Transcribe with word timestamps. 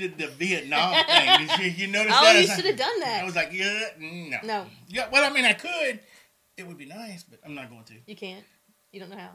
did 0.00 0.18
the 0.18 0.26
Vietnam 0.28 0.94
thing. 1.06 1.46
Did 1.46 1.58
you, 1.78 1.84
you 1.86 1.92
notice 1.92 2.12
Oh, 2.16 2.24
that? 2.24 2.36
I 2.36 2.40
you 2.40 2.46
should 2.46 2.64
have 2.64 2.76
done 2.76 3.00
that. 3.00 3.20
I 3.22 3.24
was 3.24 3.36
like, 3.36 3.52
yeah, 3.52 3.80
no, 3.98 4.38
No. 4.44 4.66
Yeah, 4.88 5.08
well, 5.12 5.30
I 5.30 5.32
mean, 5.34 5.44
I 5.44 5.52
could. 5.52 6.00
It 6.56 6.66
would 6.66 6.78
be 6.78 6.86
nice, 6.86 7.22
but 7.22 7.38
I'm 7.44 7.54
not 7.54 7.70
going 7.70 7.84
to. 7.84 7.94
You 8.06 8.16
can't. 8.16 8.44
You 8.92 9.00
don't 9.00 9.10
know 9.10 9.16
how. 9.18 9.30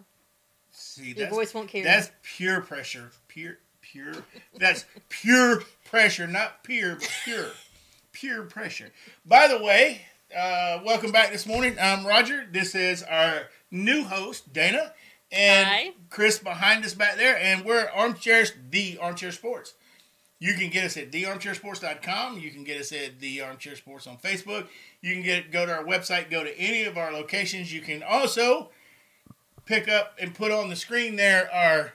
See, 0.71 1.13
Your 1.13 1.29
voice 1.29 1.53
won't 1.53 1.69
carry. 1.69 1.83
that's 1.85 2.11
pure 2.21 2.61
pressure. 2.61 3.11
Pure, 3.29 3.57
pure. 3.81 4.13
That's 4.57 4.85
pure 5.09 5.63
pressure, 5.85 6.27
not 6.27 6.63
pure, 6.63 6.95
but 6.95 7.09
pure, 7.23 7.45
pure 8.11 8.43
pressure. 8.43 8.91
By 9.25 9.47
the 9.47 9.57
way, 9.63 10.01
uh, 10.35 10.79
welcome 10.83 11.11
back 11.11 11.31
this 11.31 11.45
morning. 11.45 11.77
I'm 11.81 12.05
Roger. 12.05 12.45
This 12.51 12.75
is 12.75 13.03
our 13.03 13.43
new 13.71 14.03
host, 14.03 14.51
Dana, 14.51 14.91
and 15.31 15.67
Hi. 15.67 15.91
Chris 16.09 16.39
behind 16.39 16.83
us 16.83 16.93
back 16.93 17.15
there, 17.15 17.37
and 17.37 17.63
we're 17.63 17.87
Armchairs, 17.95 18.51
the 18.69 18.97
Armchair 19.01 19.31
Sports. 19.31 19.73
You 20.39 20.53
can 20.53 20.69
get 20.69 20.83
us 20.83 20.97
at 20.97 21.11
thearmchairsports.com. 21.11 22.39
You 22.39 22.51
can 22.51 22.63
get 22.63 22.79
us 22.79 22.91
at 22.91 23.19
the 23.19 23.41
Armchair 23.41 23.75
Sports 23.75 24.05
on 24.05 24.17
Facebook. 24.17 24.67
You 25.01 25.13
can 25.13 25.23
get 25.23 25.51
go 25.51 25.65
to 25.65 25.71
our 25.73 25.83
website, 25.83 26.29
go 26.29 26.43
to 26.43 26.57
any 26.59 26.83
of 26.83 26.97
our 26.97 27.11
locations. 27.11 27.71
You 27.73 27.81
can 27.81 28.03
also 28.03 28.69
pick 29.65 29.87
up 29.87 30.15
and 30.19 30.35
put 30.35 30.51
on 30.51 30.69
the 30.69 30.75
screen 30.75 31.15
there 31.15 31.49
our 31.53 31.93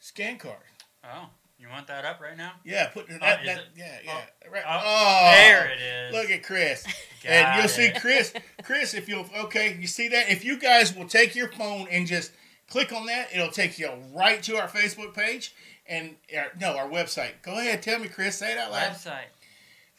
scan 0.00 0.38
card. 0.38 0.56
Oh, 1.04 1.28
you 1.58 1.68
want 1.68 1.86
that 1.86 2.04
up 2.04 2.20
right 2.20 2.36
now? 2.36 2.54
Yeah, 2.64 2.88
put 2.88 3.06
that. 3.08 3.16
Oh, 3.16 3.46
that 3.46 3.58
it? 3.58 3.64
yeah, 3.76 3.98
yeah. 4.04 4.20
Oh, 4.46 4.50
right. 4.52 4.62
oh, 4.66 4.80
Oh, 4.84 5.30
there 5.32 5.70
it 5.70 5.80
is. 5.80 6.12
Look 6.12 6.30
at 6.30 6.42
Chris. 6.42 6.84
And 7.24 7.60
you'll 7.60 7.68
see. 7.68 7.92
Chris. 8.00 8.34
Chris, 8.64 8.94
if 8.94 9.08
you'll 9.08 9.24
okay, 9.44 9.76
you 9.80 9.86
see 9.86 10.08
that? 10.08 10.28
If 10.28 10.44
you 10.44 10.58
guys 10.58 10.92
will 10.92 11.06
take 11.06 11.36
your 11.36 11.46
phone 11.52 11.86
and 11.88 12.04
just 12.04 12.32
click 12.68 12.92
on 12.92 13.06
that, 13.06 13.28
it'll 13.32 13.52
take 13.52 13.78
you 13.78 13.88
right 14.12 14.42
to 14.42 14.56
our 14.56 14.66
Facebook 14.66 15.14
page 15.14 15.54
and 15.92 16.16
our, 16.36 16.46
no, 16.58 16.76
our 16.76 16.88
website. 16.88 17.32
Go 17.42 17.58
ahead, 17.58 17.82
tell 17.82 17.98
me, 17.98 18.08
Chris. 18.08 18.38
Say 18.38 18.52
it 18.52 18.58
out 18.58 18.72
loud. 18.72 18.92
Website. 18.92 19.28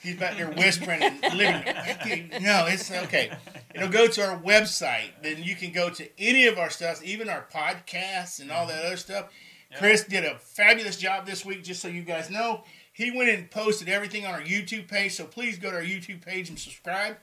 He's 0.01 0.17
back 0.17 0.35
there 0.35 0.51
whispering 0.51 1.01
and 1.01 1.21
living. 1.37 2.29
No, 2.41 2.65
it's 2.67 2.91
okay. 2.91 3.31
It'll 3.73 3.87
go 3.87 4.07
to 4.07 4.21
our 4.27 4.37
website. 4.37 5.11
Then 5.21 5.41
you 5.41 5.55
can 5.55 5.71
go 5.71 5.89
to 5.91 6.09
any 6.19 6.47
of 6.47 6.57
our 6.57 6.69
stuff, 6.69 7.01
even 7.03 7.29
our 7.29 7.47
podcasts 7.53 8.41
and 8.41 8.51
all 8.51 8.67
that 8.67 8.83
other 8.83 8.97
stuff. 8.97 9.29
Yep. 9.71 9.79
Chris 9.79 10.03
did 10.03 10.25
a 10.25 10.37
fabulous 10.39 10.97
job 10.97 11.25
this 11.25 11.45
week, 11.45 11.63
just 11.63 11.81
so 11.81 11.87
you 11.87 12.01
guys 12.01 12.29
know. 12.29 12.63
He 12.91 13.15
went 13.15 13.29
and 13.29 13.49
posted 13.49 13.87
everything 13.87 14.25
on 14.25 14.33
our 14.33 14.41
YouTube 14.41 14.89
page, 14.89 15.13
so 15.13 15.25
please 15.25 15.57
go 15.57 15.71
to 15.71 15.77
our 15.77 15.83
YouTube 15.83 16.23
page 16.23 16.49
and 16.49 16.59
subscribe. 16.59 17.15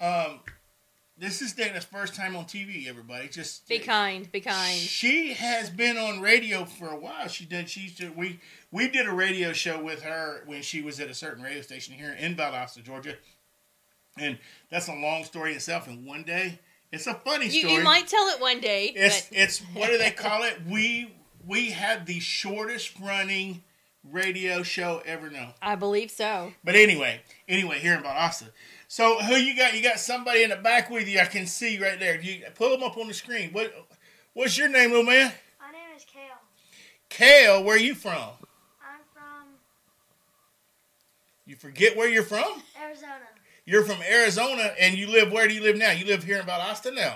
Um, 0.00 0.40
this 1.18 1.42
is 1.42 1.52
Dana's 1.52 1.84
first 1.84 2.14
time 2.14 2.36
on 2.36 2.44
TV, 2.44 2.88
everybody. 2.88 3.28
Just 3.28 3.68
Be 3.68 3.78
kind. 3.78 4.30
Be 4.30 4.40
kind. 4.40 4.76
she 4.78 5.32
has 5.34 5.68
been 5.70 5.96
on 5.96 6.20
radio 6.20 6.64
for 6.64 6.88
a 6.88 6.96
while. 6.96 7.28
She 7.28 7.44
did. 7.44 7.68
She's 7.68 7.94
did, 7.96 8.16
we 8.16 8.38
we 8.70 8.88
did 8.88 9.06
a 9.06 9.12
radio 9.12 9.52
show 9.52 9.82
with 9.82 10.02
her 10.02 10.42
when 10.46 10.62
she 10.62 10.82
was 10.82 11.00
at 11.00 11.08
a 11.08 11.14
certain 11.14 11.42
radio 11.42 11.62
station 11.62 11.94
here 11.94 12.12
in 12.18 12.36
Valdosta, 12.36 12.82
Georgia, 12.82 13.14
and 14.16 14.38
that's 14.70 14.88
a 14.88 14.94
long 14.94 15.24
story 15.24 15.54
itself. 15.54 15.86
And 15.88 16.06
one 16.06 16.22
day, 16.22 16.60
it's 16.92 17.06
a 17.06 17.14
funny 17.14 17.46
You, 17.46 17.60
story. 17.60 17.74
you 17.74 17.82
might 17.82 18.06
tell 18.06 18.28
it 18.28 18.40
one 18.40 18.60
day, 18.60 18.92
it's 18.94 19.28
but 19.28 19.38
it's 19.38 19.58
what 19.74 19.88
do 19.90 19.98
they 19.98 20.10
call 20.10 20.42
it? 20.44 20.58
We 20.68 21.12
we 21.46 21.70
had 21.70 22.06
the 22.06 22.20
shortest 22.20 22.98
running 23.00 23.62
radio 24.04 24.62
show 24.62 25.02
ever 25.04 25.30
known. 25.30 25.52
I 25.60 25.74
believe 25.74 26.10
so. 26.10 26.52
But 26.64 26.76
anyway, 26.76 27.22
anyway, 27.48 27.78
here 27.80 27.94
in 27.94 28.02
Valdosta. 28.02 28.50
So 28.88 29.18
who 29.18 29.36
you 29.36 29.54
got? 29.54 29.76
You 29.76 29.82
got 29.82 30.00
somebody 30.00 30.42
in 30.42 30.50
the 30.50 30.56
back 30.56 30.88
with 30.88 31.06
you. 31.06 31.20
I 31.20 31.26
can 31.26 31.46
see 31.46 31.78
right 31.78 32.00
there. 32.00 32.18
You 32.18 32.46
pull 32.54 32.70
them 32.70 32.82
up 32.82 32.96
on 32.96 33.06
the 33.06 33.14
screen. 33.14 33.50
What 33.52 33.72
what's 34.32 34.56
your 34.56 34.68
name, 34.68 34.90
little 34.90 35.04
man? 35.04 35.30
My 35.60 35.70
name 35.70 35.94
is 35.94 36.04
Kale. 36.04 36.22
Kale, 37.10 37.62
where 37.62 37.76
are 37.76 37.78
you 37.78 37.94
from? 37.94 38.16
I'm 38.80 39.02
from 39.12 39.48
You 41.44 41.54
forget 41.54 41.96
where 41.98 42.08
you're 42.08 42.22
from? 42.22 42.62
Arizona. 42.82 43.12
You're 43.66 43.84
from 43.84 44.00
Arizona, 44.02 44.72
and 44.80 44.96
you 44.96 45.06
live. 45.08 45.30
Where 45.30 45.46
do 45.46 45.52
you 45.52 45.62
live 45.62 45.76
now? 45.76 45.92
You 45.92 46.06
live 46.06 46.24
here 46.24 46.38
in 46.38 46.46
Valdosta 46.46 46.94
now. 46.94 47.10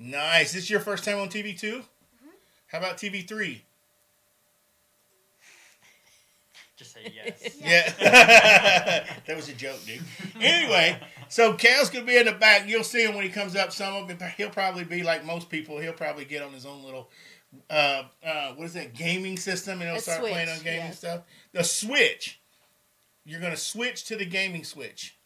Mm-hmm. 0.00 0.10
Nice. 0.10 0.52
This 0.52 0.64
is 0.64 0.70
your 0.70 0.80
first 0.80 1.04
time 1.04 1.18
on 1.20 1.28
TV 1.28 1.56
2 1.56 1.68
mm-hmm. 1.76 2.28
How 2.66 2.78
about 2.78 2.96
TV 2.96 3.26
three? 3.26 3.62
Just 6.80 6.94
say 6.94 7.12
yes. 7.14 7.56
Yeah, 7.60 7.92
that 9.26 9.36
was 9.36 9.50
a 9.50 9.52
joke, 9.52 9.84
dude. 9.84 10.00
Anyway, 10.40 10.98
so 11.28 11.52
Cal's 11.52 11.90
gonna 11.90 12.06
be 12.06 12.16
in 12.16 12.24
the 12.24 12.32
back. 12.32 12.66
You'll 12.66 12.84
see 12.84 13.04
him 13.04 13.14
when 13.14 13.22
he 13.22 13.28
comes 13.28 13.54
up. 13.54 13.70
Some 13.70 13.94
of 13.94 14.08
him, 14.08 14.18
he'll 14.38 14.48
probably 14.48 14.84
be 14.84 15.02
like 15.02 15.22
most 15.22 15.50
people. 15.50 15.78
He'll 15.78 15.92
probably 15.92 16.24
get 16.24 16.42
on 16.42 16.54
his 16.54 16.64
own 16.64 16.82
little, 16.82 17.10
uh, 17.68 18.04
uh, 18.24 18.52
what 18.54 18.64
is 18.64 18.72
that 18.72 18.94
gaming 18.94 19.36
system, 19.36 19.82
and 19.82 19.90
he'll 19.90 19.98
A 19.98 20.00
start 20.00 20.20
playing 20.20 20.48
on 20.48 20.56
gaming 20.60 20.86
yes. 20.86 20.98
stuff. 21.00 21.20
The 21.52 21.62
Switch. 21.62 22.40
You're 23.26 23.42
gonna 23.42 23.58
switch 23.58 24.04
to 24.04 24.16
the 24.16 24.24
gaming 24.24 24.64
Switch. 24.64 25.18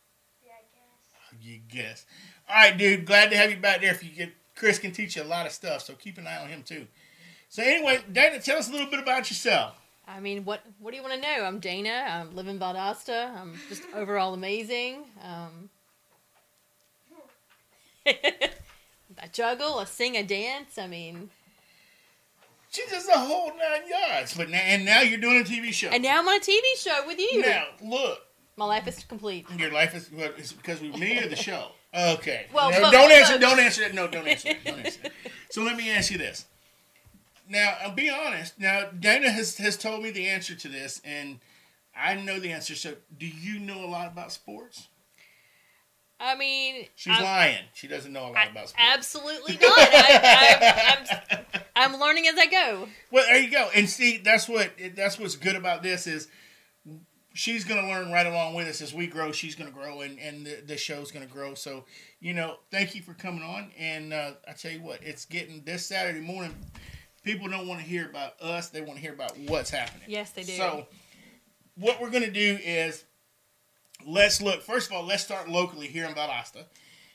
Yeah, 0.44 0.50
I 0.50 1.36
guess. 1.36 1.46
You 1.46 1.60
guess. 1.68 2.06
All 2.48 2.56
right, 2.56 2.76
dude. 2.76 3.06
Glad 3.06 3.30
to 3.30 3.36
have 3.36 3.52
you 3.52 3.58
back 3.58 3.80
there. 3.80 3.92
If 3.92 4.02
you 4.02 4.10
get 4.10 4.32
Chris 4.56 4.80
can 4.80 4.90
teach 4.90 5.14
you 5.14 5.22
a 5.22 5.24
lot 5.24 5.46
of 5.46 5.52
stuff, 5.52 5.82
so 5.82 5.94
keep 5.94 6.18
an 6.18 6.26
eye 6.26 6.42
on 6.42 6.48
him 6.48 6.64
too. 6.64 6.88
So 7.48 7.62
anyway, 7.62 8.00
Dana, 8.10 8.40
tell 8.40 8.58
us 8.58 8.68
a 8.68 8.72
little 8.72 8.90
bit 8.90 8.98
about 8.98 9.30
yourself. 9.30 9.80
I 10.06 10.20
mean, 10.20 10.44
what 10.44 10.62
what 10.78 10.90
do 10.90 10.96
you 10.96 11.02
want 11.02 11.14
to 11.14 11.20
know? 11.20 11.44
I'm 11.44 11.60
Dana. 11.60 12.04
I 12.08 12.22
live 12.34 12.46
in 12.48 12.58
Valdosta. 12.58 13.34
I'm 13.40 13.58
just 13.68 13.82
overall 13.94 14.34
amazing. 14.34 15.04
Um, 15.22 15.70
I 18.06 19.28
juggle, 19.32 19.78
I 19.78 19.84
sing, 19.84 20.16
I 20.16 20.22
dance. 20.22 20.76
I 20.78 20.86
mean, 20.86 21.30
She's 22.70 22.90
just 22.90 23.08
a 23.08 23.12
whole 23.18 23.48
nine 23.48 23.82
yards. 23.88 24.34
But 24.36 24.50
now, 24.50 24.58
and 24.58 24.84
now 24.84 25.00
you're 25.00 25.20
doing 25.20 25.40
a 25.40 25.44
TV 25.44 25.72
show. 25.72 25.88
and 25.88 26.02
now 26.02 26.18
I'm 26.18 26.26
on 26.28 26.36
a 26.36 26.40
TV 26.40 26.60
show 26.76 27.06
with 27.06 27.18
you. 27.18 27.40
Now 27.40 27.66
look, 27.82 28.18
My 28.56 28.64
life 28.66 28.86
is 28.88 29.04
complete. 29.04 29.46
your 29.56 29.70
life 29.72 29.94
is 29.94 30.10
what 30.12 30.38
is 30.38 30.50
it 30.52 30.56
because 30.58 30.80
we 30.80 30.90
me 30.92 31.18
or 31.22 31.28
the 31.28 31.36
show. 31.36 31.68
Okay. 31.96 32.46
Well, 32.52 32.72
No, 32.72 32.80
but- 32.80 32.90
don't 32.90 33.12
answer. 33.12 33.34
but- 33.34 33.40
Don't 33.40 33.60
answer 33.60 33.82
that. 33.82 33.94
No, 33.94 34.08
don't 34.08 34.26
answer. 34.26 34.48
That. 34.48 34.64
Don't 34.64 34.78
answer. 34.84 35.00
That. 35.02 35.12
So 35.50 35.62
let 35.62 35.76
me 35.76 35.88
ask 35.90 36.10
you 36.10 36.18
this. 36.18 36.44
Now, 37.48 37.76
I'll 37.82 37.94
be 37.94 38.08
honest. 38.10 38.58
Now, 38.58 38.88
Dana 38.98 39.30
has 39.30 39.56
has 39.58 39.76
told 39.76 40.02
me 40.02 40.10
the 40.10 40.26
answer 40.26 40.54
to 40.54 40.68
this, 40.68 41.00
and 41.04 41.40
I 41.96 42.14
know 42.14 42.40
the 42.40 42.52
answer. 42.52 42.74
So, 42.74 42.94
do 43.18 43.26
you 43.26 43.58
know 43.58 43.84
a 43.84 43.86
lot 43.88 44.10
about 44.10 44.32
sports? 44.32 44.88
I 46.20 46.36
mean, 46.36 46.86
She's 46.94 47.16
I'm, 47.16 47.22
lying. 47.24 47.64
She 47.74 47.86
doesn't 47.88 48.12
know 48.12 48.26
a 48.26 48.28
lot 48.28 48.36
I- 48.36 48.44
about 48.50 48.68
sports. 48.70 48.74
absolutely 48.78 49.58
not. 49.60 49.78
I, 49.78 50.58
I, 50.62 51.54
I'm, 51.76 51.92
I'm 51.94 52.00
learning 52.00 52.26
as 52.28 52.36
I 52.38 52.46
go. 52.46 52.88
Well, 53.10 53.24
there 53.26 53.40
you 53.40 53.50
go. 53.50 53.68
And 53.74 53.88
see, 53.90 54.18
that's 54.18 54.48
what 54.48 54.70
that's 54.94 55.18
what's 55.18 55.36
good 55.36 55.56
about 55.56 55.82
this 55.82 56.06
is 56.06 56.28
she's 57.34 57.64
going 57.64 57.80
to 57.82 57.88
learn 57.88 58.12
right 58.12 58.26
along 58.26 58.54
with 58.54 58.68
us 58.68 58.80
as 58.80 58.94
we 58.94 59.06
grow. 59.08 59.32
She's 59.32 59.54
going 59.54 59.70
to 59.70 59.76
grow, 59.76 60.00
and 60.00 60.18
and 60.18 60.46
the, 60.46 60.62
the 60.66 60.76
show's 60.78 61.10
going 61.10 61.26
to 61.26 61.32
grow. 61.32 61.54
So, 61.54 61.84
you 62.20 62.32
know, 62.32 62.56
thank 62.70 62.94
you 62.94 63.02
for 63.02 63.12
coming 63.14 63.42
on. 63.42 63.72
And 63.78 64.12
uh, 64.14 64.30
I 64.48 64.52
tell 64.52 64.70
you 64.70 64.82
what, 64.82 65.00
it's 65.02 65.24
getting 65.26 65.62
this 65.64 65.84
Saturday 65.86 66.20
morning. 66.20 66.54
People 67.24 67.48
don't 67.48 67.66
want 67.66 67.80
to 67.80 67.86
hear 67.86 68.06
about 68.08 68.40
us; 68.40 68.68
they 68.68 68.80
want 68.80 68.94
to 68.96 69.00
hear 69.00 69.12
about 69.12 69.36
what's 69.38 69.70
happening. 69.70 70.04
Yes, 70.06 70.30
they 70.30 70.42
do. 70.42 70.52
So, 70.52 70.86
what 71.76 72.00
we're 72.00 72.10
going 72.10 72.24
to 72.24 72.30
do 72.30 72.58
is 72.62 73.04
let's 74.06 74.40
look. 74.40 74.62
First 74.62 74.90
of 74.90 74.96
all, 74.96 75.04
let's 75.04 75.24
start 75.24 75.48
locally 75.48 75.86
here 75.86 76.04
in 76.04 76.14
Valdosta. 76.14 76.64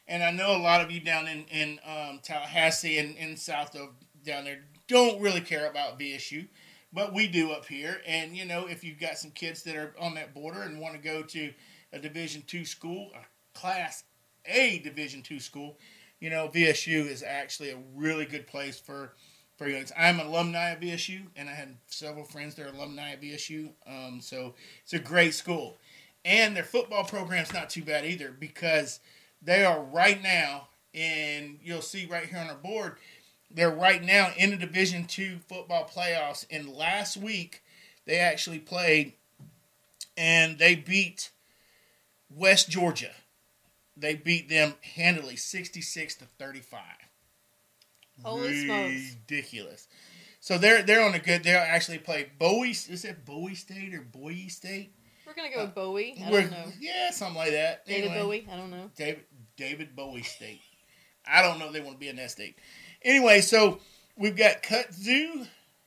And 0.08 0.24
I 0.24 0.32
know 0.32 0.58
a 0.58 0.58
lot 0.58 0.82
of 0.82 0.92
you 0.92 1.00
down 1.00 1.28
in 1.28 1.46
in 1.52 1.80
um, 1.86 2.20
Tallahassee 2.24 2.98
and, 2.98 3.16
and 3.18 3.38
south 3.38 3.76
of 3.76 3.90
down 4.26 4.44
there 4.44 4.62
don't 4.88 5.22
really 5.22 5.42
care 5.42 5.70
about 5.70 6.00
VSU, 6.00 6.48
but 6.92 7.14
we 7.14 7.28
do 7.28 7.52
up 7.52 7.66
here. 7.66 8.02
And 8.08 8.36
you 8.36 8.46
know, 8.46 8.66
if 8.66 8.84
you've 8.84 9.00
got 9.00 9.18
some 9.18 9.32
kids 9.32 9.64
that 9.64 9.76
are 9.76 9.94
on 10.00 10.16
that 10.16 10.34
border 10.34 10.64
and 10.64 10.80
want 10.80 10.96
to 10.96 11.02
go 11.02 11.22
to 11.22 11.54
a 11.94 12.00
Division 12.00 12.44
two 12.48 12.66
school, 12.66 13.12
a 13.16 13.58
Class 13.58 14.04
A 14.46 14.80
Division 14.80 15.22
two 15.22 15.40
school, 15.40 15.78
you 16.20 16.30
know, 16.30 16.50
VSU 16.50 17.08
is 17.08 17.24
actually 17.24 17.70
a 17.70 17.78
really 17.96 18.26
good 18.26 18.48
place 18.48 18.80
for 18.80 19.14
I'm 19.62 20.20
an 20.20 20.28
alumni 20.28 20.70
of 20.70 20.80
VSU, 20.80 21.24
and 21.36 21.50
I 21.50 21.54
had 21.54 21.76
several 21.88 22.24
friends 22.24 22.56
that 22.56 22.66
are 22.66 22.74
alumni 22.74 23.12
of 23.12 23.22
VSU. 23.22 23.72
Um, 23.86 24.20
so 24.22 24.54
it's 24.84 24.94
a 24.94 25.00
great 25.00 25.34
school, 25.34 25.78
and 26.24 26.56
their 26.56 26.64
football 26.64 27.04
program's 27.04 27.54
not 27.54 27.70
too 27.70 27.84
bad 27.84 28.06
either 28.06 28.32
because 28.32 29.00
they 29.42 29.66
are 29.66 29.82
right 29.82 30.22
now, 30.22 30.70
and 30.94 31.60
you'll 31.64 31.82
see 31.82 32.06
right 32.06 32.26
here 32.26 32.40
on 32.40 32.48
our 32.50 32.56
board, 32.56 32.98
they're 33.52 33.70
right 33.70 34.04
now 34.04 34.32
in 34.38 34.52
the 34.52 34.58
Division 34.58 35.06
two 35.06 35.40
football 35.48 35.90
playoffs. 35.94 36.46
And 36.50 36.70
last 36.70 37.18
week, 37.18 37.64
they 38.06 38.18
actually 38.18 38.60
played, 38.60 39.14
and 40.16 40.58
they 40.58 40.76
beat 40.76 41.32
West 42.34 42.70
Georgia. 42.70 43.12
They 43.98 44.16
beat 44.16 44.48
them 44.48 44.76
handily, 44.96 45.36
sixty-six 45.36 46.16
to 46.16 46.26
thirty-five. 46.26 46.99
Holy 48.24 48.66
smokes. 48.66 49.16
Ridiculous. 49.30 49.88
So 50.40 50.58
they're 50.58 50.84
they're 50.84 51.02
on 51.06 51.14
a 51.16 51.20
good. 51.20 51.44
They'll 51.44 51.58
actually 51.58 52.00
play 52.00 52.30
Bowie. 52.40 52.70
Is 52.72 53.04
it 53.06 53.26
Bowie 53.26 53.56
State 53.56 53.94
or 53.94 54.02
Bowie 54.02 54.48
State? 54.50 54.94
We're 55.28 55.34
gonna 55.34 55.54
go 55.54 55.66
with 55.66 55.76
Bowie. 55.76 56.22
I 56.26 56.30
don't 56.32 56.52
know. 56.52 56.66
Yeah, 56.80 57.12
something 57.12 57.36
like 57.38 57.52
that. 57.52 57.86
David 57.86 58.12
Anyway. 58.12 58.24
Bowie. 58.24 58.48
I 58.52 58.58
don't 58.58 58.72
know. 58.72 58.90
David 58.96 59.24
David 59.58 59.96
Bowie 59.96 60.24
State. 60.24 60.62
I 61.28 61.42
don't 61.42 61.60
know 61.60 61.68
if 61.68 61.74
they 61.74 61.82
want 61.82 61.94
to 61.94 62.00
be 62.00 62.08
in 62.08 62.16
that 62.16 62.32
state. 62.32 62.56
Anyway, 63.04 63.42
so 63.42 63.80
we've 64.18 64.36
got 64.36 64.64
Kutzu 64.64 65.46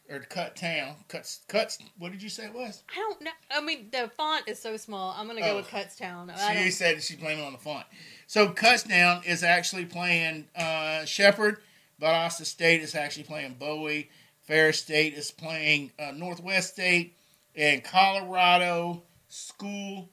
or 0.09 0.21
cut 0.21 0.55
town. 0.55 0.95
Cuts 1.09 1.41
cuts. 1.49 1.79
What 1.99 2.13
did 2.13 2.23
you 2.23 2.29
say 2.29 2.45
it 2.45 2.55
was? 2.55 2.85
I 2.95 2.99
don't 3.01 3.21
know. 3.23 3.31
I 3.51 3.61
mean, 3.63 3.89
the 3.91 4.11
font 4.17 4.47
is 4.47 4.61
so 4.61 4.77
small. 4.77 5.15
I'm 5.17 5.27
gonna 5.27 5.41
go 5.41 5.53
Oh. 5.53 5.57
with 5.57 5.69
Kutztown. 5.69 6.31
I 6.37 6.63
She 6.65 6.71
said 6.71 7.03
she's 7.03 7.17
blaming 7.17 7.43
it 7.43 7.47
on 7.47 7.53
the 7.53 7.59
font. 7.59 7.87
So 8.27 8.51
Cutsdown 8.51 9.25
is 9.27 9.43
actually 9.43 9.87
playing 9.87 10.47
uh, 10.55 11.05
Shepherd. 11.07 11.59
Valdosta 12.03 12.45
State 12.45 12.83
is 12.83 12.95
actually 12.95 13.25
playing 13.25 13.55
Bowie. 13.59 14.11
Ferris 14.43 14.81
State 14.81 15.15
is 15.15 15.31
playing 15.31 15.93
uh, 15.99 16.13
Northwest 16.13 16.73
State. 16.73 17.17
And 17.55 17.85
Colorado 17.85 19.03
School 19.29 20.09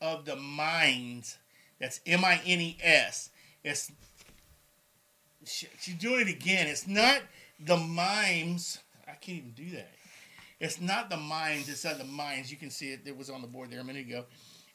of 0.00 0.24
the 0.24 0.36
Mines. 0.36 1.36
That's 1.78 2.00
M 2.06 2.24
I 2.24 2.40
N 2.44 2.60
E 2.60 2.78
S. 2.82 3.30
It's 3.62 3.92
she- 5.44 5.68
she's 5.80 5.94
doing 5.94 6.22
it 6.22 6.28
again. 6.28 6.66
It's 6.66 6.86
not 6.86 7.20
the 7.60 7.76
mimes. 7.76 8.78
I 9.06 9.12
can't 9.12 9.38
even 9.38 9.52
do 9.52 9.70
that. 9.76 9.92
It's 10.60 10.80
not 10.80 11.08
the 11.10 11.16
mimes. 11.16 11.68
It's 11.68 11.84
not 11.84 11.98
the 11.98 12.04
mines. 12.04 12.50
You 12.50 12.56
can 12.56 12.70
see 12.70 12.90
it. 12.92 13.00
It 13.04 13.16
was 13.16 13.30
on 13.30 13.42
the 13.42 13.46
board 13.46 13.70
there 13.70 13.80
a 13.80 13.84
minute 13.84 14.06
ago 14.06 14.24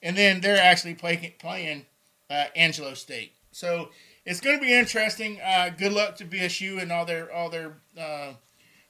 and 0.03 0.15
then 0.17 0.41
they're 0.41 0.61
actually 0.61 0.93
playing 0.93 1.31
playing 1.39 1.85
uh, 2.29 2.45
Angelo 2.55 2.93
State. 2.93 3.33
So 3.51 3.89
it's 4.25 4.39
going 4.39 4.57
to 4.57 4.61
be 4.65 4.73
interesting. 4.73 5.39
Uh, 5.41 5.69
good 5.77 5.93
luck 5.93 6.15
to 6.17 6.25
VSU 6.25 6.81
and 6.81 6.91
all 6.91 7.05
their 7.05 7.31
all 7.31 7.49
their 7.49 7.73
uh, 7.99 8.33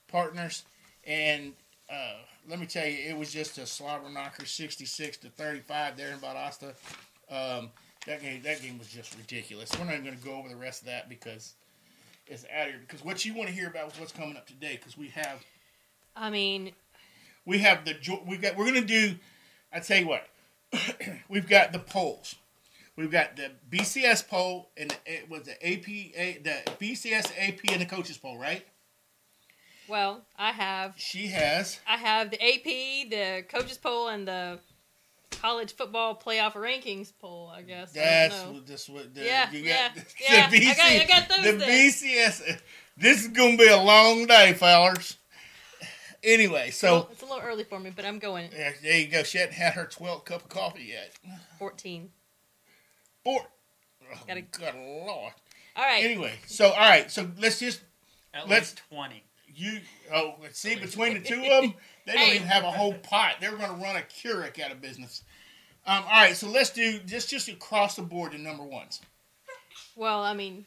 partners. 0.07 0.63
And 1.05 1.53
uh, 1.91 2.15
let 2.47 2.59
me 2.59 2.65
tell 2.65 2.87
you, 2.87 2.97
it 3.09 3.17
was 3.17 3.31
just 3.31 3.57
a 3.57 3.65
slobber 3.65 4.09
knocker, 4.09 4.45
sixty 4.45 4.85
six 4.85 5.17
to 5.17 5.29
thirty 5.29 5.59
five 5.59 5.97
there 5.97 6.11
in 6.11 6.19
Valdosta. 6.19 6.73
Um, 7.29 7.69
that 8.05 8.21
game 8.21 8.41
that 8.43 8.61
game 8.61 8.77
was 8.77 8.87
just 8.87 9.15
ridiculous. 9.17 9.71
We're 9.77 9.85
not 9.85 9.93
even 9.93 10.05
going 10.05 10.17
to 10.17 10.23
go 10.23 10.35
over 10.35 10.49
the 10.49 10.55
rest 10.55 10.81
of 10.81 10.87
that 10.87 11.09
because 11.09 11.53
it's 12.27 12.45
out 12.55 12.67
here. 12.67 12.79
Because 12.79 13.03
what 13.03 13.25
you 13.25 13.33
want 13.33 13.49
to 13.49 13.55
hear 13.55 13.67
about 13.67 13.93
is 13.93 13.99
what's 13.99 14.11
coming 14.11 14.37
up 14.37 14.45
today. 14.45 14.77
Because 14.77 14.97
we 14.97 15.07
have 15.09 15.43
I 16.15 16.29
mean, 16.29 16.71
we 17.45 17.59
have 17.59 17.85
the 17.85 17.95
we 18.25 18.37
got 18.37 18.55
we're 18.55 18.65
gonna 18.65 18.81
do. 18.81 19.15
I 19.71 19.79
tell 19.79 19.99
you 19.99 20.07
what, 20.07 20.27
we've 21.29 21.47
got 21.47 21.71
the 21.71 21.79
polls. 21.79 22.35
We've 22.95 23.11
got 23.11 23.35
the 23.35 23.51
BCS 23.71 24.27
poll 24.27 24.69
and 24.77 24.95
it 25.05 25.29
was 25.29 25.43
the 25.43 25.63
eh, 25.65 25.73
APA, 25.77 26.43
the 26.43 26.71
BCS 26.79 27.31
AP 27.37 27.71
and 27.71 27.81
the 27.81 27.85
coaches 27.85 28.17
poll, 28.17 28.37
right? 28.37 28.65
well, 29.87 30.21
I 30.37 30.51
have 30.51 30.93
She 30.97 31.27
has. 31.27 31.79
I 31.87 31.97
have 31.97 32.29
the 32.31 32.41
AP, 32.41 33.09
the 33.09 33.43
coaches 33.49 33.77
poll, 33.77 34.07
and 34.09 34.27
the 34.27 34.59
college 35.31 35.73
football 35.73 36.15
playoff 36.15 36.53
rankings 36.53 37.11
poll. 37.19 37.51
I 37.53 37.63
guess. 37.63 37.91
That's 37.91 38.43
don't 38.43 38.53
what 38.53 38.67
this 38.67 38.87
what 38.87 39.13
the, 39.13 39.25
Yeah, 39.25 39.51
you 39.51 39.59
yeah, 39.59 39.89
got, 39.95 40.05
yeah. 40.21 40.49
I 40.51 40.73
got- 40.75 40.79
I 40.79 41.05
got 41.05 41.29
those 41.29 41.59
the. 41.59 41.65
BCS. 41.65 42.61
This 42.95 43.21
is 43.23 43.27
gonna 43.29 43.57
be 43.57 43.67
a 43.67 43.81
long 43.81 44.27
day, 44.27 44.53
fellers. 44.53 45.17
Anyway, 46.23 46.69
so 46.71 46.93
Well, 46.93 47.09
it's 47.11 47.21
a 47.21 47.25
little 47.25 47.41
early 47.41 47.65
for 47.65 47.79
me, 47.79 47.91
but 47.93 48.05
I'm 48.05 48.19
going 48.19 48.49
yeah, 48.55 48.71
there 48.81 48.97
you 48.99 49.07
go. 49.07 49.23
She 49.23 49.39
hadn't 49.39 49.55
had 49.55 49.73
her 49.73 49.85
twelfth 49.85 50.25
cup 50.25 50.43
of 50.43 50.49
coffee 50.49 50.85
yet. 50.85 51.11
14. 51.59 52.09
Four. 53.23 53.41
Oh, 54.11 54.19
Gotta- 54.27 54.41
good 54.41 54.75
lord. 54.75 55.33
All 55.75 55.83
right. 55.83 56.03
Anyway, 56.03 56.33
so 56.45 56.69
all 56.71 56.79
right, 56.79 57.09
so 57.09 57.29
let's 57.39 57.59
just 57.59 57.81
At 58.33 58.47
Let's- 58.49 58.71
least 58.73 58.81
20. 58.89 59.23
You 59.55 59.81
oh 60.11 60.35
let's 60.41 60.59
see 60.59 60.75
between 60.75 61.13
the 61.13 61.19
two 61.19 61.35
of 61.43 61.61
them, 61.61 61.73
they 62.07 62.13
don't 62.13 62.21
Hey. 62.21 62.35
even 62.35 62.47
have 62.47 62.63
a 62.63 62.71
whole 62.71 62.93
pot. 62.95 63.35
They're 63.39 63.51
going 63.55 63.69
to 63.69 63.83
run 63.83 63.95
a 63.95 64.01
Keurig 64.01 64.59
out 64.59 64.71
of 64.71 64.81
business. 64.81 65.23
Um, 65.85 66.03
all 66.05 66.09
right, 66.09 66.35
so 66.35 66.47
let's 66.49 66.71
do 66.71 66.97
just 66.99 67.29
just 67.29 67.47
across 67.49 67.95
the 67.95 68.01
board 68.01 68.31
the 68.31 68.39
number 68.39 68.63
ones. 68.63 68.99
Well, 69.95 70.23
I 70.23 70.33
mean, 70.33 70.65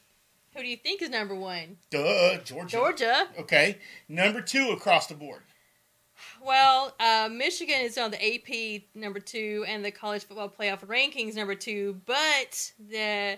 who 0.55 0.63
do 0.63 0.69
you 0.69 0.77
think 0.77 1.03
is 1.03 1.11
number 1.11 1.35
one? 1.35 1.79
Duh, 1.91 2.37
Georgia. 2.45 2.69
Georgia. 2.77 3.29
Okay, 3.41 3.79
number 4.09 4.41
two 4.41 4.69
across 4.71 5.09
the 5.09 5.15
board. 5.15 5.43
Well, 6.47 6.95
uh, 7.01 7.29
Michigan 7.29 7.81
is 7.81 7.99
on 7.99 8.13
the 8.13 8.25
AP 8.25 8.83
number 8.95 9.19
two 9.19 9.65
and 9.67 9.85
the 9.85 9.91
college 9.91 10.23
football 10.23 10.49
playoff 10.49 10.87
rankings 10.87 11.35
number 11.35 11.57
two, 11.57 12.01
but 12.07 12.71
the 12.89 13.37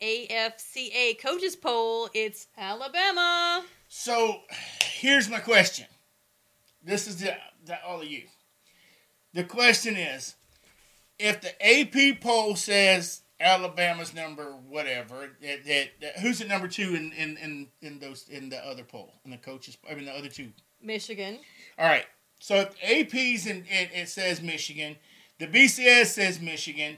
AFCA 0.00 1.20
coaches 1.20 1.54
poll, 1.54 2.08
it's 2.14 2.46
Alabama. 2.56 3.62
So 3.88 4.40
here's 4.80 5.28
my 5.28 5.38
question. 5.38 5.84
This 6.82 7.06
is 7.06 7.18
the, 7.20 7.36
the 7.66 7.76
all 7.84 8.00
of 8.00 8.08
you. 8.08 8.22
The 9.34 9.44
question 9.44 9.96
is, 9.96 10.34
if 11.18 11.42
the 11.42 11.52
AP 11.62 12.22
poll 12.22 12.56
says 12.56 13.20
Alabama's 13.38 14.14
number 14.14 14.44
whatever, 14.66 15.28
that, 15.42 15.66
that, 15.66 15.88
that- 16.00 16.18
who's 16.20 16.40
at 16.40 16.48
number 16.48 16.68
two 16.68 16.94
in, 16.94 17.12
in, 17.12 17.36
in, 17.36 17.68
in 17.82 17.98
those 17.98 18.26
in 18.30 18.48
the 18.48 18.66
other 18.66 18.82
poll 18.82 19.12
in 19.26 19.30
the 19.30 19.36
coaches? 19.36 19.76
I 19.90 19.94
mean 19.94 20.06
the 20.06 20.12
other 20.16 20.28
two. 20.28 20.48
Michigan. 20.82 21.38
All 21.78 21.86
right. 21.86 22.06
So 22.40 22.56
if 22.56 22.68
AP's 22.82 23.46
and 23.46 23.64
it, 23.68 23.90
it 23.94 24.08
says 24.08 24.42
Michigan, 24.42 24.96
the 25.38 25.46
BCS 25.46 26.06
says 26.06 26.40
Michigan, 26.40 26.96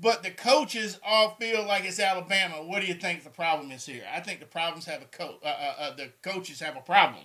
but 0.00 0.22
the 0.22 0.30
coaches 0.30 0.98
all 1.06 1.36
feel 1.38 1.64
like 1.66 1.84
it's 1.84 2.00
Alabama. 2.00 2.62
What 2.64 2.80
do 2.80 2.86
you 2.88 2.94
think 2.94 3.22
the 3.22 3.30
problem 3.30 3.70
is 3.70 3.84
here? 3.86 4.02
I 4.12 4.20
think 4.20 4.40
the 4.40 4.46
problems 4.46 4.86
have 4.86 5.02
a 5.02 5.04
co- 5.04 5.38
uh, 5.44 5.46
uh, 5.46 5.74
uh, 5.78 5.96
the 5.96 6.08
coaches 6.22 6.58
have 6.60 6.76
a 6.76 6.80
problem, 6.80 7.22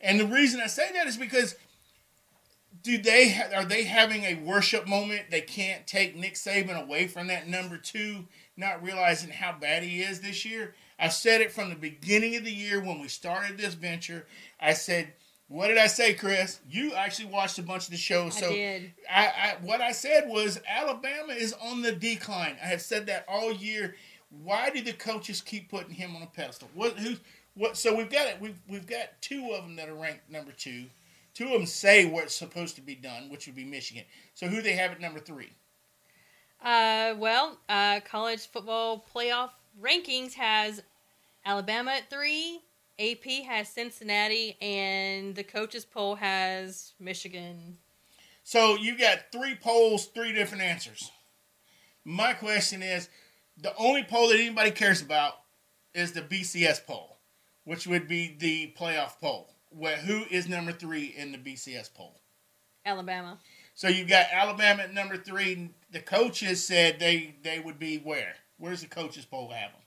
and 0.00 0.18
the 0.18 0.26
reason 0.26 0.60
I 0.60 0.66
say 0.66 0.90
that 0.92 1.06
is 1.06 1.16
because 1.16 1.54
do 2.82 2.98
they 2.98 3.30
ha- 3.30 3.54
are 3.54 3.64
they 3.64 3.84
having 3.84 4.24
a 4.24 4.34
worship 4.34 4.88
moment? 4.88 5.30
They 5.30 5.40
can't 5.40 5.86
take 5.86 6.16
Nick 6.16 6.34
Saban 6.34 6.80
away 6.82 7.06
from 7.06 7.28
that 7.28 7.48
number 7.48 7.76
two, 7.78 8.26
not 8.56 8.82
realizing 8.82 9.30
how 9.30 9.52
bad 9.52 9.84
he 9.84 10.02
is 10.02 10.20
this 10.20 10.44
year. 10.44 10.74
I 10.98 11.08
said 11.08 11.40
it 11.40 11.52
from 11.52 11.68
the 11.68 11.76
beginning 11.76 12.34
of 12.36 12.44
the 12.44 12.52
year 12.52 12.80
when 12.80 13.00
we 13.00 13.08
started 13.08 13.56
this 13.56 13.74
venture. 13.74 14.26
I 14.60 14.72
said, 14.72 15.12
"What 15.48 15.68
did 15.68 15.78
I 15.78 15.86
say, 15.86 16.14
Chris? 16.14 16.60
You 16.68 16.94
actually 16.94 17.26
watched 17.26 17.58
a 17.58 17.62
bunch 17.62 17.84
of 17.84 17.90
the 17.90 17.96
shows, 17.96 18.36
I 18.36 18.40
so 18.40 18.52
did. 18.52 18.92
I, 19.10 19.26
I 19.26 19.56
what 19.62 19.80
I 19.80 19.92
said 19.92 20.28
was 20.28 20.60
Alabama 20.68 21.32
is 21.32 21.52
on 21.54 21.82
the 21.82 21.92
decline. 21.92 22.56
I 22.62 22.66
have 22.66 22.82
said 22.82 23.06
that 23.06 23.24
all 23.28 23.52
year. 23.52 23.96
Why 24.42 24.70
do 24.70 24.82
the 24.82 24.92
coaches 24.92 25.40
keep 25.40 25.70
putting 25.70 25.94
him 25.94 26.16
on 26.16 26.22
a 26.22 26.26
pedestal? 26.26 26.68
What 26.74 26.98
who 26.98 27.16
what? 27.54 27.76
So 27.76 27.94
we've 27.94 28.10
got 28.10 28.26
it. 28.26 28.40
We've 28.40 28.58
we've 28.68 28.86
got 28.86 29.20
two 29.20 29.52
of 29.52 29.62
them 29.62 29.76
that 29.76 29.88
are 29.88 29.94
ranked 29.94 30.30
number 30.30 30.52
two. 30.52 30.86
Two 31.34 31.44
of 31.46 31.52
them 31.52 31.66
say 31.66 32.06
what's 32.06 32.34
supposed 32.34 32.76
to 32.76 32.80
be 32.80 32.94
done, 32.94 33.28
which 33.28 33.46
would 33.46 33.54
be 33.54 33.64
Michigan. 33.64 34.04
So 34.34 34.46
who 34.46 34.62
they 34.62 34.72
have 34.72 34.92
at 34.92 35.00
number 35.00 35.20
three? 35.20 35.50
Uh, 36.64 37.14
well, 37.18 37.58
uh, 37.68 38.00
college 38.00 38.46
football 38.46 39.04
playoff 39.14 39.50
rankings 39.80 40.32
has 40.34 40.82
Alabama 41.44 41.92
at 41.92 42.10
three, 42.10 42.60
AP 42.98 43.44
has 43.46 43.68
Cincinnati, 43.68 44.56
and 44.60 45.34
the 45.34 45.44
coaches 45.44 45.84
poll 45.84 46.14
has 46.16 46.94
Michigan. 46.98 47.76
So 48.42 48.76
you 48.76 48.96
got 48.96 49.32
three 49.32 49.54
polls, 49.54 50.06
three 50.06 50.32
different 50.32 50.62
answers. 50.62 51.10
My 52.04 52.32
question 52.32 52.82
is, 52.82 53.08
the 53.60 53.74
only 53.76 54.04
poll 54.04 54.28
that 54.28 54.38
anybody 54.38 54.70
cares 54.70 55.02
about 55.02 55.40
is 55.94 56.12
the 56.12 56.22
BCS 56.22 56.86
poll, 56.86 57.18
which 57.64 57.86
would 57.86 58.06
be 58.06 58.36
the 58.38 58.72
playoff 58.78 59.18
poll. 59.20 59.50
Where 59.70 59.96
who 59.96 60.24
is 60.30 60.48
number 60.48 60.72
three 60.72 61.14
in 61.16 61.32
the 61.32 61.38
BCS 61.38 61.92
poll? 61.92 62.20
Alabama. 62.84 63.38
So 63.74 63.88
you've 63.88 64.08
got 64.08 64.26
Alabama 64.32 64.84
at 64.84 64.94
number 64.94 65.16
three. 65.16 65.70
The 65.90 66.00
coaches 66.00 66.64
said 66.64 66.98
they 66.98 67.34
they 67.42 67.58
would 67.58 67.78
be 67.78 67.98
where? 67.98 68.34
Where's 68.58 68.80
the 68.80 68.86
coaches 68.86 69.24
poll 69.24 69.50
have 69.50 69.72
them? 69.72 69.80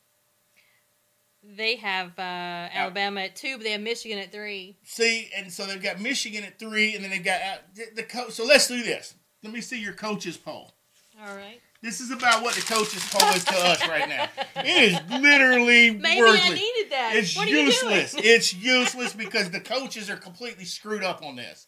They 1.43 1.77
have 1.77 2.17
uh, 2.19 2.21
Alabama 2.21 3.21
at 3.21 3.35
two, 3.35 3.57
but 3.57 3.63
they 3.63 3.71
have 3.71 3.81
Michigan 3.81 4.17
at 4.19 4.31
three. 4.31 4.77
See, 4.83 5.29
and 5.35 5.51
so 5.51 5.65
they've 5.65 5.81
got 5.81 5.99
Michigan 6.01 6.43
at 6.43 6.59
three, 6.59 6.95
and 6.95 7.03
then 7.03 7.11
they've 7.11 7.23
got 7.23 7.41
Al- 7.41 7.59
the, 7.75 7.85
the 7.95 8.03
coach. 8.03 8.31
So 8.31 8.45
let's 8.45 8.67
do 8.67 8.83
this. 8.83 9.15
Let 9.43 9.53
me 9.53 9.61
see 9.61 9.81
your 9.81 9.93
coaches 9.93 10.35
poll. 10.37 10.73
All 11.21 11.35
right. 11.35 11.61
This 11.81 12.01
is 12.01 12.11
about 12.11 12.43
what 12.43 12.55
the 12.55 12.61
coaches 12.61 13.07
poll 13.09 13.29
is 13.29 13.45
to 13.45 13.55
us 13.55 13.87
right 13.87 14.09
now. 14.09 14.27
It 14.57 14.91
is 14.91 14.99
literally 15.21 15.91
Maybe 15.91 16.21
worthless. 16.21 16.45
I 16.45 16.49
needed 16.49 16.91
that. 16.91 17.13
It's 17.15 17.37
what 17.37 17.47
useless. 17.47 18.13
Are 18.13 18.17
you 18.17 18.23
doing? 18.23 18.35
It's 18.35 18.53
useless 18.53 19.13
because 19.13 19.49
the 19.49 19.61
coaches 19.61 20.09
are 20.09 20.17
completely 20.17 20.65
screwed 20.65 21.03
up 21.03 21.23
on 21.23 21.37
this. 21.37 21.67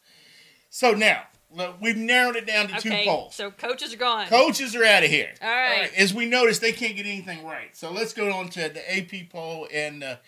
So 0.68 0.92
now 0.92 1.22
we've 1.80 1.96
narrowed 1.96 2.36
it 2.36 2.46
down 2.46 2.68
to 2.68 2.76
okay, 2.78 3.04
two 3.04 3.10
polls. 3.10 3.34
so 3.34 3.50
coaches 3.50 3.92
are 3.94 3.98
gone. 3.98 4.26
Coaches 4.28 4.74
are 4.74 4.84
out 4.84 5.02
of 5.04 5.10
here. 5.10 5.32
All 5.40 5.48
right. 5.48 5.90
As 5.96 6.14
we 6.14 6.26
noticed, 6.26 6.60
they 6.60 6.72
can't 6.72 6.96
get 6.96 7.06
anything 7.06 7.44
right. 7.44 7.76
So 7.76 7.92
let's 7.92 8.12
go 8.12 8.32
on 8.32 8.48
to 8.50 8.68
the 8.68 8.96
AP 8.96 9.30
poll 9.30 9.68
and 9.72 10.02
the 10.02 10.18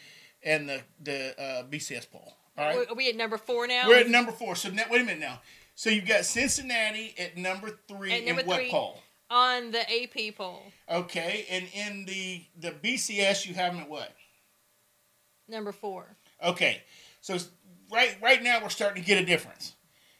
and 0.42 0.68
the 0.68 0.82
the 1.02 1.40
uh, 1.40 1.62
BCS 1.64 2.10
poll. 2.10 2.34
All 2.56 2.64
right. 2.66 2.88
Are 2.88 2.94
we 2.94 3.08
at 3.08 3.16
number 3.16 3.36
four 3.36 3.66
now? 3.66 3.88
We're 3.88 4.00
at 4.00 4.08
number 4.08 4.32
four. 4.32 4.54
So 4.56 4.70
now, 4.70 4.84
wait 4.90 5.00
a 5.00 5.04
minute 5.04 5.20
now. 5.20 5.40
So 5.74 5.90
you've 5.90 6.06
got 6.06 6.24
Cincinnati 6.24 7.14
at 7.18 7.36
number 7.36 7.70
three 7.88 8.12
At 8.12 8.24
number 8.24 8.42
in 8.42 8.46
what 8.46 8.56
three. 8.58 8.70
poll? 8.70 9.00
on 9.30 9.72
the 9.72 9.80
AP 9.80 10.36
poll. 10.36 10.62
Okay, 10.88 11.46
and 11.50 11.66
in 11.74 12.04
the 12.04 12.44
the 12.58 12.70
BCS 12.70 13.46
you 13.46 13.54
have 13.54 13.72
them 13.72 13.82
at 13.82 13.88
what? 13.90 14.14
Number 15.48 15.72
four. 15.72 16.16
Okay, 16.42 16.82
so 17.20 17.38
right 17.90 18.16
right 18.22 18.42
now 18.42 18.60
we're 18.62 18.68
starting 18.68 19.02
to 19.02 19.06
get 19.06 19.22
a 19.22 19.26
difference. 19.26 19.74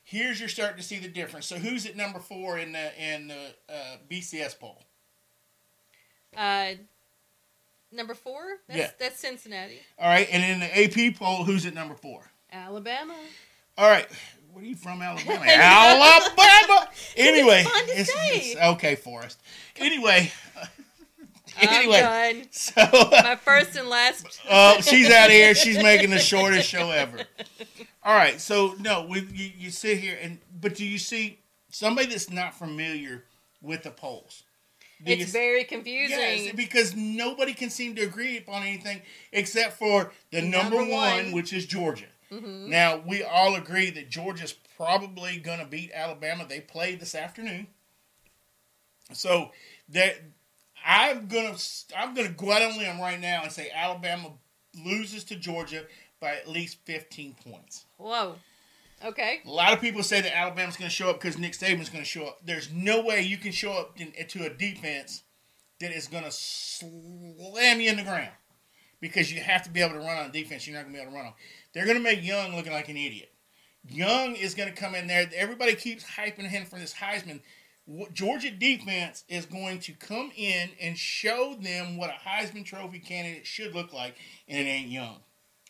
Here's 0.05 0.39
you're 0.39 0.49
starting 0.49 0.77
to 0.77 0.83
see 0.83 0.99
the 0.99 1.09
difference. 1.09 1.47
So 1.47 1.57
who's 1.57 1.87
at 1.87 1.97
number 1.97 2.19
four 2.19 2.59
in 2.59 2.73
the 2.73 2.91
in 3.03 3.29
the 3.29 3.55
uh, 3.69 3.97
BCS 4.11 4.59
poll? 4.59 4.83
Uh, 6.37 6.73
number 7.93 8.15
four. 8.15 8.43
That's, 8.69 8.79
Yeah. 8.79 8.91
That's 8.99 9.19
Cincinnati. 9.19 9.79
All 9.99 10.09
right, 10.09 10.29
and 10.31 10.43
in 10.43 10.61
the 10.61 11.11
AP 11.11 11.17
poll, 11.17 11.45
who's 11.45 11.65
at 11.67 11.75
number 11.75 11.95
four? 11.95 12.31
Alabama. 12.53 13.17
All 13.79 13.89
right. 13.89 14.07
Where 14.53 14.63
are 14.63 14.67
you 14.67 14.77
from, 14.77 15.03
Alabama? 15.03 15.45
Alabama. 15.47 16.89
Anyway, 17.17 17.61
it's- 17.89 18.13
say. 18.13 18.51
it's- 18.53 18.73
okay, 18.75 18.95
Forrest. 18.97 19.41
Anyway, 19.77 20.31
I'm 21.61 21.69
anyway, 21.69 22.01
done. 22.01 22.47
so 22.51 22.83
My 23.11 23.37
first 23.37 23.77
and 23.77 23.89
last. 23.89 24.41
oh, 24.51 24.81
she's 24.81 25.11
out 25.11 25.27
of 25.27 25.33
here. 25.33 25.55
She's 25.55 25.77
making 25.83 26.11
the 26.11 26.19
shortest 26.19 26.69
show 26.69 26.91
ever. 26.91 27.19
All 28.05 28.15
right, 28.15 28.39
so 28.41 28.75
no, 28.81 29.07
we 29.09 29.21
you, 29.33 29.51
you 29.57 29.71
sit 29.71 29.99
here 29.99 30.19
and 30.21 30.39
but 30.61 30.75
do 30.75 30.85
you 30.85 30.99
see 30.99 31.39
somebody 31.71 32.09
that's 32.09 32.29
not 32.31 32.55
familiar 32.55 33.25
with 33.63 33.83
the 33.83 33.91
polls? 33.91 34.43
Do 35.03 35.13
It's 35.13 35.33
very 35.33 35.65
confusing. 35.65 36.19
Yes, 36.19 36.55
because 36.55 36.95
nobody 36.95 37.55
can 37.55 37.71
seem 37.71 37.95
to 37.97 38.03
agree 38.03 38.37
upon 38.39 38.63
anything 38.63 39.03
except 39.33 39.79
for 39.79 40.13
the 40.31 40.43
number, 40.43 40.77
Number 40.77 40.93
one, 40.93 41.25
one. 41.25 41.33
which 41.33 41.53
is 41.53 41.67
Georgia. 41.67 42.07
Mhm. 42.31 42.69
Now 42.69 42.99
we 42.99 43.23
all 43.23 43.55
agree 43.55 43.91
that 43.91 44.11
Georgia's 44.11 44.55
probably 44.77 45.39
going 45.39 45.59
to 45.61 45.67
beat 45.67 45.91
Alabama. 45.93 46.47
They 46.47 46.61
play 46.61 46.95
this 46.95 47.15
afternoon, 47.15 47.67
so 49.13 49.51
that 49.91 50.17
I'm 50.85 51.27
gonna 51.27 51.57
I'm 51.97 52.15
gonna 52.15 52.29
go 52.31 52.53
out 52.53 52.63
on 52.63 52.73
a 52.73 52.77
limb 52.79 53.01
right 53.01 53.21
now 53.21 53.43
and 53.43 53.53
say 53.53 53.71
Alabama 53.71 54.33
loses 54.85 55.25
to 55.25 55.37
Georgia 55.37 55.85
by 56.25 56.37
at 56.37 56.49
least 56.49 56.79
15 56.87 57.37
points. 57.47 57.85
Whoa. 57.99 58.37
Okay. 59.05 59.41
A 59.45 59.51
lot 59.51 59.75
of 59.75 59.81
people 59.83 60.03
say 60.03 60.23
that 60.23 60.35
Alabama's 60.35 60.79
going 60.79 60.89
to 60.89 60.95
show 60.95 61.11
up 61.11 61.21
because 61.21 61.37
Nick 61.37 61.53
Saban's 61.53 61.91
going 61.91 62.03
to 62.03 62.09
show 62.09 62.25
up. 62.25 62.39
There's 62.43 62.73
no 62.73 63.03
way 63.03 63.21
you 63.21 63.37
can 63.37 63.53
show 63.53 63.73
up 63.73 64.01
in, 64.01 64.13
to 64.29 64.47
a 64.47 64.49
defense 64.49 65.25
that 65.81 65.93
is 65.93 66.07
going 66.07 66.25
to 66.25 66.31
slam 66.31 67.81
you 67.81 67.91
in 67.91 67.97
the 67.97 68.03
ground 68.03 68.33
because 69.01 69.31
you 69.31 69.43
have 69.43 69.65
to 69.65 69.71
be 69.71 69.83
able 69.83 69.93
to 69.93 69.99
run 69.99 70.17
on 70.17 70.31
defense. 70.31 70.67
You're 70.67 70.77
not 70.77 70.85
going 70.85 70.95
to 70.95 70.99
be 70.99 71.03
able 71.03 71.13
to 71.13 71.17
run 71.19 71.27
on. 71.27 71.33
They're 71.75 71.85
going 71.85 71.99
to 71.99 72.03
make 72.03 72.25
Young 72.25 72.57
looking 72.57 72.73
like 72.73 72.89
an 72.89 72.97
idiot. 72.97 73.31
Young 73.87 74.35
is 74.35 74.55
going 74.55 74.73
to 74.73 74.75
come 74.75 74.95
in 74.95 75.07
there. 75.07 75.29
Everybody 75.37 75.75
keeps 75.75 76.05
hyping 76.05 76.49
him 76.49 76.65
for 76.65 76.79
this 76.79 76.95
Heisman. 76.95 77.41
Georgia 78.15 78.51
defense 78.51 79.25
is 79.29 79.45
going 79.45 79.81
to 79.81 79.93
come 79.93 80.33
in 80.35 80.71
and 80.81 80.97
show 80.97 81.55
them 81.61 81.99
what 81.99 82.09
a 82.09 82.27
Heisman 82.27 82.65
Trophy 82.65 82.99
candidate 82.99 83.47
should 83.47 83.75
look 83.75 83.93
like, 83.93 84.17
and 84.49 84.59
it 84.59 84.71
ain't 84.71 84.89
Young. 84.89 85.19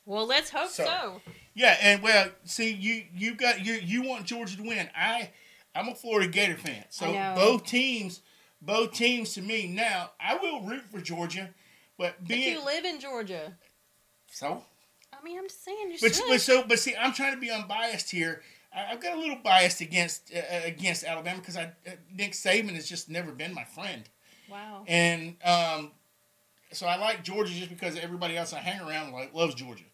Well, 0.06 0.26
let's 0.26 0.50
hope 0.50 0.70
So- 0.70 0.84
so. 0.84 1.20
Yeah, 1.54 1.76
and 1.80 2.02
well, 2.02 2.30
see, 2.44 2.72
you 2.72 3.04
you 3.14 3.36
got 3.36 3.64
you 3.64 3.74
you 3.74 4.02
want 4.02 4.26
Georgia 4.26 4.56
to 4.56 4.62
win. 4.64 4.90
I 4.96 5.30
I'm 5.74 5.88
a 5.88 5.94
Florida 5.94 6.28
Gator 6.28 6.56
fan, 6.56 6.84
so 6.90 7.12
both 7.36 7.64
teams, 7.64 8.22
both 8.60 8.92
teams 8.92 9.34
to 9.34 9.40
me 9.40 9.68
now. 9.68 10.10
I 10.20 10.36
will 10.36 10.62
root 10.62 10.82
for 10.90 11.00
Georgia, 11.00 11.50
but 11.96 12.16
But 12.26 12.36
you 12.36 12.64
live 12.64 12.84
in 12.84 12.98
Georgia. 13.00 13.56
so, 14.30 14.64
I 15.12 15.24
mean, 15.24 15.38
I'm 15.38 15.46
just 15.46 15.64
saying 15.64 15.92
you 15.92 15.98
but, 16.00 16.14
should. 16.14 16.24
but 16.28 16.40
so 16.40 16.64
but 16.66 16.78
see, 16.80 16.96
I'm 16.96 17.12
trying 17.12 17.34
to 17.34 17.40
be 17.40 17.50
unbiased 17.52 18.10
here. 18.10 18.42
I, 18.74 18.92
I've 18.92 19.00
got 19.00 19.16
a 19.16 19.20
little 19.20 19.38
biased 19.42 19.80
against 19.80 20.32
uh, 20.34 20.38
uh, 20.38 20.60
against 20.64 21.04
Alabama 21.04 21.38
because 21.38 21.56
I 21.56 21.66
uh, 21.86 21.92
Nick 22.12 22.32
Saban 22.32 22.74
has 22.74 22.88
just 22.88 23.08
never 23.08 23.30
been 23.30 23.54
my 23.54 23.64
friend, 23.64 24.02
wow. 24.50 24.82
and 24.88 25.36
um, 25.44 25.92
so 26.72 26.88
I 26.88 26.96
like 26.96 27.22
Georgia 27.22 27.52
just 27.54 27.70
because 27.70 27.96
everybody 27.96 28.36
else 28.36 28.52
I 28.52 28.58
hang 28.58 28.80
around 28.80 29.12
like 29.12 29.32
loves 29.34 29.54
Georgia. 29.54 29.84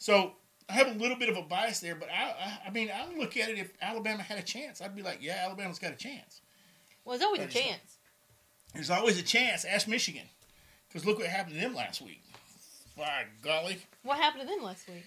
So 0.00 0.32
I 0.68 0.72
have 0.72 0.88
a 0.88 0.98
little 0.98 1.16
bit 1.16 1.28
of 1.28 1.36
a 1.36 1.42
bias 1.42 1.78
there, 1.80 1.94
but 1.94 2.08
I, 2.10 2.30
I, 2.30 2.58
I 2.68 2.70
mean, 2.70 2.90
I 2.90 3.06
would 3.06 3.18
look 3.18 3.36
at 3.36 3.50
it 3.50 3.58
if 3.58 3.70
Alabama 3.82 4.22
had 4.22 4.38
a 4.38 4.42
chance. 4.42 4.80
I'd 4.80 4.96
be 4.96 5.02
like, 5.02 5.18
yeah, 5.20 5.42
Alabama's 5.44 5.78
got 5.78 5.92
a 5.92 5.96
chance. 5.96 6.40
Well, 7.04 7.16
there's 7.16 7.24
always 7.24 7.40
a 7.40 7.42
Understand. 7.44 7.66
chance. 7.68 7.96
There's 8.74 8.90
always 8.90 9.18
a 9.18 9.22
chance. 9.22 9.64
Ask 9.64 9.86
Michigan, 9.86 10.26
because 10.88 11.04
look 11.04 11.18
what 11.18 11.26
happened 11.28 11.54
to 11.56 11.60
them 11.60 11.74
last 11.74 12.00
week. 12.00 12.22
By 12.96 13.24
golly, 13.42 13.78
What 14.02 14.18
happened 14.18 14.42
to 14.42 14.46
them 14.48 14.62
last 14.64 14.88
week? 14.88 15.04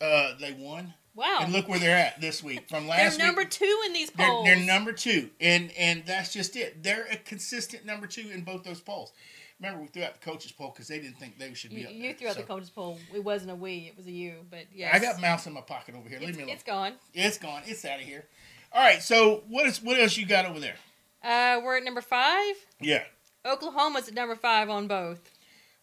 uh, 0.00 0.34
they 0.38 0.52
won, 0.52 0.92
Wow. 1.14 1.38
and 1.40 1.52
look 1.52 1.68
where 1.68 1.78
they're 1.78 1.96
at 1.96 2.20
this 2.20 2.42
week. 2.42 2.68
From 2.68 2.86
last 2.86 3.00
week. 3.12 3.18
They're 3.18 3.26
number 3.26 3.40
week, 3.42 3.50
two 3.50 3.82
in 3.86 3.92
these 3.94 4.10
they're, 4.10 4.26
polls. 4.28 4.44
they're 4.46 4.56
number 4.60 4.92
two, 4.92 5.30
and 5.40 5.70
and 5.78 6.04
that's 6.04 6.32
just 6.32 6.56
it. 6.56 6.82
They're 6.82 7.06
a 7.10 7.16
consistent 7.16 7.86
number 7.86 8.06
two 8.06 8.28
in 8.32 8.42
both 8.42 8.64
those 8.64 8.80
polls. 8.80 9.12
Remember, 9.60 9.80
we 9.80 9.88
threw 9.88 10.02
out 10.02 10.20
the 10.20 10.30
coaches 10.30 10.52
poll 10.52 10.70
because 10.70 10.88
they 10.88 10.98
didn't 11.00 11.18
think 11.18 11.38
they 11.38 11.54
should 11.54 11.70
be 11.70 11.76
You, 11.80 11.86
up 11.86 11.92
you 11.94 12.14
threw 12.14 12.28
out 12.28 12.36
the 12.36 12.42
coaches 12.42 12.68
poll. 12.68 12.98
It 13.14 13.24
wasn't 13.24 13.52
a 13.52 13.54
we. 13.54 13.86
It 13.90 13.96
was 13.96 14.06
a 14.06 14.10
you. 14.10 14.44
But 14.50 14.66
yeah, 14.74 14.90
I 14.92 14.98
got 14.98 15.18
mouse 15.20 15.46
in 15.46 15.54
my 15.54 15.62
pocket 15.62 15.94
over 15.94 16.08
here. 16.08 16.18
Leave 16.20 16.30
It's, 16.30 16.38
me 16.38 16.44
alone. 16.44 16.54
it's 16.54 16.62
gone. 16.62 16.92
It's 17.14 17.38
gone. 17.38 17.62
It's 17.64 17.84
out 17.86 17.98
of 17.98 18.04
here. 18.04 18.26
All 18.72 18.82
right. 18.82 19.02
So 19.02 19.44
what 19.48 19.66
is 19.66 19.82
what 19.82 19.98
else 19.98 20.16
you 20.16 20.26
got 20.26 20.44
over 20.44 20.60
there? 20.60 20.76
Uh, 21.24 21.60
we're 21.64 21.78
at 21.78 21.84
number 21.84 22.02
five. 22.02 22.54
Yeah. 22.80 23.04
Oklahoma's 23.46 24.08
at 24.08 24.14
number 24.14 24.34
five 24.36 24.68
on 24.68 24.88
both. 24.88 25.30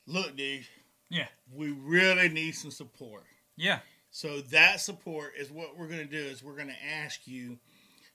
Look, 0.08 0.36
dude, 0.36 0.66
Yeah. 1.10 1.26
we 1.52 1.72
really 1.72 2.28
need 2.28 2.54
some 2.54 2.70
support. 2.70 3.24
Yeah. 3.56 3.80
So 4.10 4.40
that 4.42 4.80
support 4.80 5.32
is 5.36 5.50
what 5.50 5.76
we're 5.76 5.88
going 5.88 6.06
to 6.06 6.06
do 6.06 6.16
is 6.24 6.42
we're 6.42 6.54
going 6.56 6.68
to 6.68 6.84
ask 6.84 7.26
you 7.26 7.58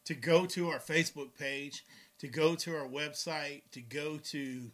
to 0.06 0.14
go 0.14 0.46
to 0.48 0.70
our 0.70 0.80
Facebook 0.80 1.30
page, 1.38 1.86
to 2.20 2.28
go 2.28 2.56
to 2.56 2.76
our 2.76 2.88
website, 2.88 3.62
to 3.72 3.82
go 3.82 4.18
to 4.18 4.72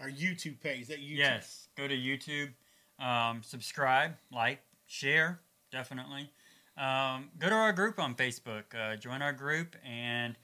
our 0.00 0.08
YouTube 0.08 0.60
page. 0.60 0.88
That 0.88 0.98
YouTube. 0.98 1.18
Yes. 1.18 1.68
Go 1.76 1.88
to 1.88 1.96
YouTube. 1.96 2.50
Um, 2.98 3.42
subscribe, 3.42 4.14
like, 4.32 4.60
share, 4.86 5.40
definitely. 5.70 6.30
Um, 6.78 7.30
go 7.38 7.48
to 7.48 7.54
our 7.54 7.72
group 7.72 7.98
on 7.98 8.14
Facebook. 8.14 8.64
Uh, 8.74 8.96
join 8.96 9.22
our 9.22 9.32
group 9.32 9.76
and 9.84 10.36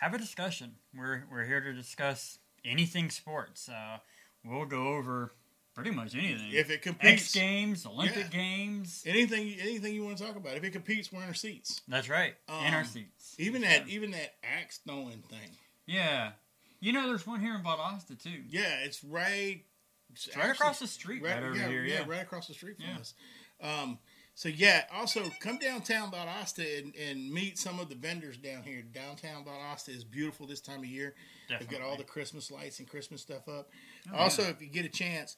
have 0.00 0.14
a 0.14 0.18
discussion. 0.18 0.74
We're, 0.96 1.24
we're 1.30 1.44
here 1.44 1.60
to 1.60 1.72
discuss 1.72 2.38
anything 2.64 3.10
sports. 3.10 3.68
Uh, 3.68 3.98
we'll 4.44 4.66
go 4.66 4.88
over 4.88 5.32
pretty 5.74 5.90
much 5.90 6.14
anything. 6.14 6.50
If 6.52 6.70
it 6.70 6.74
X 6.74 6.82
competes, 6.84 7.34
Games, 7.34 7.86
Olympic 7.86 8.16
Yeah. 8.24 8.28
Games. 8.28 9.02
anything 9.06 9.54
anything 9.60 9.94
you 9.94 10.04
want 10.04 10.18
to 10.18 10.24
talk 10.24 10.36
about. 10.36 10.56
If 10.56 10.64
it 10.64 10.70
competes, 10.72 11.12
we're 11.12 11.22
in 11.22 11.28
our 11.28 11.34
seats. 11.34 11.82
That's 11.88 12.08
right. 12.08 12.34
in 12.48 12.74
our 12.74 12.80
Um, 12.80 12.86
seats. 12.86 13.34
Even 13.38 13.62
that 13.62 13.88
even 13.88 14.12
that 14.12 14.36
axe 14.42 14.78
throwing 14.86 15.22
thing. 15.22 15.50
Yeah. 15.86 16.32
You 16.80 16.92
know, 16.92 17.06
there's 17.08 17.26
one 17.26 17.40
here 17.40 17.54
in 17.54 17.62
Valdosta, 17.62 18.22
too. 18.22 18.42
Yeah, 18.48 18.80
it's 18.80 19.02
right. 19.02 19.64
It's 20.12 20.26
It's 20.28 20.36
right 20.36 20.50
across 20.50 20.78
the 20.80 20.86
street, 20.86 21.22
right, 21.22 21.42
over 21.42 21.56
yeah, 21.56 21.68
here. 21.68 21.84
Yeah. 21.84 22.04
right 22.06 22.20
across 22.22 22.46
the 22.46 22.54
street 22.54 22.76
from 22.76 23.00
us. 23.00 23.14
Um, 23.60 23.98
so 24.34 24.48
yeah, 24.48 24.84
also 24.92 25.30
come 25.40 25.58
downtown 25.58 26.10
Valdosta 26.10 26.78
and, 26.78 26.94
and 26.96 27.32
meet 27.32 27.58
some 27.58 27.78
of 27.80 27.88
the 27.88 27.94
vendors 27.94 28.36
down 28.36 28.62
here. 28.64 28.82
Downtown 28.82 29.44
Valdosta 29.44 29.90
is 29.96 30.04
beautiful 30.04 30.46
this 30.46 30.60
time 30.60 30.80
of 30.80 30.86
year. 30.86 31.14
They've 31.48 31.68
got 31.68 31.80
all 31.82 31.96
the 31.96 32.04
Christmas 32.04 32.50
lights 32.50 32.78
and 32.80 32.88
Christmas 32.88 33.22
stuff 33.22 33.48
up. 33.48 33.70
Oh, 34.12 34.16
also, 34.16 34.42
if 34.42 34.60
you 34.60 34.66
get 34.68 34.84
a 34.84 34.88
chance, 34.88 35.36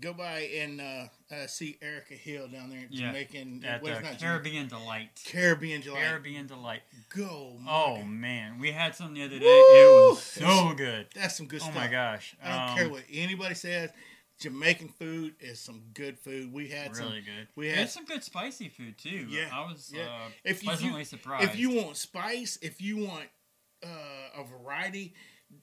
go 0.00 0.12
by 0.12 0.40
and 0.40 0.80
uh, 0.80 1.04
uh, 1.34 1.46
see 1.46 1.78
Erica 1.80 2.14
Hill 2.14 2.48
down 2.48 2.70
there 2.70 2.80
in 2.80 2.88
Yeah, 2.90 3.08
Jamaican. 3.08 3.64
at 3.64 3.82
the 3.82 4.16
Caribbean 4.18 4.68
Delight. 4.68 5.08
Caribbean 5.24 5.82
July. 5.82 6.00
Caribbean 6.00 6.46
Delight. 6.46 6.82
Go. 7.14 7.58
Oh 7.68 8.02
man, 8.02 8.58
we 8.58 8.72
had 8.72 8.94
some 8.94 9.14
the 9.14 9.22
other 9.24 9.38
day. 9.38 9.44
Woo! 9.44 9.50
It 9.50 10.10
was 10.10 10.22
so 10.22 10.72
good. 10.76 11.06
that's 11.14 11.36
some 11.36 11.46
good 11.46 11.60
Oh 11.62 11.64
stuff. 11.64 11.74
my 11.76 11.86
gosh. 11.88 12.34
I 12.42 12.48
don't 12.48 12.68
Um, 12.70 12.76
care 12.76 12.88
what 12.88 13.04
anybody 13.12 13.54
says. 13.54 13.90
Jamaican 14.40 14.88
food 14.88 15.36
is 15.38 15.60
some 15.60 15.80
good 15.94 16.18
food. 16.18 16.52
We 16.52 16.68
had 16.68 16.90
Really 16.96 17.22
some. 17.24 17.34
good. 17.36 17.48
we 17.54 17.68
had- 17.68 17.88
some 17.88 18.04
good 18.04 18.24
spicy 18.24 18.68
food 18.68 18.98
too. 18.98 19.26
Yeah, 19.30 19.48
I 19.52 19.60
was 19.70 19.92
yeah. 19.94 20.06
uh, 20.06 20.28
If 20.44 20.62
you- 20.64 20.70
pleasantly 20.70 21.04
surprised. 21.04 21.44
If 21.50 21.56
you 21.56 21.70
want 21.70 21.96
spice, 21.96 22.58
if 22.60 22.80
you 22.80 22.96
want 23.06 23.28
uh, 23.84 23.86
a 24.40 24.44
variety, 24.44 25.14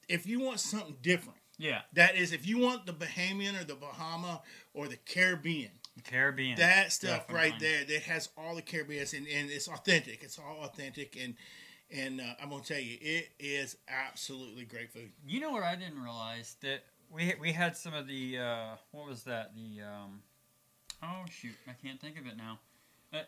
if 0.07 0.25
you 0.25 0.39
want 0.39 0.59
something 0.61 0.95
different, 1.01 1.37
Yeah, 1.61 1.81
That 1.93 2.15
is, 2.15 2.33
if 2.33 2.47
you 2.47 2.57
want 2.57 2.85
the 2.85 2.93
Bahamian 2.93 3.59
or 3.59 3.63
the 3.63 3.75
Bahama 3.75 4.41
or 4.73 4.87
the 4.87 4.97
Caribbean, 4.97 5.71
Caribbean. 6.03 6.57
that 6.57 6.91
stuff 6.91 7.25
right 7.31 7.53
there 7.59 7.83
that 7.85 8.01
has 8.03 8.29
all 8.37 8.55
the 8.55 8.61
Caribbean 8.61 9.05
and, 9.15 9.27
and 9.27 9.51
it's 9.51 9.67
authentic. 9.67 10.23
It's 10.23 10.39
all 10.39 10.63
authentic 10.63 11.17
and 11.21 11.35
and 11.93 12.21
uh, 12.21 12.23
I'm 12.41 12.49
gonna 12.49 12.63
tell 12.63 12.79
you, 12.79 12.97
it 13.01 13.29
is 13.37 13.75
absolutely 13.89 14.63
great 14.63 14.91
food. 14.91 15.11
You 15.27 15.41
know 15.41 15.51
what 15.51 15.63
I 15.63 15.75
didn't 15.75 16.01
realize 16.01 16.55
that 16.61 16.79
we 17.11 17.33
we 17.39 17.51
had 17.51 17.75
some 17.75 17.93
of 17.93 18.07
the 18.07 18.37
uh, 18.39 18.75
what 18.91 19.07
was 19.07 19.23
that 19.23 19.51
the 19.55 19.83
um, 19.83 20.21
oh 21.03 21.25
shoot 21.29 21.51
I 21.67 21.73
can't 21.85 21.99
think 21.99 22.17
of 22.19 22.25
it 22.25 22.37
now. 22.37 22.59
Uh, 23.13 23.23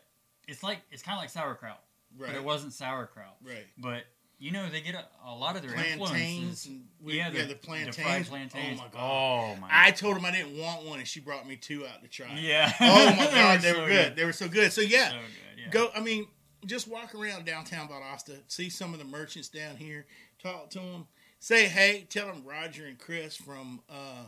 it's 0.47 0.63
like 0.63 0.79
it's 0.91 1.03
kind 1.03 1.17
of 1.17 1.21
like 1.21 1.29
sauerkraut, 1.29 1.81
Right, 2.17 2.29
but 2.31 2.35
it 2.37 2.43
wasn't 2.43 2.71
sauerkraut. 2.73 3.35
right. 3.45 3.65
But 3.77 4.05
you 4.43 4.51
know 4.51 4.67
they 4.69 4.81
get 4.81 4.93
a, 4.93 5.05
a 5.25 5.33
lot 5.33 5.55
of 5.55 5.61
their 5.61 5.71
Plantains 5.71 6.65
and 6.65 6.83
we, 7.01 7.13
yeah, 7.15 7.31
yeah, 7.31 7.43
the, 7.43 7.49
the 7.49 7.55
plantains. 7.55 7.95
The 7.95 8.01
fried 8.03 8.25
plantains. 8.27 8.77
Oh 8.77 8.83
my 8.83 8.89
god! 8.91 9.55
Oh 9.55 9.61
my. 9.61 9.67
I 9.71 9.91
told 9.91 10.17
him 10.17 10.25
I 10.25 10.31
didn't 10.31 10.57
want 10.57 10.85
one, 10.85 10.99
and 10.99 11.07
she 11.07 11.21
brought 11.21 11.47
me 11.47 11.55
two 11.55 11.87
out 11.87 12.01
to 12.01 12.09
try. 12.09 12.37
yeah. 12.37 12.73
Oh 12.81 13.05
my 13.15 13.25
They 13.25 13.31
god, 13.31 13.61
they 13.61 13.71
were 13.71 13.77
so 13.79 13.87
good. 13.87 14.15
They 14.17 14.25
were 14.25 14.33
so 14.33 14.47
good. 14.49 14.73
So 14.73 14.81
yeah, 14.81 15.11
So 15.11 15.15
good. 15.15 15.61
Yeah. 15.63 15.69
go. 15.71 15.89
I 15.95 16.01
mean, 16.01 16.27
just 16.65 16.89
walk 16.89 17.15
around 17.15 17.45
downtown 17.45 17.87
Valdosta, 17.87 18.35
see 18.49 18.69
some 18.69 18.91
of 18.91 18.99
the 18.99 19.05
merchants 19.05 19.47
down 19.47 19.77
here, 19.77 20.05
talk 20.41 20.69
to 20.71 20.79
them, 20.79 21.07
say 21.39 21.69
hey, 21.69 22.05
tell 22.09 22.27
them 22.27 22.43
Roger 22.45 22.85
and 22.85 22.99
Chris 22.99 23.37
from 23.37 23.79
uh, 23.89 24.25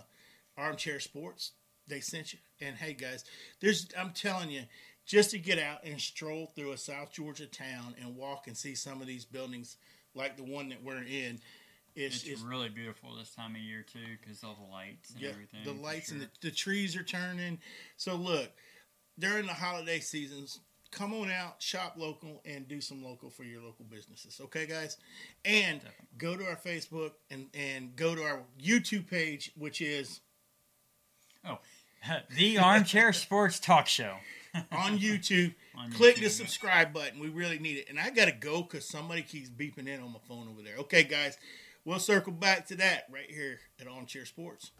Armchair 0.57 1.01
Sports 1.01 1.51
they 1.89 1.99
sent 1.99 2.31
you, 2.31 2.39
and 2.61 2.77
hey 2.77 2.93
guys, 2.93 3.25
there's 3.59 3.87
I'm 3.99 4.11
telling 4.11 4.49
you. 4.49 4.61
Just 5.07 5.29
to 5.29 5.37
get 5.37 5.59
out 5.59 5.83
and 5.83 6.01
stroll 6.01 6.51
through 6.55 6.71
a 6.71 6.77
South 6.77 7.13
Georgia 7.13 7.45
town 7.45 7.93
and 8.01 8.15
walk 8.15 8.47
and 8.47 8.57
see 8.57 8.73
some 8.73 9.01
of 9.01 9.05
these 9.05 9.23
buildings 9.23 9.77
like 10.15 10.37
the 10.37 10.43
one 10.43 10.69
that 10.69 10.83
we're 10.83 11.03
in, 11.03 11.39
it's, 11.95 12.17
It's, 12.17 12.23
it's 12.25 12.41
really 12.41 12.69
beautiful 12.69 13.15
this 13.15 13.33
time 13.33 13.55
of 13.55 13.61
year 13.61 13.85
too, 13.91 13.99
because 14.21 14.43
all 14.43 14.57
the 14.65 14.71
lights 14.71 15.11
and 15.11 15.21
yeah, 15.21 15.29
everything. 15.29 15.59
the 15.63 15.71
lights 15.73 16.11
and 16.11 16.21
the, 16.21 16.27
the 16.41 16.51
trees 16.51 16.95
are 16.95 17.03
turning. 17.03 17.59
So 17.97 18.15
look, 18.15 18.49
during 19.17 19.45
the 19.45 19.53
holiday 19.53 19.99
seasons, 19.99 20.59
come 20.91 21.13
on 21.13 21.31
out, 21.31 21.61
shop 21.61 21.95
local, 21.97 22.41
and 22.45 22.67
do 22.67 22.81
some 22.81 23.03
local 23.03 23.29
for 23.29 23.43
your 23.43 23.61
local 23.61 23.85
businesses. 23.85 24.39
Okay, 24.43 24.65
guys, 24.65 24.97
and 25.45 25.79
Definitely. 25.81 26.05
go 26.17 26.35
to 26.37 26.45
our 26.45 26.57
Facebook 26.57 27.11
and 27.31 27.47
and 27.53 27.95
go 27.95 28.13
to 28.15 28.23
our 28.23 28.41
YouTube 28.61 29.09
page, 29.09 29.51
which 29.57 29.79
is 29.81 30.19
oh, 31.47 31.59
the 32.35 32.57
Armchair 32.57 33.13
Sports 33.13 33.59
Talk 33.59 33.87
Show. 33.87 34.15
On 34.71 34.97
YouTube. 34.99 35.53
On 35.77 35.91
Click 35.91 36.15
the 36.15 36.23
YouTube. 36.23 36.29
subscribe 36.29 36.93
button. 36.93 37.19
We 37.19 37.29
really 37.29 37.59
need 37.59 37.77
it. 37.77 37.89
And 37.89 37.99
I 37.99 38.09
gotta 38.09 38.31
go 38.31 38.61
because 38.61 38.85
somebody 38.87 39.21
keeps 39.21 39.49
beeping 39.49 39.87
in 39.87 39.99
on 40.01 40.11
my 40.11 40.19
phone 40.27 40.47
over 40.49 40.61
there. 40.61 40.77
Okay, 40.79 41.03
guys, 41.03 41.37
we'll 41.83 41.99
circle 41.99 42.31
back 42.31 42.67
to 42.67 42.75
that 42.75 43.05
right 43.11 43.29
here 43.29 43.59
at 43.79 43.87
Armchair 43.87 44.25
Sports. 44.25 44.71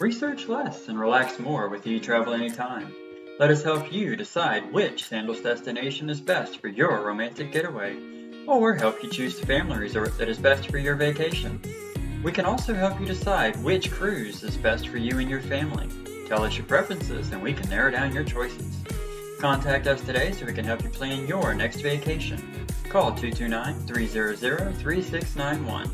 Research 0.00 0.48
less 0.48 0.88
and 0.88 0.98
relax 0.98 1.38
more 1.38 1.68
with 1.68 1.84
eTravel 1.84 2.34
Anytime. 2.34 2.92
Let 3.38 3.50
us 3.50 3.62
help 3.64 3.92
you 3.92 4.14
decide 4.16 4.72
which 4.72 5.06
Sandals 5.06 5.40
destination 5.40 6.08
is 6.10 6.20
best 6.20 6.60
for 6.60 6.68
your 6.68 7.04
romantic 7.04 7.52
getaway, 7.52 7.96
or 8.46 8.74
help 8.74 9.02
you 9.02 9.10
choose 9.10 9.38
the 9.40 9.46
family 9.46 9.78
resort 9.78 10.16
that 10.18 10.28
is 10.28 10.38
best 10.38 10.70
for 10.70 10.78
your 10.78 10.94
vacation. 10.94 11.60
We 12.22 12.32
can 12.32 12.44
also 12.44 12.74
help 12.74 13.00
you 13.00 13.06
decide 13.06 13.60
which 13.62 13.90
cruise 13.90 14.42
is 14.44 14.56
best 14.56 14.88
for 14.88 14.98
you 14.98 15.18
and 15.18 15.28
your 15.28 15.40
family. 15.40 15.88
Tell 16.26 16.42
us 16.42 16.56
your 16.56 16.66
preferences 16.66 17.30
and 17.32 17.42
we 17.42 17.52
can 17.52 17.68
narrow 17.68 17.90
down 17.90 18.12
your 18.14 18.24
choices. 18.24 18.76
Contact 19.40 19.86
us 19.86 20.00
today 20.00 20.32
so 20.32 20.46
we 20.46 20.52
can 20.54 20.64
help 20.64 20.82
you 20.82 20.88
plan 20.88 21.26
your 21.26 21.54
next 21.54 21.80
vacation. 21.80 22.38
Call 22.88 23.12
229 23.14 23.86
300 23.86 24.38
3691. 24.76 25.90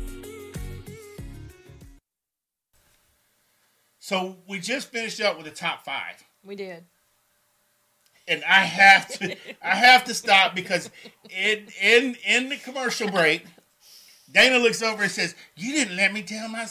So 3.99 4.37
we 4.47 4.59
just 4.59 4.89
finished 4.91 5.21
up 5.21 5.37
with 5.37 5.45
the 5.45 5.51
top 5.51 5.85
five. 5.85 6.23
We 6.43 6.55
did. 6.55 6.85
and 8.27 8.43
I 8.45 8.59
have 8.61 9.07
to 9.19 9.35
I 9.63 9.75
have 9.75 10.05
to 10.05 10.13
stop 10.13 10.55
because 10.55 10.89
in 11.29 11.67
in 11.81 12.15
in 12.25 12.49
the 12.49 12.57
commercial 12.57 13.09
break, 13.09 13.43
Dana 14.31 14.57
looks 14.59 14.81
over 14.81 15.03
and 15.03 15.11
says, 15.11 15.35
"You 15.55 15.73
didn't 15.73 15.97
let 15.97 16.13
me 16.13 16.23
tell 16.23 16.47
my 16.47 16.65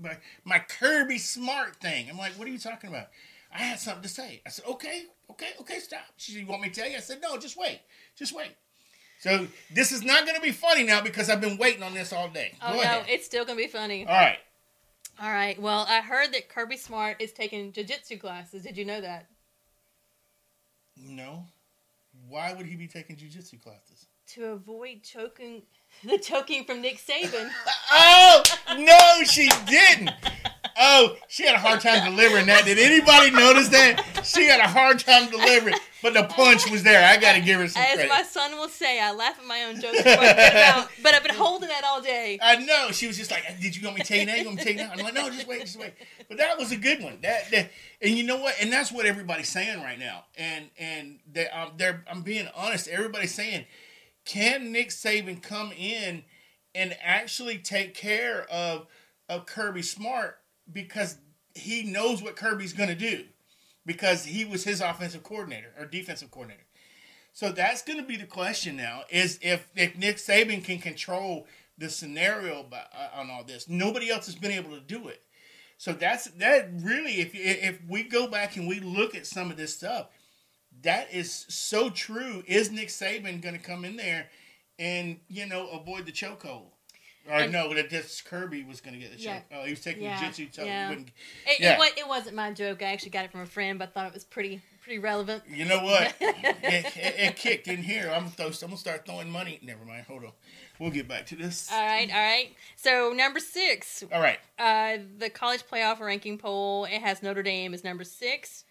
my, 0.00 0.18
my, 0.44 0.58
Kirby 0.58 1.18
Smart 1.18 1.76
thing." 1.76 2.08
I'm 2.10 2.18
like, 2.18 2.32
"What 2.32 2.48
are 2.48 2.50
you 2.50 2.58
talking 2.58 2.90
about?" 2.90 3.08
I 3.54 3.58
had 3.58 3.78
something 3.78 4.02
to 4.02 4.08
say. 4.08 4.42
I 4.46 4.50
said, 4.50 4.64
"Okay, 4.66 5.04
okay, 5.30 5.50
okay, 5.60 5.78
stop." 5.78 6.00
She 6.16 6.32
said, 6.32 6.40
"You 6.40 6.46
want 6.46 6.62
me 6.62 6.68
to 6.68 6.74
tell 6.80 6.88
you?" 6.90 6.96
I 6.96 7.00
said, 7.00 7.20
"No, 7.22 7.36
just 7.36 7.56
wait, 7.56 7.80
just 8.16 8.34
wait." 8.34 8.52
So 9.20 9.46
this 9.72 9.92
is 9.92 10.02
not 10.02 10.24
going 10.26 10.34
to 10.34 10.42
be 10.42 10.50
funny 10.50 10.82
now 10.82 11.00
because 11.00 11.30
I've 11.30 11.40
been 11.40 11.56
waiting 11.56 11.84
on 11.84 11.94
this 11.94 12.12
all 12.12 12.28
day. 12.28 12.54
Oh 12.60 12.70
Go 12.70 12.76
no, 12.76 12.82
ahead. 12.82 13.06
it's 13.08 13.24
still 13.24 13.44
gonna 13.44 13.56
be 13.56 13.68
funny. 13.68 14.04
all 14.06 14.14
right. 14.14 14.38
All 15.20 15.30
right. 15.30 15.60
Well, 15.60 15.86
I 15.88 16.00
heard 16.00 16.32
that 16.32 16.48
Kirby 16.48 16.76
Smart 16.76 17.20
is 17.20 17.32
taking 17.32 17.70
jiu-jitsu 17.70 18.18
classes. 18.18 18.64
Did 18.64 18.76
you 18.76 18.84
know 18.84 19.00
that? 19.00 19.26
No. 20.96 21.46
Why 22.28 22.52
would 22.52 22.66
he 22.66 22.76
be 22.76 22.88
taking 22.88 23.16
jujitsu 23.16 23.62
classes? 23.62 24.06
To 24.28 24.44
avoid 24.46 25.02
choking 25.02 25.62
the 26.04 26.18
choking 26.22 26.64
from 26.64 26.80
Nick 26.80 26.98
Saban. 26.98 27.50
Oh 27.94 28.42
no, 28.78 29.24
she 29.24 29.50
didn't. 29.66 30.10
Oh, 30.78 31.14
she 31.28 31.44
had 31.44 31.54
a 31.54 31.58
hard 31.58 31.82
time 31.82 32.02
delivering 32.10 32.46
that. 32.46 32.64
Did 32.64 32.78
anybody 32.78 33.30
notice 33.30 33.68
that? 33.68 34.22
She 34.24 34.46
had 34.46 34.60
a 34.60 34.66
hard 34.66 34.98
time 34.98 35.30
delivering, 35.30 35.74
but 36.02 36.14
the 36.14 36.22
punch 36.24 36.70
was 36.70 36.82
there. 36.82 37.06
I 37.06 37.18
got 37.18 37.34
to 37.34 37.40
give 37.42 37.60
her 37.60 37.68
some 37.68 37.82
As 37.82 37.94
credit. 37.94 38.08
my 38.08 38.22
son 38.22 38.52
will 38.52 38.68
say, 38.70 38.98
I 38.98 39.12
laugh 39.12 39.38
at 39.38 39.44
my 39.44 39.64
own 39.64 39.78
jokes, 39.78 40.00
about, 40.00 40.88
but 41.02 41.12
I've 41.14 41.22
been 41.22 41.34
holding 41.34 41.68
that 41.68 41.84
all 41.84 42.00
day. 42.00 42.38
I 42.40 42.56
know. 42.56 42.88
She 42.92 43.06
was 43.06 43.18
just 43.18 43.30
like, 43.30 43.44
"Did 43.60 43.76
you 43.76 43.82
want 43.84 43.98
me 43.98 44.02
to 44.02 44.08
tell 44.08 44.18
you 44.18 44.26
now? 44.26 44.34
You 44.36 44.44
want 44.46 44.56
me 44.56 44.64
to 44.64 44.72
tell 44.72 44.72
you 44.72 44.88
now?" 44.88 44.92
I'm 44.96 45.04
like, 45.04 45.14
"No, 45.14 45.28
just 45.28 45.46
wait, 45.46 45.60
just 45.60 45.78
wait." 45.78 45.92
But 46.28 46.38
that 46.38 46.58
was 46.58 46.72
a 46.72 46.76
good 46.76 47.02
one. 47.02 47.18
That, 47.20 47.50
that 47.50 47.70
and 48.00 48.16
you 48.16 48.24
know 48.24 48.38
what? 48.38 48.54
And 48.58 48.72
that's 48.72 48.90
what 48.90 49.04
everybody's 49.04 49.50
saying 49.50 49.82
right 49.82 49.98
now. 49.98 50.24
And 50.38 50.70
and 50.78 51.18
they, 51.30 51.48
um, 51.48 51.72
they're 51.76 52.02
I'm 52.10 52.22
being 52.22 52.48
honest. 52.56 52.88
Everybody's 52.88 53.34
saying, 53.34 53.66
can 54.24 54.72
Nick 54.72 54.88
Saban 54.88 55.42
come 55.42 55.72
in 55.72 56.24
and 56.74 56.96
actually 57.02 57.58
take 57.58 57.94
care 57.94 58.46
of 58.50 58.86
of 59.28 59.46
Kirby 59.46 59.82
Smart 59.82 60.38
because 60.70 61.16
he 61.54 61.82
knows 61.82 62.22
what 62.22 62.36
Kirby's 62.36 62.72
going 62.72 62.88
to 62.88 62.94
do 62.94 63.24
because 63.86 64.24
he 64.24 64.44
was 64.44 64.64
his 64.64 64.80
offensive 64.80 65.22
coordinator 65.22 65.72
or 65.78 65.86
defensive 65.86 66.30
coordinator. 66.30 66.64
So 67.32 67.50
that's 67.50 67.82
going 67.82 67.98
to 67.98 68.04
be 68.04 68.16
the 68.16 68.26
question 68.26 68.76
now: 68.76 69.02
is 69.10 69.38
if 69.42 69.68
if 69.74 69.96
Nick 69.96 70.16
Saban 70.16 70.62
can 70.64 70.78
control 70.78 71.46
the 71.78 71.90
scenario 71.90 72.62
by, 72.62 72.78
uh, 72.78 73.20
on 73.20 73.30
all 73.30 73.44
this. 73.44 73.68
Nobody 73.68 74.10
else 74.10 74.26
has 74.26 74.34
been 74.34 74.52
able 74.52 74.70
to 74.70 74.80
do 74.80 75.08
it. 75.08 75.22
So 75.78 75.92
that's 75.92 76.26
that. 76.32 76.68
Really, 76.80 77.20
if 77.20 77.34
if 77.34 77.80
we 77.88 78.04
go 78.04 78.28
back 78.28 78.56
and 78.56 78.68
we 78.68 78.80
look 78.80 79.14
at 79.14 79.26
some 79.26 79.50
of 79.50 79.56
this 79.56 79.74
stuff, 79.74 80.08
that 80.82 81.12
is 81.12 81.46
so 81.48 81.90
true. 81.90 82.42
Is 82.46 82.70
Nick 82.70 82.88
Saban 82.88 83.40
going 83.40 83.54
to 83.54 83.60
come 83.60 83.84
in 83.84 83.96
there 83.96 84.26
and 84.78 85.18
you 85.28 85.46
know 85.46 85.68
avoid 85.68 86.06
the 86.06 86.12
chokehold? 86.12 86.66
Or 87.28 87.34
And- 87.34 87.52
no, 87.52 87.72
that 87.74 87.88
this 87.88 88.20
Kirby 88.20 88.64
was 88.64 88.80
going 88.80 88.94
to 88.94 89.00
get 89.00 89.12
the 89.16 89.22
Yeah. 89.22 89.34
choke. 89.36 89.44
Oh, 89.52 89.64
he 89.64 89.70
was 89.70 89.80
taking 89.80 90.02
Yeah. 90.02 90.18
the 90.20 90.26
jitsu. 90.26 90.48
So 90.50 90.64
Yeah. 90.64 90.90
It, 90.90 91.06
Yeah. 91.60 91.80
it, 91.80 91.98
it 91.98 92.08
wasn't 92.08 92.34
my 92.34 92.50
joke. 92.50 92.82
I 92.82 92.86
actually 92.86 93.10
got 93.10 93.24
it 93.24 93.30
from 93.30 93.42
a 93.42 93.46
friend, 93.46 93.78
but 93.78 93.90
I 93.90 93.92
thought 93.92 94.06
it 94.08 94.14
was 94.14 94.24
pretty 94.24 94.60
pretty 94.82 94.98
relevant. 94.98 95.44
You 95.48 95.64
know 95.64 95.78
what? 95.84 96.12
it, 96.20 96.84
it, 96.96 97.14
it 97.16 97.36
kicked 97.36 97.68
in 97.68 97.84
here. 97.84 98.10
I'm 98.12 98.22
gonna, 98.24 98.30
throw, 98.30 98.46
I'm 98.46 98.52
gonna 98.70 98.76
start 98.76 99.06
throwing 99.06 99.30
money. 99.30 99.60
Never 99.62 99.84
mind. 99.84 100.06
Hold 100.08 100.24
on. 100.24 100.32
We'll 100.80 100.90
get 100.90 101.06
back 101.06 101.26
to 101.26 101.36
this. 101.36 101.70
All 101.70 101.80
right, 101.80 102.10
all 102.12 102.20
right. 102.20 102.48
So 102.74 103.12
number 103.14 103.38
six, 103.38 104.02
All 104.12 104.20
right. 104.20 104.40
uh, 104.58 104.98
the 105.18 105.30
college 105.30 105.62
playoff 105.70 106.00
ranking 106.00 106.36
poll. 106.36 106.86
It 106.86 107.00
has 107.00 107.22
Notre 107.22 107.44
Dame 107.44 107.72
as 107.74 107.84
number 107.84 108.02
six, 108.02 108.64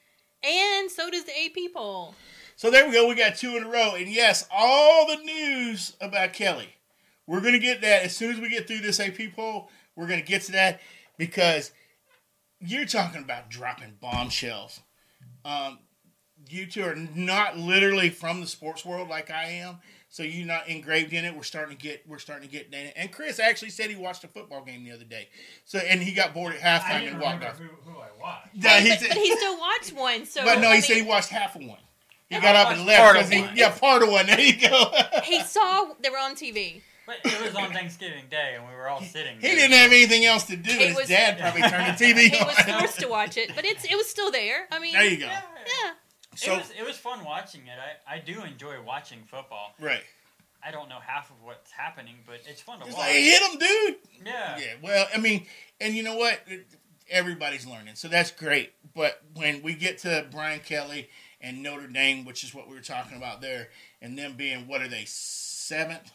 and 0.43 0.89
so 0.89 1.10
does 1.10 1.25
the 1.25 1.32
AP 1.32 1.73
poll. 1.73 2.15
So 2.56 2.69
there 2.69 2.86
we 2.86 2.93
go. 2.93 3.08
We 3.08 3.15
got 3.15 3.36
two 3.36 3.58
in 3.58 3.63
a 3.63 3.69
row. 3.69 3.95
And 3.95 4.08
yes, 4.08 4.47
all 4.51 5.08
the 5.08 5.23
news 5.23 5.95
about 5.99 6.34
Kelly. 6.34 6.75
We're 7.27 7.41
going 7.41 7.54
to 7.54 7.60
get 7.60 7.82
that 7.82 8.04
as 8.04 8.15
soon 8.15 8.32
as 8.34 8.39
we 8.39 8.49
get 8.49 8.67
through 8.67 8.82
this 8.82 8.99
AP 8.99 9.36
poll. 9.36 9.69
We're 9.95 10.08
going 10.08 10.19
to 10.19 10.25
get 10.25 10.43
to 10.43 10.51
that 10.54 10.82
because 11.17 11.71
you're 12.60 12.86
talking 12.86 13.23
about 13.23 13.49
dropping 13.49 13.97
bombshells. 14.01 14.82
Um, 15.43 15.80
you 16.49 16.65
two 16.65 16.84
are 16.84 16.95
not 16.95 17.58
literally 17.58 18.10
from 18.10 18.41
the 18.41 18.47
sports 18.47 18.86
world 18.86 19.10
like 19.10 19.32
I 19.32 19.45
am, 19.45 19.77
so 20.10 20.23
you're 20.23 20.45
not 20.45 20.67
engraved 20.67 21.13
in 21.13 21.25
it. 21.25 21.36
We're 21.36 21.43
starting 21.43 21.77
to 21.77 21.82
get 21.82 22.04
we're 22.08 22.17
starting 22.17 22.47
to 22.47 22.51
get 22.51 22.67
in 22.67 22.73
it. 22.73 22.93
And 22.95 23.12
Chris 23.12 23.39
actually 23.39 23.69
said 23.69 23.89
he 23.89 23.95
watched 23.95 24.23
a 24.23 24.27
football 24.27 24.63
game 24.63 24.84
the 24.84 24.91
other 24.91 25.06
day. 25.06 25.30
So 25.65 25.80
and 25.80 26.01
he 26.01 26.13
got 26.13 26.34
bored 26.34 26.56
at 26.56 26.62
halftime 26.62 27.08
and 27.08 27.19
walked 27.19 27.43
off. 27.43 27.58
who, 27.58 27.65
who 27.89 27.99
I 27.99 28.10
watched. 28.19 28.40
Yeah, 28.54 28.80
he 28.80 28.90
but, 28.90 29.00
said- 29.00 29.10
but 29.10 29.18
he 29.18 29.36
still 29.36 29.60
watched 29.60 29.94
one. 29.94 30.26
So 30.26 30.44
but 30.44 30.60
no, 30.60 30.70
I 30.70 30.76
he 30.78 30.82
said 30.82 30.98
he 30.98 31.02
watched 31.04 31.30
half 31.30 31.56
of 31.56 31.62
one. 31.64 31.78
He 32.30 32.36
Yeah, 32.36 32.42
got 32.42 32.56
up 32.56 32.72
and 32.78 32.86
left 32.86 33.00
part 33.02 33.16
of 33.18 33.30
because 33.30 33.34
he 33.34 33.42
one. 33.42 33.58
yeah 33.58 33.70
part 33.78 34.04
of 34.04 34.10
one. 34.10 34.26
There 34.28 34.40
you 34.40 34.60
go. 34.70 34.92
he 35.24 35.42
saw 35.44 35.88
they 36.02 36.10
were 36.10 36.18
on 36.20 36.36
TV. 36.36 36.82
But 37.08 37.18
it 37.26 37.42
was 37.42 37.56
on 37.56 37.74
Thanksgiving 37.74 38.26
Day, 38.30 38.54
and 38.56 38.66
we 38.70 38.74
were 38.74 38.88
all 38.88 39.02
sitting. 39.02 39.36
He 39.38 39.48
there. 39.48 39.56
didn't 39.56 39.74
have 39.74 39.92
anything 39.92 40.24
else 40.24 40.44
to 40.46 40.56
do. 40.56 40.72
He 40.72 40.88
His 40.88 40.96
was- 40.96 41.08
dad 41.10 41.40
probably 41.40 41.62
turned 41.64 41.98
the 41.98 42.04
TV 42.06 42.30
He 42.38 42.44
was 42.44 42.56
forced 42.60 43.00
to 43.00 43.08
watch 43.08 43.36
it, 43.38 43.52
but 43.56 43.66
it's 43.66 43.84
it 43.84 43.96
was 43.96 44.08
still 44.10 44.32
there. 44.32 44.68
I 44.72 44.80
mean, 44.80 44.94
there 44.94 45.06
you 45.06 45.18
go. 45.18 45.26
Yeah, 45.26 45.42
yeah. 45.84 45.92
So 46.36 46.54
it 46.54 46.58
was 46.60 46.72
it 46.80 46.86
was 46.86 46.98
fun 46.98 47.26
watching 47.26 47.62
it. 47.68 47.78
I, 48.08 48.16
I 48.16 48.20
do 48.20 48.42
enjoy 48.44 48.82
watching 48.82 49.20
football. 49.28 49.74
right, 49.82 50.04
I 50.66 50.72
don't 50.72 50.88
know 50.88 51.00
half 51.06 51.30
of 51.32 51.36
what's 51.44 51.72
happening, 51.72 52.16
but 52.26 52.40
it's 52.48 52.62
fun 52.62 52.80
to 52.80 52.86
It's 52.86 52.96
watch. 52.96 53.08
like 53.08 53.16
hit 53.16 53.42
him, 53.42 53.60
dude. 53.60 53.96
yeah. 54.26 54.58
Yeah, 54.58 54.74
well, 54.82 55.08
I 55.14 55.18
mean, 55.18 55.46
and 55.82 55.94
you 55.94 56.04
know 56.04 56.16
what? 56.16 56.40
Everybody's 57.10 57.66
learning, 57.66 57.96
so 57.96 58.08
that's 58.08 58.32
great. 58.32 58.74
But 58.94 59.22
when 59.36 59.62
we 59.62 59.74
get 59.74 59.98
to 60.00 60.26
Brian 60.32 60.60
Kelly 60.62 61.10
and 61.42 61.62
Notre 61.64 61.88
Dame, 61.88 62.24
which 62.26 62.44
is 62.44 62.54
what 62.54 62.68
we 62.70 62.76
were 62.76 62.82
talking 62.82 63.18
about 63.18 63.42
there, 63.42 63.70
and 64.02 64.18
them 64.18 64.34
being 64.38 64.68
what 64.68 64.82
are 64.82 64.88
they 64.88 65.04
seventh, 65.06 66.12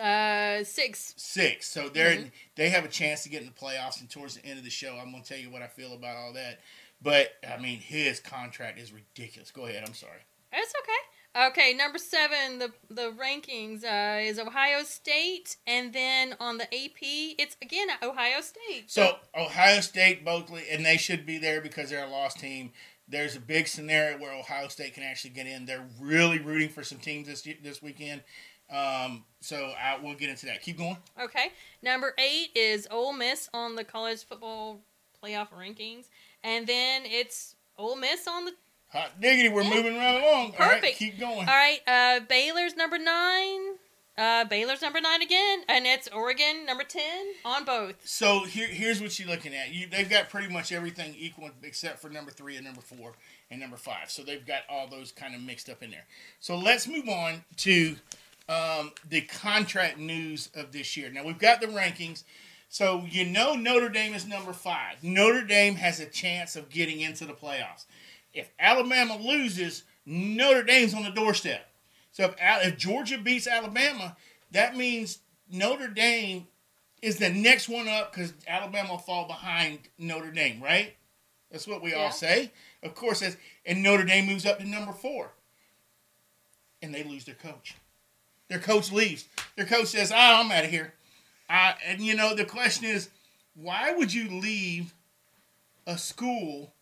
Uh, 0.00 0.62
six. 0.64 1.14
six? 1.16 1.68
So 1.68 1.88
they're 1.88 2.24
they 2.54 2.68
have 2.68 2.84
a 2.84 2.88
chance 2.88 3.22
to 3.22 3.28
get 3.28 3.40
in 3.40 3.46
the 3.46 3.52
playoffs. 3.54 4.00
And 4.00 4.10
towards 4.10 4.36
the 4.36 4.44
end 4.44 4.58
of 4.58 4.64
the 4.64 4.70
show, 4.70 4.96
I'm 4.96 5.10
going 5.10 5.22
to 5.22 5.28
tell 5.28 5.38
you 5.38 5.50
what 5.50 5.62
I 5.62 5.66
feel 5.68 5.94
about 5.94 6.16
all 6.16 6.32
that. 6.34 6.60
But 7.02 7.32
I 7.48 7.56
mean, 7.60 7.78
his 7.78 8.20
contract 8.20 8.78
is 8.78 8.92
ridiculous. 8.92 9.50
Go 9.50 9.66
ahead. 9.66 9.82
I'm 9.86 9.94
sorry. 9.94 10.20
It's 10.52 10.74
okay. 10.82 10.92
Okay, 11.36 11.74
number 11.74 11.98
seven, 11.98 12.58
the 12.58 12.72
the 12.88 13.12
rankings 13.12 13.84
uh, 13.84 14.20
is 14.20 14.38
Ohio 14.38 14.82
State, 14.82 15.56
and 15.64 15.92
then 15.92 16.34
on 16.40 16.58
the 16.58 16.64
AP, 16.64 16.98
it's 17.00 17.56
again 17.62 17.86
Ohio 18.02 18.40
State. 18.40 18.90
So 18.90 19.16
Ohio 19.36 19.80
State, 19.80 20.24
Berkeley, 20.24 20.64
and 20.70 20.84
they 20.84 20.96
should 20.96 21.24
be 21.24 21.38
there 21.38 21.60
because 21.60 21.90
they're 21.90 22.04
a 22.04 22.10
lost 22.10 22.40
team. 22.40 22.72
There's 23.06 23.36
a 23.36 23.40
big 23.40 23.68
scenario 23.68 24.18
where 24.18 24.32
Ohio 24.32 24.66
State 24.66 24.94
can 24.94 25.04
actually 25.04 25.30
get 25.30 25.46
in. 25.46 25.66
They're 25.66 25.86
really 26.00 26.40
rooting 26.40 26.68
for 26.68 26.82
some 26.82 26.98
teams 26.98 27.28
this 27.28 27.46
this 27.62 27.80
weekend. 27.80 28.22
Um, 28.68 29.24
so 29.40 29.72
I, 29.80 29.98
we'll 30.02 30.14
get 30.14 30.30
into 30.30 30.46
that. 30.46 30.62
Keep 30.62 30.78
going. 30.78 30.96
Okay, 31.20 31.52
number 31.80 32.12
eight 32.18 32.48
is 32.56 32.88
Ole 32.90 33.12
Miss 33.12 33.48
on 33.54 33.76
the 33.76 33.84
college 33.84 34.24
football 34.24 34.80
playoff 35.22 35.48
rankings, 35.52 36.06
and 36.42 36.66
then 36.66 37.02
it's 37.04 37.54
Ole 37.78 37.96
Miss 37.96 38.26
on 38.26 38.46
the. 38.46 38.52
Hot 38.92 39.20
diggity, 39.20 39.48
we're 39.48 39.62
Yeah. 39.62 39.70
moving 39.70 39.96
right 39.96 40.14
along. 40.16 40.52
All 40.58 40.66
right, 40.66 40.80
Perfect. 40.80 40.98
keep 40.98 41.18
going. 41.20 41.48
All 41.48 41.54
right, 41.54 41.80
uh, 41.86 42.20
Baylor's 42.20 42.74
number 42.76 42.98
nine. 42.98 43.76
Uh, 44.18 44.44
Baylor's 44.44 44.82
number 44.82 45.00
nine 45.00 45.22
again, 45.22 45.64
and 45.68 45.86
it's 45.86 46.08
Oregon 46.08 46.66
number 46.66 46.84
ten 46.84 47.32
on 47.44 47.64
both. 47.64 47.94
So 48.06 48.44
here, 48.44 48.66
here's 48.66 49.00
what 49.00 49.18
you're 49.18 49.28
looking 49.28 49.54
at. 49.54 49.70
You, 49.72 49.86
they've 49.86 50.10
got 50.10 50.28
pretty 50.28 50.48
much 50.52 50.72
everything 50.72 51.14
equal 51.16 51.50
except 51.62 52.00
for 52.02 52.10
number 52.10 52.30
three 52.30 52.56
and 52.56 52.64
number 52.66 52.82
four 52.82 53.14
and 53.50 53.60
number 53.60 53.76
five. 53.78 54.10
So 54.10 54.22
they've 54.22 54.44
got 54.44 54.62
all 54.68 54.88
those 54.88 55.10
kind 55.12 55.34
of 55.34 55.40
mixed 55.40 55.70
up 55.70 55.82
in 55.82 55.90
there. 55.90 56.04
So 56.40 56.58
let's 56.58 56.86
move 56.86 57.08
on 57.08 57.44
to 57.58 57.96
um, 58.48 58.92
the 59.08 59.22
contract 59.22 59.96
news 59.98 60.50
of 60.54 60.72
this 60.72 60.96
year. 60.96 61.08
Now 61.10 61.24
we've 61.24 61.38
got 61.38 61.60
the 61.62 61.68
rankings. 61.68 62.24
So 62.68 63.06
you 63.08 63.24
know 63.24 63.54
Notre 63.54 63.88
Dame 63.88 64.12
is 64.14 64.26
number 64.26 64.52
five. 64.52 65.02
Notre 65.02 65.42
Dame 65.44 65.76
has 65.76 65.98
a 65.98 66.06
chance 66.06 66.56
of 66.56 66.68
getting 66.68 67.00
into 67.00 67.24
the 67.24 67.32
playoffs. 67.32 67.86
If 68.32 68.50
Alabama 68.58 69.16
loses, 69.16 69.84
Notre 70.06 70.62
Dame's 70.62 70.94
on 70.94 71.02
the 71.04 71.10
doorstep. 71.10 71.66
So 72.12 72.24
if, 72.24 72.34
if 72.38 72.76
Georgia 72.78 73.18
beats 73.18 73.46
Alabama, 73.46 74.16
that 74.50 74.76
means 74.76 75.18
Notre 75.50 75.88
Dame 75.88 76.46
is 77.02 77.16
the 77.16 77.30
next 77.30 77.68
one 77.68 77.88
up 77.88 78.12
because 78.12 78.32
Alabama 78.46 78.90
will 78.90 78.98
fall 78.98 79.26
behind 79.26 79.78
Notre 79.98 80.30
Dame, 80.30 80.62
right? 80.62 80.94
That's 81.50 81.66
what 81.66 81.82
we 81.82 81.90
Yeah. 81.90 81.98
all 81.98 82.12
say. 82.12 82.52
Of 82.82 82.94
course, 82.94 83.20
that's, 83.20 83.36
and 83.66 83.82
Notre 83.82 84.04
Dame 84.04 84.26
moves 84.26 84.46
up 84.46 84.58
to 84.58 84.64
number 84.64 84.92
four. 84.92 85.32
And 86.82 86.94
they 86.94 87.02
lose 87.02 87.24
their 87.24 87.34
coach. 87.34 87.74
Their 88.48 88.58
coach 88.58 88.90
leaves. 88.90 89.28
Their 89.56 89.66
coach 89.66 89.88
says, 89.88 90.10
oh, 90.12 90.16
I'm 90.16 90.50
out 90.50 90.64
of 90.64 90.70
here. 90.70 90.94
Uh, 91.48 91.72
and, 91.86 92.00
you 92.00 92.14
know, 92.14 92.34
the 92.34 92.44
question 92.44 92.84
is, 92.86 93.08
why 93.54 93.92
would 93.92 94.12
you 94.14 94.28
leave 94.28 94.94
a 95.86 95.98
school 95.98 96.72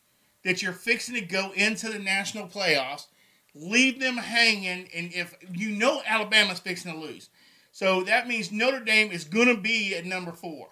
that 0.48 0.62
you're 0.62 0.72
fixing 0.72 1.14
to 1.14 1.20
go 1.20 1.52
into 1.54 1.90
the 1.90 1.98
national 1.98 2.48
playoffs, 2.48 3.08
leave 3.54 4.00
them 4.00 4.16
hanging, 4.16 4.88
and 4.94 5.12
if 5.12 5.36
you 5.52 5.68
know 5.68 6.00
Alabama's 6.06 6.58
fixing 6.58 6.90
to 6.90 6.98
lose. 6.98 7.28
So 7.70 8.02
that 8.04 8.26
means 8.26 8.50
Notre 8.50 8.80
Dame 8.80 9.10
is 9.10 9.24
going 9.24 9.54
to 9.54 9.60
be 9.60 9.94
at 9.94 10.06
number 10.06 10.32
four. 10.32 10.68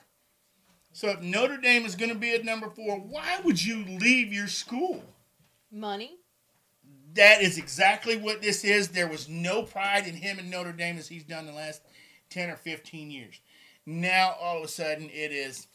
So 0.94 1.10
if 1.10 1.20
Notre 1.20 1.58
Dame 1.58 1.84
is 1.84 1.94
going 1.94 2.08
to 2.08 2.16
be 2.16 2.34
at 2.34 2.42
number 2.42 2.70
four, 2.70 2.96
why 2.96 3.38
would 3.44 3.62
you 3.62 3.84
leave 3.84 4.32
your 4.32 4.46
school? 4.46 5.04
Money. 5.70 6.20
That 7.12 7.42
is 7.42 7.58
exactly 7.58 8.16
what 8.16 8.40
this 8.40 8.64
is. 8.64 8.88
There 8.88 9.10
was 9.10 9.28
no 9.28 9.62
pride 9.62 10.06
in 10.06 10.14
him 10.14 10.38
in 10.38 10.48
Notre 10.48 10.72
Dame 10.72 10.96
as 10.96 11.06
he's 11.06 11.24
done 11.24 11.44
the 11.44 11.52
last 11.52 11.82
10 12.30 12.48
or 12.48 12.56
15 12.56 13.10
years. 13.10 13.40
Now 13.84 14.36
all 14.40 14.56
of 14.56 14.64
a 14.64 14.68
sudden 14.68 15.10
it 15.10 15.32
is, 15.32 15.66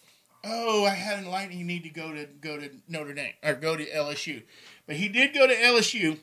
oh, 0.44 0.86
I 0.86 0.92
had 0.96 1.26
light. 1.26 1.52
You 1.52 1.64
need 1.64 1.84
to 1.84 1.90
go 1.90 2.14
to 2.14 2.26
go 2.26 2.58
to 2.58 2.70
Notre 2.88 3.14
Dame 3.14 3.34
or 3.44 3.54
go 3.54 3.76
to 3.76 3.86
LSU. 3.86 4.44
But 4.88 4.96
he 4.96 5.08
did 5.08 5.34
go 5.34 5.48
to 5.48 5.56
LSU, 5.56 6.20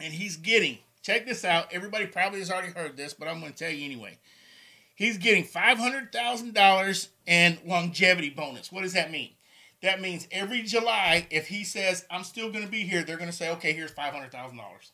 and 0.00 0.12
he's 0.12 0.36
getting. 0.36 0.78
Check 1.02 1.26
this 1.26 1.44
out. 1.44 1.72
Everybody 1.72 2.06
probably 2.06 2.38
has 2.38 2.50
already 2.50 2.72
heard 2.72 2.96
this, 2.96 3.12
but 3.12 3.28
I'm 3.28 3.40
going 3.40 3.52
to 3.52 3.58
tell 3.58 3.70
you 3.70 3.84
anyway. 3.84 4.18
He's 4.94 5.18
getting 5.18 5.44
five 5.44 5.78
hundred 5.78 6.12
thousand 6.12 6.54
dollars 6.54 7.08
and 7.26 7.58
longevity 7.66 8.30
bonus. 8.30 8.70
What 8.70 8.82
does 8.82 8.94
that 8.94 9.10
mean? 9.10 9.30
That 9.82 10.00
means 10.00 10.26
every 10.30 10.62
July, 10.62 11.26
if 11.30 11.48
he 11.48 11.62
says 11.62 12.06
I'm 12.10 12.24
still 12.24 12.50
going 12.50 12.64
to 12.64 12.70
be 12.70 12.84
here, 12.84 13.02
they're 13.02 13.18
going 13.18 13.30
to 13.30 13.36
say, 13.36 13.50
okay, 13.52 13.72
here's 13.72 13.90
five 13.90 14.14
hundred 14.14 14.32
thousand 14.32 14.56
dollars. 14.56 14.92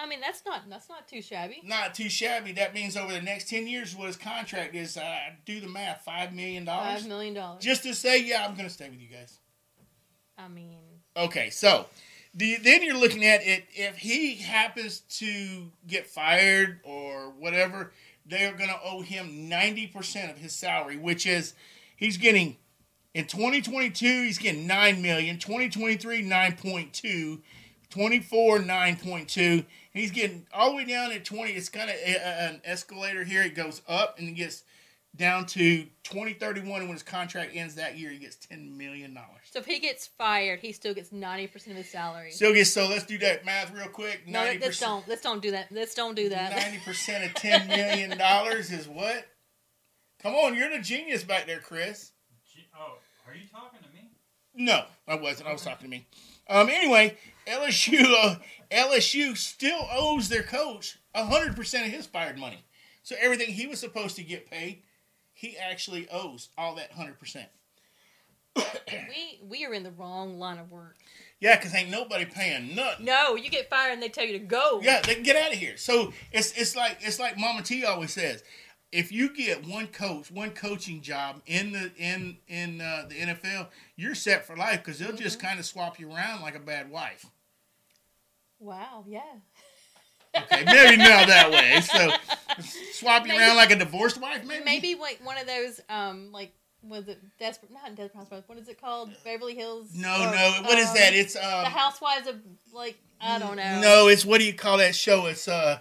I 0.00 0.06
mean, 0.06 0.20
that's 0.20 0.42
not 0.46 0.62
that's 0.70 0.88
not 0.88 1.08
too 1.08 1.20
shabby. 1.20 1.60
Not 1.64 1.94
too 1.94 2.08
shabby. 2.08 2.52
That 2.52 2.72
means 2.74 2.96
over 2.96 3.12
the 3.12 3.20
next 3.20 3.48
ten 3.48 3.66
years, 3.66 3.96
what 3.96 4.06
his 4.06 4.16
contract 4.16 4.74
is. 4.74 4.96
Uh, 4.96 5.18
do 5.44 5.60
the 5.60 5.68
math. 5.68 6.02
Five 6.04 6.32
million 6.32 6.64
dollars. 6.64 7.00
Five 7.00 7.08
million 7.08 7.34
dollars. 7.34 7.62
Just 7.62 7.82
to 7.82 7.94
say, 7.94 8.22
yeah, 8.22 8.46
I'm 8.46 8.54
going 8.54 8.68
to 8.68 8.72
stay 8.72 8.88
with 8.88 9.00
you 9.00 9.08
guys. 9.08 9.38
I 10.36 10.46
mean, 10.46 10.78
Okay, 11.16 11.50
so 11.50 11.86
the 12.32 12.56
then 12.62 12.82
you're 12.82 12.96
looking 12.96 13.24
at 13.24 13.44
it. 13.44 13.64
If 13.70 13.98
he 13.98 14.36
happens 14.36 15.00
to 15.18 15.72
get 15.86 16.06
fired 16.06 16.78
or 16.84 17.32
whatever, 17.38 17.92
they're 18.24 18.52
going 18.52 18.70
to 18.70 18.78
owe 18.84 19.00
him 19.02 19.48
ninety 19.48 19.88
percent 19.88 20.30
of 20.30 20.38
his 20.38 20.54
salary, 20.54 20.96
which 20.96 21.26
is 21.26 21.54
he's 21.96 22.16
getting 22.16 22.56
in 23.14 23.24
2022 23.24 24.06
he's 24.06 24.38
getting 24.38 24.66
9 24.66 25.00
million 25.00 25.38
2023 25.38 26.22
9.2 26.22 27.40
24 27.90 28.58
9.2 28.58 29.64
he's 29.92 30.10
getting 30.10 30.46
all 30.52 30.70
the 30.70 30.76
way 30.76 30.84
down 30.84 31.12
at 31.12 31.24
20 31.24 31.52
it's 31.52 31.68
kind 31.68 31.90
of 31.90 31.96
an 32.06 32.60
escalator 32.64 33.24
here 33.24 33.42
it 33.42 33.54
goes 33.54 33.82
up 33.88 34.18
and 34.18 34.28
it 34.28 34.32
gets 34.32 34.64
down 35.16 35.46
to 35.46 35.84
2031 36.04 36.80
and 36.80 36.88
when 36.88 36.96
his 36.96 37.02
contract 37.02 37.52
ends 37.54 37.74
that 37.76 37.98
year 37.98 38.10
he 38.10 38.18
gets 38.18 38.36
10 38.36 38.76
million 38.76 39.14
dollars 39.14 39.48
so 39.50 39.60
if 39.60 39.66
he 39.66 39.78
gets 39.78 40.06
fired, 40.06 40.60
he 40.60 40.72
still 40.72 40.92
gets 40.92 41.10
ninety 41.10 41.46
percent 41.46 41.72
of 41.72 41.82
his 41.82 41.90
salary. 41.90 42.32
Still 42.32 42.52
gets 42.52 42.70
so. 42.70 42.86
Let's 42.86 43.04
do 43.04 43.16
that 43.18 43.46
math 43.46 43.72
real 43.72 43.88
quick. 43.88 44.24
no, 44.28 44.40
let's 44.60 44.78
don't 44.78 45.08
let's 45.08 45.22
don't 45.22 45.40
do 45.40 45.52
that. 45.52 45.72
Let's 45.72 45.94
don't 45.94 46.14
do 46.14 46.28
that. 46.28 46.54
Ninety 46.54 46.78
percent 46.84 47.24
of 47.24 47.34
ten 47.34 47.66
million 47.66 48.16
dollars 48.18 48.70
is 48.70 48.86
what? 48.86 49.26
Come 50.22 50.34
on, 50.34 50.54
you're 50.54 50.70
the 50.70 50.80
genius 50.80 51.24
back 51.24 51.46
there, 51.46 51.60
Chris. 51.60 52.12
Oh, 52.78 52.98
are 53.26 53.34
you 53.34 53.48
talking 53.50 53.80
to 53.80 53.88
me? 53.94 54.10
No, 54.54 54.84
I 55.06 55.14
wasn't. 55.14 55.48
I 55.48 55.52
was 55.52 55.62
talking 55.62 55.86
to 55.86 55.90
me. 55.90 56.06
Um. 56.48 56.68
Anyway, 56.68 57.16
LSU. 57.46 58.38
LSU 58.70 59.36
still 59.36 59.88
owes 59.90 60.28
their 60.28 60.42
coach 60.42 60.98
hundred 61.14 61.56
percent 61.56 61.86
of 61.86 61.92
his 61.92 62.06
fired 62.06 62.38
money. 62.38 62.64
So 63.02 63.16
everything 63.20 63.48
he 63.48 63.66
was 63.66 63.80
supposed 63.80 64.16
to 64.16 64.22
get 64.22 64.50
paid, 64.50 64.82
he 65.32 65.56
actually 65.56 66.08
owes 66.10 66.48
all 66.56 66.74
that 66.76 66.92
hundred 66.92 67.18
percent. 67.18 67.48
we 68.56 69.40
we 69.48 69.64
are 69.64 69.72
in 69.72 69.82
the 69.82 69.90
wrong 69.92 70.38
line 70.38 70.58
of 70.58 70.70
work. 70.70 70.96
Yeah, 71.40 71.56
because 71.56 71.74
ain't 71.74 71.90
nobody 71.90 72.24
paying 72.24 72.74
nothing. 72.74 73.06
No, 73.06 73.36
you 73.36 73.48
get 73.48 73.70
fired 73.70 73.92
and 73.92 74.02
they 74.02 74.08
tell 74.08 74.24
you 74.24 74.32
to 74.38 74.44
go. 74.44 74.80
Yeah, 74.82 75.00
they 75.02 75.14
can 75.14 75.22
get 75.22 75.36
out 75.36 75.52
of 75.52 75.58
here. 75.58 75.76
So 75.76 76.12
it's 76.32 76.52
it's 76.52 76.74
like 76.74 76.98
it's 77.00 77.18
like 77.18 77.38
Mama 77.38 77.62
T 77.62 77.84
always 77.84 78.12
says. 78.12 78.42
If 78.90 79.12
you 79.12 79.34
get 79.34 79.66
one 79.66 79.88
coach, 79.88 80.30
one 80.30 80.52
coaching 80.52 81.02
job 81.02 81.42
in 81.46 81.72
the 81.72 81.92
in 81.98 82.38
in 82.48 82.80
uh, 82.80 83.04
the 83.08 83.14
NFL, 83.14 83.68
you're 83.96 84.14
set 84.14 84.46
for 84.46 84.56
life 84.56 84.82
because 84.82 84.98
they'll 84.98 85.14
just 85.14 85.38
kind 85.38 85.58
of 85.58 85.66
swap 85.66 86.00
you 86.00 86.10
around 86.10 86.40
like 86.40 86.56
a 86.56 86.60
bad 86.60 86.90
wife. 86.90 87.26
Wow. 88.60 89.04
Yeah. 89.06 89.22
Okay, 90.36 90.64
maybe 90.64 90.96
not 90.98 91.26
that 91.26 91.50
way. 91.50 91.80
So 91.82 92.64
swap 92.92 93.22
you 93.26 93.32
Maybe- 93.32 93.42
around 93.42 93.56
like 93.56 93.70
a 93.70 93.76
divorced 93.76 94.20
wife, 94.20 94.44
maybe. 94.44 94.64
Maybe 94.64 94.94
like 94.94 95.20
one 95.24 95.38
of 95.38 95.46
those 95.46 95.80
um 95.88 96.30
like 96.32 96.52
was 96.82 97.08
it 97.08 97.18
desperate 97.38 97.72
not 97.72 97.94
desperate 97.94 98.18
housewives 98.18 98.48
what 98.48 98.58
is 98.58 98.68
it 98.68 98.80
called 98.80 99.10
Beverly 99.24 99.54
Hills 99.54 99.94
No, 99.94 100.08
or, 100.12 100.30
no. 100.34 100.62
What 100.64 100.78
is 100.78 100.88
um, 100.88 100.94
that? 100.94 101.14
It's 101.14 101.34
um. 101.36 101.42
the 101.42 101.70
Housewives 101.70 102.26
of 102.26 102.36
like 102.72 102.98
I 103.20 103.38
don't 103.38 103.56
know 103.56 103.80
No, 103.80 104.08
it's 104.08 104.24
what 104.24 104.38
do 104.38 104.44
you 104.44 104.52
call 104.54 104.78
that 104.78 104.94
show? 104.94 105.26
It's 105.26 105.48
uh, 105.48 105.78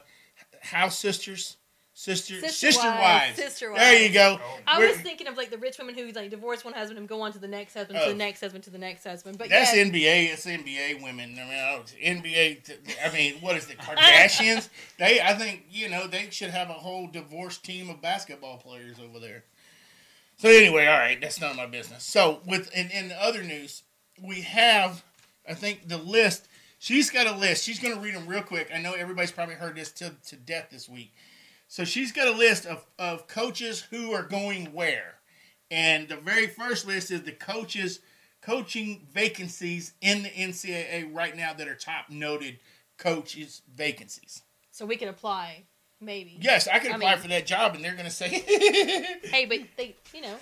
House 0.61 0.97
Sisters, 0.97 1.56
Sister 1.99 2.35
Sister 2.35 2.49
Sister, 2.49 2.87
Wives, 2.87 2.99
Wives. 3.01 3.35
Sister 3.37 3.73
There 3.75 3.93
you 3.95 4.01
Wives. 4.03 4.13
go. 4.13 4.39
I 4.67 4.77
We're- 4.77 4.91
was 4.91 5.01
thinking 5.01 5.25
of 5.25 5.35
like 5.35 5.49
the 5.49 5.57
rich 5.57 5.79
women 5.79 5.95
who 5.95 6.11
like 6.11 6.29
divorce 6.29 6.63
one 6.63 6.75
husband 6.75 6.99
and 6.99 7.07
go 7.09 7.21
on 7.21 7.33
to 7.33 7.39
the 7.39 7.47
next 7.47 7.73
husband 7.73 7.97
to 7.97 8.05
Oh. 8.05 8.09
the 8.09 8.13
next 8.13 8.39
husband 8.39 8.63
to 8.65 8.69
the 8.69 8.77
next 8.77 9.03
husband 9.03 9.39
but 9.39 9.49
That's 9.49 9.75
yeah 9.75 9.83
NBA. 9.83 10.31
It's 10.31 10.45
NBA 10.45 11.01
women. 11.01 11.31
I 11.39 11.43
mean, 11.43 11.53
oh, 11.53 11.75
I 11.75 11.79
was- 11.79 11.93
NBA. 11.99 12.63
t- 12.63 12.73
I 13.03 13.11
mean, 13.11 13.41
what 13.41 13.55
is 13.57 13.65
the 13.65 13.73
Kardashians? 13.73 14.69
they, 14.99 15.19
I 15.21 15.33
think, 15.33 15.65
you 15.71 15.89
know, 15.89 16.05
they 16.05 16.29
should 16.29 16.51
have 16.51 16.69
a 16.69 16.73
whole 16.73 17.07
divorce 17.07 17.57
team 17.57 17.89
of 17.89 17.99
basketball 17.99 18.57
players 18.57 18.97
over 19.03 19.19
there. 19.19 19.43
So 20.37 20.49
anyway, 20.49 20.85
all 20.85 20.99
right, 20.99 21.19
that's 21.19 21.41
none 21.41 21.49
of 21.49 21.57
my 21.57 21.65
business. 21.65 22.03
So 22.03 22.41
with 22.45 22.71
in, 22.75 22.91
in 22.91 23.07
the 23.09 23.19
other 23.19 23.41
news, 23.41 23.81
we 24.21 24.41
have, 24.41 25.03
I 25.49 25.55
think, 25.55 25.87
the 25.87 25.97
list 25.97 26.47
She's 26.79 27.09
got 27.09 27.25
a 27.25 27.35
list. 27.35 27.63
She's 27.63 27.79
going 27.79 27.95
to 27.95 27.99
read 27.99 28.13
them 28.13 28.27
real 28.27 28.43
quick. 28.43 28.69
I 28.71 28.77
know 28.77 28.93
everybody's 28.93 29.31
probably 29.31 29.55
heard 29.55 29.75
this 29.75 29.91
to, 29.93 30.11
to 30.27 30.35
death 30.35 30.67
this 30.69 30.87
week. 30.87 31.11
So 31.67 31.83
she's 31.83 32.11
got 32.11 32.27
a 32.27 32.31
list 32.31 32.65
of, 32.65 32.85
of 32.97 33.27
coaches 33.27 33.81
who 33.91 34.13
are 34.13 34.23
going 34.23 34.73
where. 34.73 35.15
And 35.69 36.07
the 36.07 36.15
very 36.15 36.47
first 36.47 36.87
list 36.87 37.11
is 37.11 37.23
the 37.23 37.31
coaches 37.33 37.99
coaching 38.41 39.05
vacancies 39.13 39.93
in 40.01 40.23
the 40.23 40.29
NCAA 40.29 41.13
right 41.13 41.35
now 41.35 41.53
that 41.53 41.67
are 41.67 41.75
top 41.75 42.09
noted 42.09 42.59
coaches 42.97 43.61
vacancies. 43.75 44.43
So 44.71 44.85
we 44.85 44.95
can 44.95 45.09
apply, 45.09 45.63
maybe. 45.99 46.37
Yes, 46.39 46.67
I 46.67 46.79
can 46.79 46.93
I 46.93 46.95
apply 46.95 47.11
mean- 47.15 47.21
for 47.21 47.27
that 47.29 47.45
job, 47.45 47.75
and 47.75 47.83
they're 47.83 47.93
going 47.93 48.05
to 48.05 48.11
say, 48.11 48.29
Hey, 49.23 49.45
but 49.45 49.59
they, 49.75 49.95
you 50.13 50.21
know, 50.21 50.35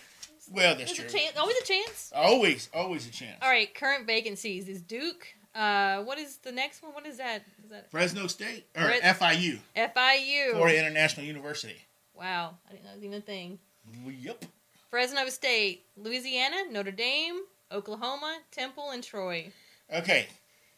"Well, 0.52 0.76
that's 0.76 0.96
there's 0.96 1.10
true. 1.12 1.20
a 1.20 1.22
chance. 1.24 1.38
Always 1.38 1.58
a 1.58 1.64
chance. 1.66 2.12
Always, 2.14 2.70
always 2.74 3.08
a 3.08 3.12
chance." 3.12 3.38
All 3.42 3.50
right, 3.50 3.74
current 3.74 4.06
vacancies 4.06 4.68
is 4.68 4.82
Duke. 4.82 5.26
Uh, 5.56 6.04
what 6.04 6.18
is 6.18 6.38
the 6.38 6.52
next 6.52 6.84
one? 6.84 6.94
What 6.94 7.06
is 7.06 7.18
that? 7.18 7.44
Is 7.64 7.70
that 7.70 7.90
Fresno 7.90 8.28
State 8.28 8.66
or 8.76 8.84
Fre- 8.84 9.26
FIU, 9.26 9.60
FIU? 9.76 10.52
Florida 10.52 10.80
International 10.80 11.26
University. 11.26 11.78
Wow, 12.14 12.56
I 12.68 12.74
didn't 12.74 12.86
know 12.86 12.92
it 12.92 12.96
was 12.96 13.04
even 13.04 13.18
a 13.18 13.22
thing. 13.22 13.60
Yep. 14.06 14.46
Fresno 14.90 15.28
State, 15.30 15.86
Louisiana, 15.98 16.56
Notre 16.72 16.92
Dame, 16.92 17.42
Oklahoma, 17.72 18.40
Temple, 18.52 18.92
and 18.92 19.04
Troy. 19.04 19.52
Okay. 19.94 20.28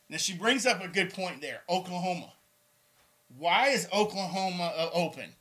Now 0.10 0.18
she 0.18 0.36
brings 0.36 0.66
up 0.66 0.84
a 0.84 0.88
good 0.88 1.14
point 1.14 1.42
there. 1.42 1.62
Oklahoma. 1.70 2.32
Why 3.38 3.70
is 3.70 3.88
Oklahoma 3.92 4.74
uh, 4.76 4.90
open? 4.94 5.32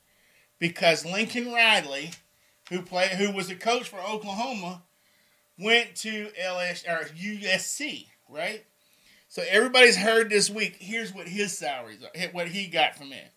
Because 0.59 1.05
Lincoln 1.05 1.51
Riley, 1.53 2.11
who 2.69 2.81
play, 2.81 3.09
who 3.15 3.31
was 3.31 3.47
the 3.47 3.55
coach 3.55 3.87
for 3.87 3.99
Oklahoma, 3.99 4.81
went 5.57 5.95
to 5.97 6.29
LS 6.37 6.83
or 6.85 7.05
USC, 7.15 8.07
right? 8.29 8.65
So 9.27 9.43
everybody's 9.49 9.97
heard 9.97 10.29
this 10.29 10.49
week. 10.49 10.77
Here's 10.79 11.13
what 11.13 11.27
his 11.27 11.57
salaries, 11.57 11.99
are, 12.03 12.27
what 12.31 12.47
he 12.47 12.67
got 12.67 12.95
from 12.95 13.11
it. 13.11 13.31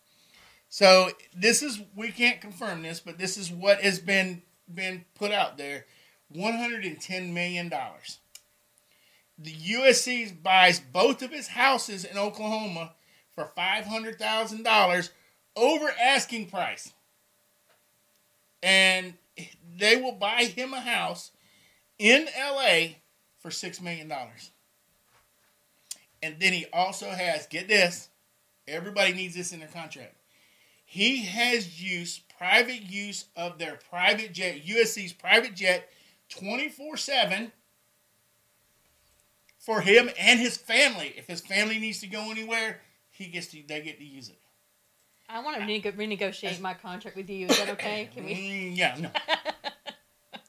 So 0.69 1.09
this 1.35 1.61
is 1.61 1.81
we 1.95 2.11
can't 2.11 2.39
confirm 2.39 2.81
this, 2.81 2.99
but 2.99 3.17
this 3.17 3.37
is 3.37 3.51
what 3.51 3.81
has 3.81 3.99
been 3.99 4.41
been 4.73 5.03
put 5.15 5.31
out 5.31 5.57
there: 5.57 5.85
one 6.29 6.53
hundred 6.53 6.85
and 6.85 6.99
ten 6.99 7.33
million 7.33 7.67
dollars 7.67 8.19
the 9.43 9.53
USC 9.53 10.41
buys 10.41 10.79
both 10.79 11.21
of 11.21 11.31
his 11.31 11.47
houses 11.47 12.05
in 12.05 12.17
Oklahoma 12.17 12.93
for 13.33 13.45
five 13.55 13.85
hundred 13.85 14.19
thousand 14.19 14.63
dollars 14.63 15.09
over 15.55 15.91
asking 15.99 16.47
price, 16.47 16.93
and 18.61 19.13
they 19.77 19.95
will 19.97 20.13
buy 20.13 20.43
him 20.43 20.73
a 20.73 20.81
house 20.81 21.31
in 21.97 22.27
LA 22.37 22.95
for 23.39 23.49
six 23.51 23.81
million 23.81 24.07
dollars. 24.07 24.50
And 26.23 26.39
then 26.39 26.53
he 26.53 26.65
also 26.71 27.09
has 27.09 27.47
get 27.47 27.67
this, 27.67 28.09
everybody 28.67 29.13
needs 29.13 29.35
this 29.35 29.51
in 29.51 29.59
their 29.59 29.67
contract. 29.67 30.15
He 30.85 31.23
has 31.23 31.81
used 31.81 32.21
private 32.37 32.81
use 32.81 33.25
of 33.35 33.57
their 33.57 33.79
private 33.89 34.33
jet, 34.33 34.65
USC's 34.65 35.13
private 35.13 35.55
jet, 35.55 35.89
twenty 36.29 36.69
four 36.69 36.97
seven 36.97 37.51
for 39.57 39.81
him 39.81 40.09
and 40.19 40.39
his 40.39 40.57
family. 40.57 41.13
If 41.15 41.27
his 41.27 41.41
family 41.41 41.79
needs 41.79 41.99
to 42.01 42.07
go 42.07 42.29
anywhere, 42.29 42.81
he 43.09 43.27
gets 43.27 43.47
to 43.47 43.63
they 43.65 43.81
get 43.81 43.99
to 43.99 44.03
use 44.03 44.29
it. 44.29 44.39
I 45.29 45.41
want 45.41 45.57
to 45.57 45.65
rene- 45.65 45.81
renegotiate 45.81 46.59
my 46.59 46.73
contract 46.73 47.15
with 47.15 47.29
you. 47.29 47.47
Is 47.47 47.57
that 47.57 47.69
okay? 47.69 48.09
Can 48.13 48.25
we? 48.25 48.33
Mm, 48.33 48.77
yeah, 48.77 48.97
no. 48.99 49.11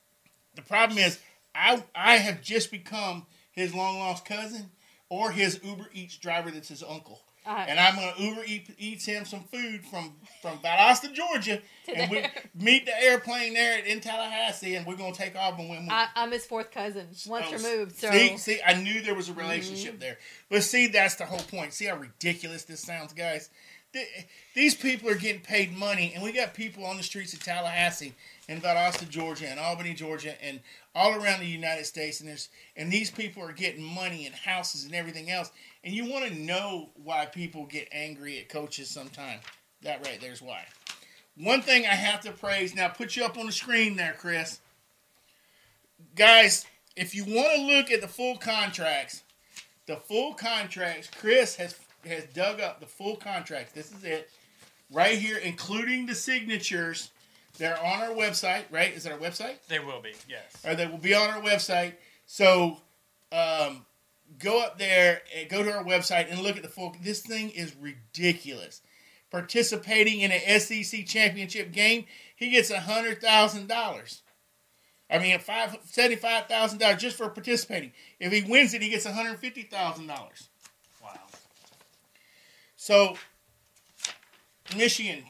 the 0.56 0.62
problem 0.62 0.98
is, 0.98 1.20
I 1.54 1.85
I 1.94 2.16
have 2.16 2.42
just 2.42 2.70
become 2.70 3.26
his 3.52 3.74
long 3.74 3.98
lost 3.98 4.24
cousin 4.24 4.70
or 5.12 5.31
his 5.31 5.61
Uber 5.62 5.88
Eats 5.92 6.16
driver 6.16 6.51
that's 6.51 6.68
his 6.68 6.83
uncle. 6.83 7.20
Uh, 7.44 7.64
And 7.68 7.79
I'm 7.79 7.96
gonna 7.96 8.12
Uber 8.18 8.44
eat, 8.46 8.70
eats 8.79 9.05
him 9.05 9.25
some 9.25 9.42
food 9.42 9.85
from 9.85 10.14
from 10.40 10.59
Valdosta, 10.59 11.12
Georgia, 11.12 11.61
and 11.92 12.09
we 12.11 12.25
meet 12.55 12.87
the 12.87 12.96
airplane 13.03 13.53
there 13.53 13.79
in 13.85 14.01
Tallahassee, 14.01 14.77
and 14.77 14.87
we're 14.87 14.96
gonna 14.96 15.12
take 15.12 15.35
off 15.37 15.59
and 15.59 15.68
we 15.68 15.77
I, 15.90 16.07
I'm 16.14 16.31
his 16.31 16.46
fourth 16.46 16.70
cousin, 16.70 17.09
once 17.27 17.46
Oh, 17.48 17.53
removed. 17.57 17.96
So 17.98 18.11
See, 18.12 18.37
see, 18.38 18.61
I 18.64 18.75
knew 18.81 19.03
there 19.03 19.16
was 19.16 19.29
a 19.29 19.35
relationship 19.35 19.98
there. 19.98 20.18
But 20.51 20.62
see, 20.62 20.87
that's 20.87 21.16
the 21.16 21.27
whole 21.27 21.40
point. 21.40 21.72
See 21.75 21.87
how 21.87 21.96
ridiculous 21.96 22.62
this 22.64 22.81
sounds, 22.81 23.12
guys? 23.12 23.51
Th- 23.92 24.07
These 24.55 24.77
people 24.77 25.11
are 25.11 25.16
getting 25.16 25.42
paid 25.42 25.77
money, 25.77 26.12
and 26.14 26.22
we 26.22 26.31
got 26.33 26.55
people 26.55 26.87
on 26.87 26.96
the 26.96 27.03
streets 27.03 27.35
of 27.35 27.42
Tallahassee 27.42 28.14
and 28.48 28.62
Valdosta, 28.62 29.09
Georgia, 29.09 29.48
and 29.48 29.61
Albany, 29.61 29.94
Georgia, 29.94 30.35
and 30.42 30.61
all 30.94 31.14
around 31.14 31.40
the 31.40 31.46
United 31.46 31.87
States. 31.87 32.20
And 32.20 32.28
there's 32.28 32.48
and 32.76 32.90
these 32.90 33.11
people 33.11 33.42
are 33.42 33.52
getting 33.52 33.83
money 33.83 34.26
and 34.26 34.35
houses 34.35 34.85
and 34.85 34.94
everything 34.94 35.31
else. 35.31 35.50
And 35.85 35.94
you 35.94 36.11
want 36.11 36.26
to 36.28 36.35
know 36.35 36.90
why 37.02 37.26
people 37.26 37.66
get 37.66 37.88
angry 37.92 38.38
at 38.38 38.48
coaches 38.48 38.88
sometimes. 38.90 39.42
That 39.83 40.05
right 40.07 40.20
there's 40.20 40.42
why. 40.42 40.64
One 41.37 41.62
thing 41.62 41.87
I 41.87 41.94
have 41.94 42.20
to 42.22 42.33
praise 42.33 42.74
now, 42.74 42.88
put 42.88 43.16
you 43.16 43.24
up 43.24 43.38
on 43.38 43.46
the 43.46 43.52
screen 43.52 43.96
there, 43.96 44.14
Chris 44.18 44.61
guys, 46.16 46.66
if 46.96 47.14
you 47.14 47.24
want 47.24 47.57
to 47.57 47.62
look 47.62 47.90
at 47.90 48.00
the 48.00 48.09
full 48.09 48.37
contracts, 48.37 49.22
the 49.87 49.96
full 49.96 50.35
contracts, 50.35 51.09
Chris 51.18 51.57
has 51.57 51.78
has 52.05 52.24
dug 52.35 52.61
up 52.61 52.81
the 52.81 52.87
full 52.87 53.14
contracts. 53.14 53.72
This 53.72 53.92
is 53.92 54.02
it, 54.02 54.31
right 54.90 55.18
here, 55.18 55.38
including 55.38 56.07
the 56.07 56.14
signatures. 56.14 57.12
They're 57.58 57.78
on 57.78 58.00
our 58.00 58.14
website, 58.14 58.64
right? 58.70 58.92
Is 58.92 59.06
it 59.06 59.12
our 59.12 59.18
website? 59.18 59.56
They 59.68 59.78
will 59.78 60.00
be, 60.00 60.12
yes. 60.28 60.56
Or 60.64 60.74
they 60.74 60.86
will 60.86 60.98
be 60.98 61.14
on 61.14 61.28
our 61.28 61.40
website. 61.40 61.94
So, 62.26 62.78
um, 63.30 63.84
go 64.38 64.60
up 64.60 64.78
there 64.78 65.22
and 65.36 65.48
go 65.48 65.62
to 65.62 65.72
our 65.72 65.84
website 65.84 66.30
and 66.30 66.40
look 66.40 66.56
at 66.56 66.62
the 66.62 66.68
full. 66.68 66.94
This 67.02 67.20
thing 67.20 67.50
is 67.50 67.74
ridiculous. 67.76 68.80
Participating 69.30 70.20
in 70.20 70.30
an 70.30 70.60
SEC 70.60 71.06
championship 71.06 71.72
game, 71.72 72.04
he 72.36 72.50
gets 72.50 72.70
a 72.70 72.80
hundred 72.80 73.20
thousand 73.20 73.66
dollars. 73.66 74.22
I 75.10 75.18
mean, 75.18 75.38
five 75.38 75.76
seventy-five 75.84 76.46
thousand 76.46 76.78
dollars 76.78 77.00
just 77.00 77.16
for 77.16 77.28
participating. 77.28 77.92
If 78.18 78.32
he 78.32 78.42
wins 78.42 78.74
it, 78.74 78.82
he 78.82 78.88
gets 78.88 79.04
one 79.04 79.14
hundred 79.14 79.38
fifty 79.38 79.62
thousand 79.62 80.06
dollars. 80.06 80.48
Wow. 81.02 81.18
So, 82.76 83.16
Michigan, 84.76 85.24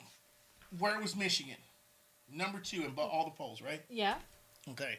where 0.78 1.00
was 1.00 1.16
Michigan? 1.16 1.56
Number 2.34 2.58
two 2.58 2.84
in 2.84 2.92
all 2.96 3.24
the 3.24 3.30
polls, 3.36 3.60
right? 3.62 3.82
yeah, 3.88 4.14
Okay. 4.68 4.98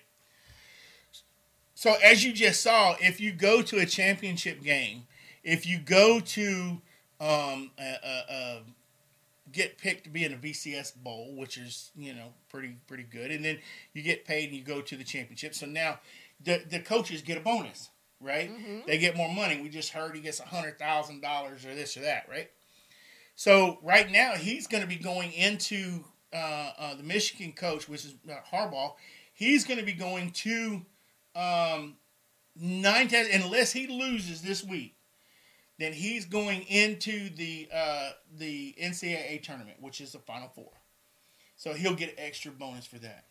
So 1.76 1.96
as 2.04 2.24
you 2.24 2.32
just 2.34 2.62
saw, 2.62 2.96
if 3.00 3.20
you 3.20 3.32
go 3.32 3.62
to 3.62 3.80
a 3.80 3.86
championship 3.86 4.64
game, 4.64 5.08
if 5.44 5.66
you 5.66 5.80
go 5.80 6.20
to 6.20 6.82
um, 7.20 7.72
uh, 7.80 7.96
uh, 8.06 8.32
uh, 8.32 8.60
get 9.52 9.78
picked 9.78 10.04
to 10.06 10.10
be 10.10 10.24
in 10.24 10.34
a 10.34 10.38
BCS 10.38 10.96
bowl, 10.96 11.36
which 11.36 11.58
is 11.58 11.92
you 11.96 12.14
know 12.14 12.34
pretty 12.50 12.78
pretty 12.88 13.04
good, 13.04 13.32
and 13.32 13.44
then 13.44 13.60
you 13.94 14.02
get 14.02 14.24
paid 14.24 14.50
and 14.50 14.58
you 14.58 14.64
go 14.64 14.82
to 14.82 14.96
the 14.96 15.04
championship. 15.04 15.56
So 15.56 15.66
now 15.66 16.00
the 16.44 16.62
the 16.70 16.80
coaches 16.80 17.22
get 17.22 17.38
a 17.38 17.42
bonus, 17.42 17.90
right? 18.22 18.50
They 18.86 18.98
get 18.98 19.18
more 19.18 19.34
money. 19.34 19.60
We 19.62 19.70
just 19.70 19.90
heard 19.90 20.16
he 20.16 20.22
gets 20.22 20.40
a 20.40 20.46
hundred 20.46 20.78
thousand 20.78 21.22
dollars 21.22 21.66
or 21.66 21.74
this 21.74 21.98
or 21.98 22.02
that, 22.02 22.28
right? 22.30 22.50
So 23.36 23.80
right 23.82 24.10
now 24.12 24.34
he's 24.34 24.68
going 24.68 24.84
to 24.84 24.88
be 24.90 24.96
going 24.96 25.34
into 25.34 26.04
uh, 26.34 26.72
uh, 26.78 26.96
the 26.96 27.04
Michigan 27.04 27.54
coach, 27.54 27.88
which 27.88 28.06
is 28.06 28.16
uh, 28.30 28.36
Harbaugh. 28.52 28.94
He's 29.34 29.66
going 29.66 29.80
to 29.80 29.86
be 29.86 29.94
going 29.94 30.32
to 30.32 30.82
um, 31.36 31.96
nine 32.56 33.10
unless 33.14 33.72
he 33.72 33.88
loses 33.88 34.42
this 34.42 34.64
week. 34.64 34.96
Then 35.80 35.94
he's 35.94 36.26
going 36.26 36.64
into 36.64 37.30
the 37.30 37.68
uh, 37.74 38.12
the 38.38 38.76
NCAA 38.82 39.42
tournament, 39.42 39.78
which 39.82 40.02
is 40.02 40.12
the 40.12 40.20
Final 40.20 40.50
Four. 40.50 40.72
So 41.56 41.74
he'll 41.74 41.96
get 41.96 42.16
extra 42.18 42.52
bonus 42.52 42.86
for 42.86 43.00
that. 43.00 43.26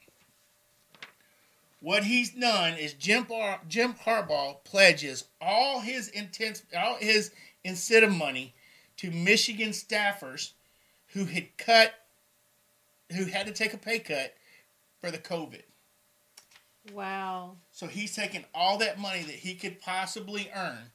What 1.81 2.05
he's 2.05 2.31
done 2.31 2.75
is 2.75 2.93
Jim 2.95 3.27
Jim 3.69 3.95
Harbaugh 3.95 4.63
pledges 4.65 5.25
all 5.41 5.81
his 5.81 6.09
intense 6.09 6.63
all 6.77 6.97
his 6.97 7.33
incentive 7.65 8.15
money 8.15 8.55
to 8.99 9.11
Michigan 9.11 9.71
staffers 9.71 10.53
who 11.09 11.25
had 11.25 11.57
cut 11.59 11.95
who 13.13 13.27
had 13.27 13.47
to 13.47 13.53
take 13.53 13.73
a 13.75 13.79
pay 13.79 13.99
cut 13.99 14.35
for 15.01 15.11
the 15.11 15.19
COVID. 15.19 15.63
wow. 16.93 17.57
So 17.71 17.87
he's 17.87 18.15
taking 18.15 18.45
all 18.55 18.79
that 18.79 18.99
money 18.99 19.23
that 19.23 19.35
he 19.37 19.55
could 19.55 19.81
possibly 19.81 20.51
earn 20.55 20.91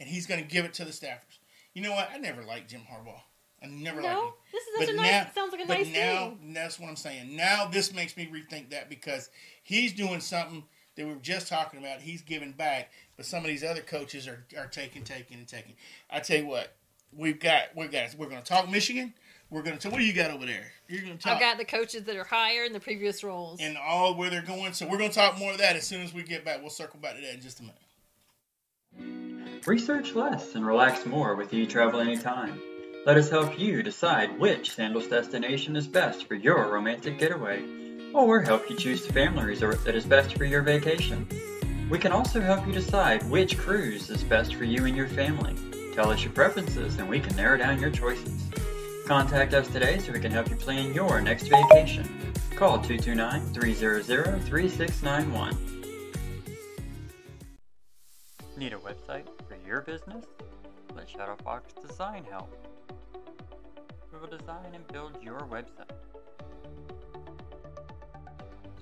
and 0.00 0.08
he's 0.08 0.26
going 0.26 0.42
to 0.42 0.46
give 0.48 0.64
it 0.64 0.74
to 0.74 0.84
the 0.84 0.90
staffers. 0.90 1.38
You 1.72 1.82
know 1.82 1.92
what? 1.92 2.10
I 2.12 2.18
never 2.18 2.42
liked 2.42 2.70
Jim 2.70 2.82
Harbaugh. 2.82 3.20
I 3.62 3.66
never 3.66 4.02
liked 4.02 4.14
him. 4.14 4.20
No, 4.22 4.34
this 4.52 4.62
is 4.62 4.68
such 4.78 4.86
But 4.86 4.94
a 4.94 4.96
nice. 4.96 5.10
now- 5.10 5.30
sounds 5.34 5.52
like 5.52 5.62
a 5.62 5.66
but 5.66 5.78
nice 5.78 5.92
now, 5.92 6.30
thing. 6.40 6.52
that's 6.54 6.78
what 6.78 6.88
I'm 6.88 6.96
saying. 6.96 7.34
Now 7.36 7.66
this 7.66 7.92
makes 7.94 8.16
me 8.16 8.26
rethink 8.32 8.70
that 8.70 8.88
because 8.90 9.30
he's 9.62 9.92
doing 9.92 10.20
something 10.20 10.64
that 10.96 11.06
we 11.06 11.12
were 11.12 11.20
just 11.20 11.48
talking 11.48 11.80
about. 11.80 12.00
He's 12.00 12.22
giving 12.22 12.52
back, 12.52 12.90
but 13.16 13.26
some 13.26 13.40
of 13.40 13.46
these 13.48 13.64
other 13.64 13.80
coaches 13.80 14.28
are, 14.28 14.44
are 14.56 14.66
taking, 14.66 15.02
taking, 15.02 15.38
and 15.38 15.48
taking. 15.48 15.74
I 16.10 16.20
tell 16.20 16.38
you 16.38 16.46
what, 16.46 16.74
we've 17.12 17.40
got 17.40 17.74
we 17.74 17.86
got 17.88 18.14
we're 18.16 18.28
going 18.28 18.42
to 18.42 18.46
talk 18.48 18.68
Michigan. 18.70 19.14
We're 19.50 19.62
going 19.62 19.76
to 19.76 19.82
talk. 19.82 19.92
What 19.92 19.98
do 19.98 20.04
you 20.04 20.12
got 20.12 20.30
over 20.30 20.46
there? 20.46 20.72
You're 20.88 21.02
going 21.02 21.16
to 21.16 21.22
talk 21.22 21.34
I've 21.34 21.40
got 21.40 21.58
the 21.58 21.64
coaches 21.64 22.02
that 22.04 22.16
are 22.16 22.24
higher 22.24 22.64
in 22.64 22.72
the 22.72 22.80
previous 22.80 23.22
roles. 23.22 23.60
and 23.60 23.76
all 23.78 24.14
where 24.14 24.30
they're 24.30 24.42
going. 24.42 24.72
So 24.72 24.86
we're 24.86 24.98
going 24.98 25.10
to 25.10 25.14
talk 25.14 25.38
more 25.38 25.52
of 25.52 25.58
that 25.58 25.76
as 25.76 25.86
soon 25.86 26.02
as 26.02 26.12
we 26.12 26.22
get 26.22 26.44
back. 26.44 26.60
We'll 26.60 26.70
circle 26.70 26.98
back 27.00 27.14
to 27.16 27.20
that 27.22 27.34
in 27.34 27.40
just 27.40 27.60
a 27.60 27.62
minute. 27.62 27.78
Research 29.66 30.14
less 30.14 30.54
and 30.54 30.66
relax 30.66 31.06
more 31.06 31.34
with 31.36 31.50
eTravel 31.52 32.00
Anytime. 32.02 32.60
Let 33.06 33.16
us 33.16 33.30
help 33.30 33.58
you 33.58 33.82
decide 33.82 34.38
which 34.38 34.72
Sandals 34.72 35.08
destination 35.08 35.76
is 35.76 35.86
best 35.86 36.26
for 36.26 36.34
your 36.34 36.70
romantic 36.72 37.18
getaway, 37.18 37.62
or 38.14 38.40
help 38.40 38.68
you 38.68 38.76
choose 38.76 39.06
the 39.06 39.12
family 39.12 39.44
resort 39.44 39.84
that 39.84 39.94
is 39.94 40.04
best 40.04 40.36
for 40.36 40.44
your 40.44 40.62
vacation. 40.62 41.26
We 41.90 41.98
can 41.98 42.12
also 42.12 42.40
help 42.40 42.66
you 42.66 42.72
decide 42.72 43.28
which 43.30 43.58
cruise 43.58 44.08
is 44.10 44.24
best 44.24 44.54
for 44.54 44.64
you 44.64 44.86
and 44.86 44.96
your 44.96 45.08
family. 45.08 45.54
Tell 45.94 46.10
us 46.10 46.22
your 46.24 46.32
preferences 46.32 46.98
and 46.98 47.08
we 47.08 47.20
can 47.20 47.36
narrow 47.36 47.58
down 47.58 47.78
your 47.78 47.90
choices. 47.90 48.42
Contact 49.06 49.52
us 49.52 49.68
today 49.68 49.98
so 49.98 50.12
we 50.12 50.18
can 50.18 50.32
help 50.32 50.48
you 50.48 50.56
plan 50.56 50.94
your 50.94 51.20
next 51.20 51.48
vacation. 51.48 52.08
Call 52.56 52.78
229 52.78 53.52
300 53.52 54.02
3691. 54.02 55.58
Need 58.56 58.72
a 58.72 58.76
website 58.76 59.26
for 59.46 59.58
your 59.66 59.82
business? 59.82 60.24
Let 60.96 61.06
Shadowfox 61.06 61.86
Design 61.86 62.24
help. 62.30 62.48
We 64.10 64.20
will 64.20 64.38
design 64.38 64.72
and 64.72 64.86
build 64.88 65.22
your 65.22 65.40
website 65.40 65.90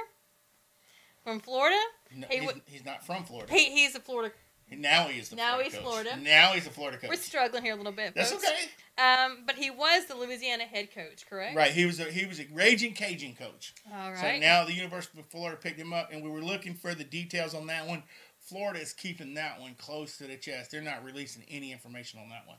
from 1.25 1.41
Florida. 1.41 1.77
Yep. 2.15 2.21
No, 2.21 2.27
He 2.31 2.39
he's, 2.39 2.53
he's 2.67 2.85
not 2.85 3.05
from 3.05 3.25
Florida. 3.25 3.53
He, 3.53 3.71
he's 3.73 3.95
a 3.97 4.01
Florida. 4.01 4.33
now 4.71 5.09
he 5.09 5.19
is 5.19 5.31
the 5.31 5.37
Now 5.37 5.55
Florida 5.55 5.65
he's 5.65 5.75
coach. 5.75 5.83
Florida. 5.83 6.17
Now 6.23 6.53
he's 6.53 6.67
a 6.67 6.71
Florida 6.71 6.97
coach. 6.99 7.11
We're 7.11 7.17
struggling 7.17 7.65
here 7.65 7.75
a 7.75 7.77
little 7.77 7.91
bit. 7.93 8.15
That's 8.15 8.31
folks. 8.31 8.45
okay. 8.47 8.69
Um, 9.01 9.39
but 9.47 9.55
he 9.57 9.71
was 9.71 10.07
the 10.07 10.15
Louisiana 10.15 10.65
head 10.65 10.93
coach, 10.95 11.25
correct? 11.29 11.57
Right. 11.57 11.73
He 11.73 11.87
was 11.87 12.01
a 12.01 12.05
he 12.05 12.27
was 12.27 12.39
a 12.39 12.47
raging 12.53 12.93
Cajun 12.93 13.35
coach. 13.35 13.75
All 13.93 14.15
So 14.17 14.37
now 14.39 14.65
the 14.65 14.75
University 14.75 15.21
of 15.21 15.27
Florida 15.27 15.57
picked 15.57 15.79
him 15.79 15.93
up, 15.93 16.13
and 16.13 16.23
we 16.23 16.29
were 16.29 16.43
looking 16.43 16.75
for 16.75 16.95
the 16.95 17.05
details 17.05 17.55
on 17.55 17.67
that 17.69 17.87
one. 17.87 18.03
Florida 18.41 18.81
is 18.81 18.93
keeping 18.93 19.35
that 19.35 19.61
one 19.61 19.75
close 19.79 20.19
to 20.19 20.27
the 20.27 20.37
chest. 20.37 20.71
They're 20.71 20.83
not 20.83 21.05
releasing 21.05 21.45
any 21.49 21.73
information 21.73 22.21
on 22.21 22.29
that 22.31 22.47
one. 22.47 22.57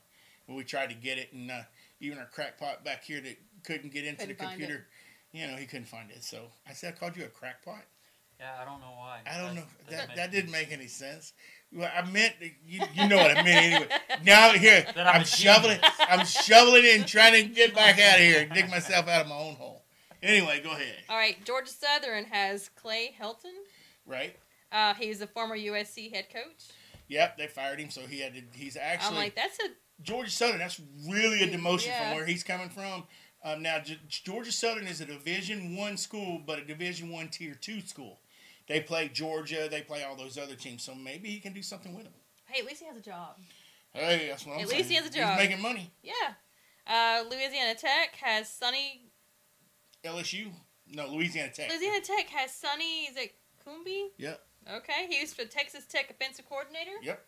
But 0.48 0.56
we 0.56 0.64
tried 0.64 0.90
to 0.90 0.96
get 0.96 1.18
it, 1.18 1.34
and 1.34 1.52
uh, 1.52 1.62
even 2.00 2.18
our 2.18 2.26
crackpot 2.26 2.84
back 2.84 3.04
here 3.04 3.22
that 3.22 3.38
couldn't 3.64 3.94
get 3.94 4.06
into 4.06 4.22
Couldn't 4.22 4.38
the 4.38 4.44
find 4.44 4.60
computer, 4.60 4.88
you 5.32 5.48
know, 5.48 5.56
he 5.56 5.66
couldn't 5.66 5.88
find 5.88 6.10
it. 6.10 6.24
So 6.24 6.48
I 6.68 6.74
said 6.74 6.94
I 6.96 7.00
called 7.00 7.18
you 7.18 7.26
a 7.26 7.28
crackpot. 7.28 7.84
Yeah, 8.40 8.54
I 8.60 8.66
don't 8.66 8.80
know 8.80 8.88
why. 8.88 8.91
I 9.30 9.38
don't 9.42 9.56
know. 9.56 9.64
That- 9.90 9.92
That 9.92 10.08
that 10.08 10.16
that 10.16 10.32
makes 10.32 10.36
didn't 10.36 10.52
make 10.52 10.72
any 10.72 10.88
sense. 10.88 11.34
Well, 11.74 11.90
I 11.96 12.02
meant 12.10 12.34
you. 12.66 12.82
You 12.94 13.08
know 13.08 13.18
what 13.18 13.32
I 13.38 13.44
meant 13.44 13.48
anyway. 13.76 13.88
Now 14.26 14.52
here 14.52 14.86
I'm 14.96 15.08
I'm 15.20 15.24
shoveling. 15.26 15.80
I'm 16.00 16.26
shoveling 16.26 16.86
and 16.86 17.08
trying 17.08 17.34
to 17.34 17.44
get 17.54 17.74
back 17.74 18.00
out 18.00 18.16
of 18.16 18.22
here 18.26 18.42
and 18.42 18.52
dig 18.52 18.70
myself 18.70 19.08
out 19.08 19.22
of 19.22 19.28
my 19.28 19.38
own 19.38 19.56
hole. 19.56 19.84
Anyway, 20.22 20.62
go 20.64 20.72
ahead. 20.72 20.96
All 21.10 21.18
right. 21.18 21.44
Georgia 21.46 21.72
Southern 21.72 22.26
has 22.26 22.70
Clay 22.76 23.16
Helton. 23.20 23.56
Right. 24.06 24.36
Uh, 24.72 24.94
he's 24.96 25.22
a 25.22 25.28
former 25.28 25.58
USC 25.58 26.14
head 26.14 26.26
coach. 26.32 26.70
Yep, 27.08 27.38
they 27.38 27.48
fired 27.48 27.80
him, 27.80 27.90
so 27.90 28.02
he 28.02 28.20
had 28.22 28.34
to. 28.36 28.42
He's 28.54 28.78
actually 28.78 29.18
I'm 29.18 29.24
like, 29.24 29.36
that's 29.36 29.58
a 29.60 29.70
Georgia 30.02 30.30
Southern. 30.32 30.60
That's 30.60 30.80
really 31.10 31.42
a 31.42 31.48
demotion 31.48 31.88
Yeah. 31.88 32.08
from 32.10 32.16
where 32.18 32.26
he's 32.26 32.44
coming 32.44 32.70
from. 32.70 33.04
Um, 33.44 33.62
now, 33.62 33.82
Georgia 34.08 34.52
Southern 34.52 34.88
is 34.88 35.02
a 35.02 35.06
Division 35.06 35.76
One 35.76 35.98
school, 35.98 36.42
but 36.46 36.60
a 36.60 36.64
Division 36.66 37.10
One 37.10 37.28
Tier 37.28 37.56
Two 37.60 37.82
school. 37.82 38.20
They 38.72 38.80
play 38.80 39.10
Georgia. 39.10 39.68
They 39.70 39.82
play 39.82 40.04
all 40.04 40.16
those 40.16 40.38
other 40.38 40.56
teams. 40.56 40.84
So 40.84 40.96
maybe 40.96 41.30
he 41.30 41.40
can 41.40 41.52
do 41.54 41.62
something 41.62 41.94
with 41.94 42.06
them. 42.06 42.14
hey. 42.46 42.62
At 42.62 42.66
least 42.66 42.80
he 42.82 42.88
has 42.88 42.96
a 42.96 43.02
job. 43.02 43.36
Hey, 43.94 44.28
that's 44.30 44.46
what 44.46 44.54
I'm 44.54 44.62
At 44.62 44.70
saying. 44.70 44.72
At 44.72 44.78
least 44.78 44.90
he 44.90 44.96
has 44.96 45.06
a 45.08 45.10
job. 45.10 45.40
He's 45.40 45.50
making 45.50 45.62
money. 45.62 45.92
Yeah. 46.02 46.14
Uh, 46.88 47.24
Louisiana 47.30 47.76
Tech 47.76 48.16
has 48.22 48.48
Sonny. 48.50 49.02
LSU. 50.06 50.52
No, 50.88 51.08
Louisiana 51.08 51.52
Tech. 51.52 51.70
Louisiana 51.70 52.00
Tech 52.02 52.28
has 52.30 52.54
Sonny. 52.54 53.04
Is 53.06 53.18
it 53.18 53.34
Cumbie? 53.68 54.08
Yep. 54.18 54.42
Okay, 54.76 55.08
he 55.10 55.20
was 55.22 55.34
the 55.34 55.46
Texas 55.46 55.86
Tech 55.86 56.10
offensive 56.10 56.48
coordinator. 56.48 56.92
Yep. 57.02 57.28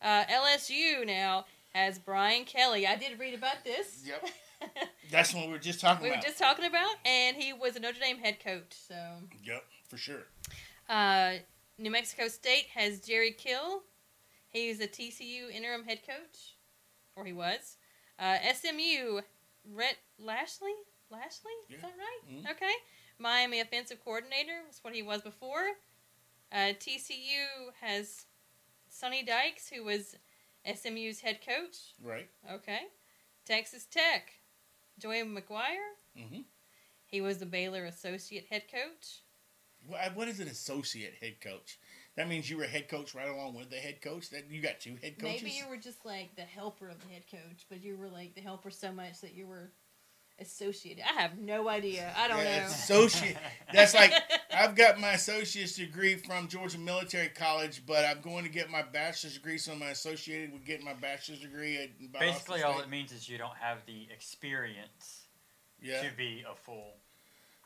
Uh, 0.00 0.24
LSU 0.24 1.06
now 1.06 1.44
has 1.74 1.98
Brian 1.98 2.44
Kelly. 2.44 2.86
I 2.86 2.96
did 2.96 3.18
read 3.18 3.34
about 3.34 3.64
this. 3.64 4.02
Yep. 4.06 4.28
That's 5.10 5.34
what 5.34 5.46
we 5.46 5.52
were 5.52 5.58
just 5.58 5.80
talking 5.80 6.04
we 6.04 6.08
were 6.10 6.14
about. 6.14 6.24
just 6.24 6.38
talking 6.38 6.64
about, 6.64 6.94
and 7.04 7.36
he 7.36 7.52
was 7.52 7.76
a 7.76 7.80
Notre 7.80 7.98
Dame 8.00 8.18
head 8.18 8.38
coach. 8.42 8.72
So, 8.88 8.94
Yep, 9.44 9.62
for 9.94 9.98
sure. 10.00 10.26
uh, 10.88 11.34
New 11.78 11.90
Mexico 11.90 12.26
State 12.28 12.66
has 12.74 13.00
Jerry 13.00 13.30
Kill. 13.32 13.82
He's 14.50 14.80
a 14.80 14.86
TCU 14.88 15.50
interim 15.52 15.84
head 15.84 16.00
coach, 16.06 16.56
or 17.16 17.24
he 17.24 17.32
was. 17.32 17.76
Uh, 18.18 18.36
SMU, 18.52 19.20
Rhett 19.72 19.96
Lashlee. 20.18 20.74
Lashlee, 21.10 21.52
Yeah. 21.68 21.76
is 21.76 21.82
that 21.82 21.92
right? 21.96 22.20
Mhm. 22.28 22.50
Okay. 22.50 22.74
Miami 23.18 23.60
offensive 23.60 24.02
coordinator. 24.04 24.62
That's 24.64 24.82
what 24.82 24.94
he 24.94 25.02
was 25.02 25.22
before. 25.22 25.76
Uh, 26.50 26.72
TCU 26.78 27.72
has 27.80 28.26
Sonny 28.88 29.22
Dykes, 29.22 29.68
who 29.68 29.84
was 29.84 30.16
SMU's 30.64 31.20
head 31.20 31.40
coach. 31.44 31.94
Right. 32.00 32.28
Okay. 32.50 32.88
Texas 33.44 33.86
Tech, 33.86 34.32
Joey 34.98 35.22
McGuire. 35.22 35.94
Mm-hmm. 36.16 36.42
He 37.06 37.20
was 37.20 37.38
the 37.38 37.46
Baylor 37.46 37.84
associate 37.84 38.46
head 38.48 38.64
coach. 38.68 39.20
What, 39.86 40.16
what 40.16 40.28
is 40.28 40.40
an 40.40 40.48
associate 40.48 41.14
head 41.20 41.40
coach? 41.40 41.78
That 42.16 42.28
means 42.28 42.48
you 42.48 42.56
were 42.56 42.64
a 42.64 42.68
head 42.68 42.88
coach 42.88 43.14
right 43.14 43.28
along 43.28 43.54
with 43.54 43.70
the 43.70 43.76
head 43.76 44.00
coach. 44.00 44.30
That 44.30 44.50
you 44.50 44.62
got 44.62 44.80
two 44.80 44.96
head 45.02 45.18
coaches. 45.18 45.42
Maybe 45.42 45.50
you 45.56 45.68
were 45.68 45.76
just 45.76 46.04
like 46.04 46.36
the 46.36 46.42
helper 46.42 46.88
of 46.88 46.96
the 47.00 47.12
head 47.12 47.24
coach, 47.30 47.66
but 47.68 47.82
you 47.82 47.96
were 47.96 48.08
like 48.08 48.34
the 48.34 48.40
helper 48.40 48.70
so 48.70 48.92
much 48.92 49.20
that 49.20 49.34
you 49.34 49.46
were 49.46 49.70
associated. 50.40 51.04
I 51.08 51.20
have 51.20 51.38
no 51.38 51.68
idea. 51.68 52.12
I 52.16 52.28
don't 52.28 52.38
Yeah, 52.38 52.60
know. 52.60 52.66
Associate. 52.66 53.36
That's 53.72 53.94
like 53.94 54.12
I've 54.52 54.74
got 54.74 54.98
my 55.00 55.12
associate's 55.12 55.76
degree 55.76 56.16
from 56.16 56.48
Georgia 56.48 56.78
Military 56.78 57.28
College, 57.28 57.82
but 57.86 58.04
I'm 58.04 58.20
going 58.20 58.44
to 58.44 58.50
get 58.50 58.70
my 58.70 58.82
bachelor's 58.82 59.34
degree, 59.34 59.58
so 59.58 59.72
I'm 59.72 59.82
associated 59.82 60.52
with 60.52 60.64
getting 60.64 60.84
my 60.84 60.94
bachelor's 60.94 61.40
degree 61.40 61.76
at 61.78 61.90
Valdosta 62.00 62.20
Basically, 62.20 62.62
all 62.62 62.74
State. 62.74 62.84
it 62.84 62.90
means 62.90 63.12
is 63.12 63.28
you 63.28 63.38
don't 63.38 63.56
have 63.56 63.78
the 63.86 64.08
experience 64.12 65.26
Yeah. 65.80 66.02
to 66.02 66.08
be 66.16 66.44
a 66.50 66.54
full. 66.54 66.94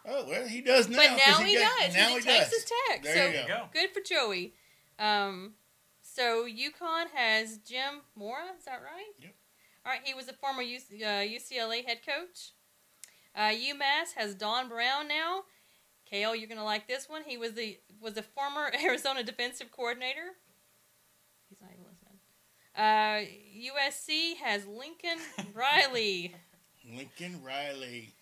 Oh 0.09 0.25
well, 0.29 0.47
he 0.47 0.61
does 0.63 0.89
now. 0.89 0.97
but 0.97 1.17
now 1.17 1.39
he, 1.45 1.55
got- 1.57 1.81
does. 1.81 1.95
Now 1.95 2.09
He's 2.09 2.25
he 2.25 2.31
at 2.31 2.37
Texas 2.39 2.65
does. 2.65 2.73
Tech. 2.89 3.03
There 3.03 3.33
so 3.33 3.41
you 3.41 3.47
go. 3.47 3.65
good 3.73 3.91
for 3.91 4.01
Joey. 4.01 4.55
Um, 4.99 5.53
so 6.03 6.47
UConn 6.47 7.07
has 7.15 7.59
Jim 7.59 8.01
Mora. 8.17 8.47
Is 8.59 8.65
that 8.65 8.81
right? 8.83 9.13
Yep. 9.21 9.35
All 9.87 9.93
right. 9.93 10.01
He 10.03 10.15
was 10.15 10.29
a 10.29 10.33
former 10.33 10.63
UC, 10.63 11.03
uh, 11.03 11.07
UCLA 11.07 11.85
head 11.85 11.99
coach. 12.07 12.53
Uh, 13.37 13.51
UMass 13.55 14.15
has 14.17 14.35
Don 14.35 14.69
Brown 14.69 15.07
now. 15.09 15.43
Kale, 16.11 16.35
you're 16.35 16.49
gonna 16.49 16.65
like 16.65 16.89
this 16.89 17.09
one. 17.09 17.23
He 17.27 17.37
was 17.37 17.53
the 17.53 17.79
was 18.01 18.17
a 18.17 18.23
former 18.23 18.71
Arizona 18.83 19.23
defensive 19.23 19.71
coordinator. 19.71 20.35
He's 21.49 21.59
not 21.61 21.71
even 21.73 21.85
listening. 21.85 22.19
Uh, 22.75 23.25
USC 23.77 24.37
has 24.43 24.67
Lincoln 24.67 25.19
Riley. 25.55 26.35
Lincoln 26.97 27.43
Riley, 27.45 28.15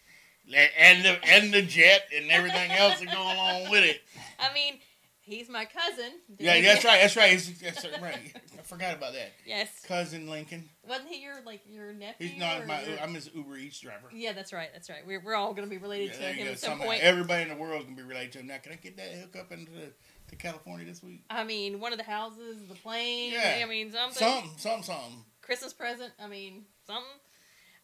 and 0.54 1.04
the 1.04 1.18
and 1.24 1.52
the 1.52 1.62
jet 1.62 2.02
and 2.14 2.30
everything 2.30 2.70
else 2.72 3.00
that 3.00 3.10
go 3.12 3.22
along 3.22 3.70
with 3.70 3.84
it. 3.84 4.00
I 4.38 4.52
mean, 4.54 4.78
He's 5.26 5.48
my 5.48 5.64
cousin. 5.64 6.12
Yeah, 6.38 6.60
that's 6.60 6.84
right. 6.84 7.00
That's 7.00 7.16
right. 7.16 7.52
That's 7.60 7.84
right. 8.00 8.32
I 8.56 8.62
forgot 8.62 8.94
about 8.94 9.12
that. 9.14 9.32
Yes. 9.44 9.68
Cousin 9.84 10.28
Lincoln. 10.28 10.68
Wasn't 10.88 11.08
he 11.08 11.20
your 11.20 11.34
like 11.44 11.62
your 11.68 11.92
nephew? 11.92 12.28
He's 12.28 12.38
not 12.38 12.64
my. 12.64 12.84
your- 12.84 13.00
I'm 13.00 13.12
his 13.12 13.28
Uber 13.34 13.56
Eats 13.56 13.80
driver. 13.80 14.08
Yeah, 14.14 14.34
that's 14.34 14.52
right. 14.52 14.68
That's 14.72 14.88
right. 14.88 15.00
We're, 15.04 15.20
we're 15.20 15.34
all 15.34 15.52
going 15.52 15.68
to 15.68 15.70
be 15.70 15.78
related 15.78 16.12
Yeah, 16.20 16.28
to 16.28 16.32
him 16.32 16.46
at 16.46 16.60
some 16.60 16.70
Somehow 16.70 16.84
point. 16.84 17.02
everybody 17.02 17.42
in 17.42 17.48
the 17.48 17.56
world 17.56 17.84
can 17.86 17.96
be 17.96 18.02
related 18.02 18.32
to 18.34 18.38
him. 18.38 18.46
Now, 18.46 18.58
can 18.58 18.70
I 18.70 18.76
get 18.76 18.96
that 18.98 19.10
hook 19.14 19.34
up 19.36 19.50
into 19.50 19.72
the, 19.72 19.90
to 20.28 20.36
California 20.36 20.86
this 20.86 21.02
week? 21.02 21.24
I 21.28 21.42
mean, 21.42 21.80
one 21.80 21.90
of 21.90 21.98
the 21.98 22.04
houses, 22.04 22.58
the 22.68 22.76
plane. 22.76 23.32
Yeah. 23.32 23.62
I 23.64 23.68
mean, 23.68 23.90
something. 23.90 24.16
Something, 24.16 24.50
something, 24.58 24.82
something. 24.84 25.24
Christmas 25.42 25.72
present. 25.72 26.12
I 26.22 26.28
mean, 26.28 26.66
something. 26.86 27.02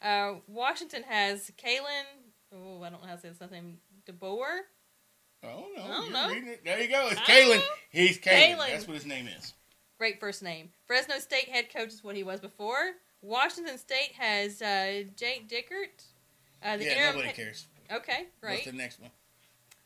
Uh, 0.00 0.34
Washington 0.46 1.02
has 1.08 1.50
Kalen. 1.60 2.04
Oh, 2.54 2.82
I 2.82 2.90
don't 2.90 3.00
know 3.02 3.08
how 3.08 3.14
to 3.14 3.20
say 3.20 3.28
his 3.28 3.40
last 3.40 3.52
name. 3.52 3.78
DeBoer. 4.06 4.60
Oh 5.44 5.64
no, 5.76 5.82
I 5.82 5.88
don't 5.88 6.12
know. 6.12 6.28
reading 6.28 6.48
it. 6.50 6.64
There 6.64 6.80
you 6.80 6.88
go. 6.88 7.08
It's 7.10 7.20
I 7.20 7.24
Kalen. 7.24 7.62
He's 7.90 8.18
Kalen. 8.18 8.56
Kalen. 8.56 8.70
That's 8.70 8.86
what 8.86 8.94
his 8.94 9.06
name 9.06 9.26
is. 9.26 9.54
Great 9.98 10.20
first 10.20 10.42
name. 10.42 10.70
Fresno 10.86 11.18
State 11.18 11.48
head 11.48 11.72
coach 11.72 11.88
is 11.88 12.04
what 12.04 12.16
he 12.16 12.22
was 12.22 12.40
before. 12.40 12.92
Washington 13.22 13.78
State 13.78 14.12
has 14.18 14.60
uh, 14.62 15.04
Jake 15.16 15.48
Dickert. 15.48 16.04
Uh, 16.64 16.76
the 16.76 16.84
yeah, 16.84 16.92
interim 16.92 17.16
nobody 17.16 17.32
cares. 17.32 17.66
Okay, 17.92 18.26
right. 18.40 18.52
What's 18.52 18.66
the 18.66 18.72
next 18.72 19.00
one? 19.00 19.10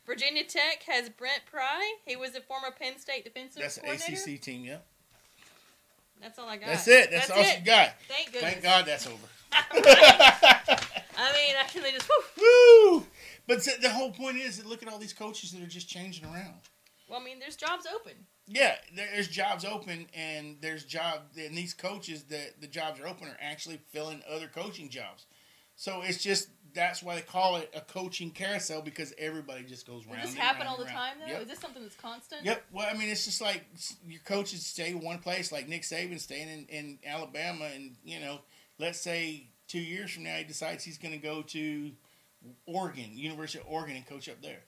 Virginia 0.06 0.44
Tech 0.44 0.82
has 0.86 1.08
Brent 1.08 1.40
Pry. 1.50 1.94
He 2.04 2.16
was 2.16 2.34
a 2.36 2.40
former 2.40 2.70
Penn 2.70 2.98
State 2.98 3.24
defensive 3.24 3.60
That's 3.60 3.76
the 3.76 3.80
coordinator. 3.82 4.30
ACC 4.30 4.40
team. 4.40 4.64
Yeah, 4.64 4.76
That's 6.22 6.38
all 6.38 6.48
I 6.48 6.56
got. 6.58 6.68
that's 6.68 6.86
it. 6.86 7.10
That's, 7.10 7.30
all 7.30 7.40
it. 7.40 7.46
she 7.46 7.60
got. 7.62 7.94
Thank 8.08 8.32
goodness. 8.32 8.52
Thank 8.52 8.62
God 8.62 8.86
that's 8.86 9.06
over. 9.06 9.16
I 11.18 11.32
mean, 11.32 11.57
I 11.59 11.64
can 11.68 11.82
they 11.82 11.92
just 11.92 12.09
whew. 12.36 13.00
Woo! 13.00 13.07
But 13.46 13.62
the- 13.80 13.90
whole 13.90 14.11
point 14.11 14.36
is 14.36 14.59
that 14.59 14.66
look 14.66 14.82
at 14.82 14.88
all 14.88 14.98
these 14.98 15.12
coaches 15.12 15.52
that 15.52 15.62
are 15.62 15.68
just 15.68 15.88
changing 15.88 16.24
around. 16.24 16.54
Well, 17.09 17.20
I 17.20 17.24
mean, 17.24 17.38
there's 17.38 17.57
jobs 17.57 17.86
open. 17.94 18.14
Yeah, 18.48 18.74
there's 18.94 19.28
jobs 19.28 19.64
open, 19.64 20.07
and 20.14 20.57
there's 20.61 20.84
job, 20.84 21.22
and 21.36 21.57
these 21.57 21.74
coaches 21.74 22.24
that 22.24 22.61
the 22.61 22.66
jobs 22.66 23.00
are 23.00 23.07
open 23.07 23.28
are 23.28 23.38
actually 23.40 23.80
filling 23.90 24.22
other 24.28 24.48
coaching 24.48 24.88
jobs. 24.88 25.26
So 25.76 26.02
it's 26.02 26.22
just 26.22 26.48
that's 26.74 27.02
why 27.02 27.14
they 27.16 27.22
call 27.22 27.57
it 27.57 27.70
a 27.74 27.80
coaching 27.80 28.30
carousel 28.30 28.82
because 28.82 29.12
everybody 29.18 29.64
just 29.64 29.86
goes 29.86 30.07
around. 30.07 30.22
Does 30.22 30.30
this 30.30 30.38
happen 30.38 30.66
round 30.66 30.70
all 30.70 30.76
the 30.76 30.84
and 30.84 30.92
time, 30.92 31.14
though? 31.20 31.32
Yep. 31.32 31.42
Is 31.42 31.48
this 31.48 31.59
something 31.59 31.82
that's 31.82 31.96
constant? 31.96 32.44
Yep. 32.44 32.62
Well, 32.72 32.86
I 32.88 32.96
mean, 32.96 33.09
it's 33.09 33.24
just 33.24 33.40
like 33.40 33.64
your 34.07 34.20
coaches 34.20 34.64
stay 34.64 34.90
in 34.90 35.00
one 35.00 35.18
place, 35.18 35.50
like 35.52 35.68
Nick 35.68 35.82
Saban 35.82 36.20
staying 36.20 36.48
in, 36.48 36.66
in 36.68 36.98
Alabama, 37.07 37.68
and 37.74 37.96
you 38.04 38.20
know, 38.20 38.40
let's 38.78 39.00
say 39.00 39.48
two 39.68 39.80
years 39.80 40.10
from 40.10 40.24
now 40.24 40.36
he 40.36 40.44
decides 40.44 40.84
he's 40.84 40.98
going 40.98 41.12
to 41.12 41.20
go 41.20 41.42
to 41.42 41.90
Oregon, 42.66 43.10
University 43.14 43.58
of 43.58 43.66
Oregon, 43.68 43.96
and 43.96 44.06
coach 44.06 44.28
up 44.28 44.40
there. 44.42 44.60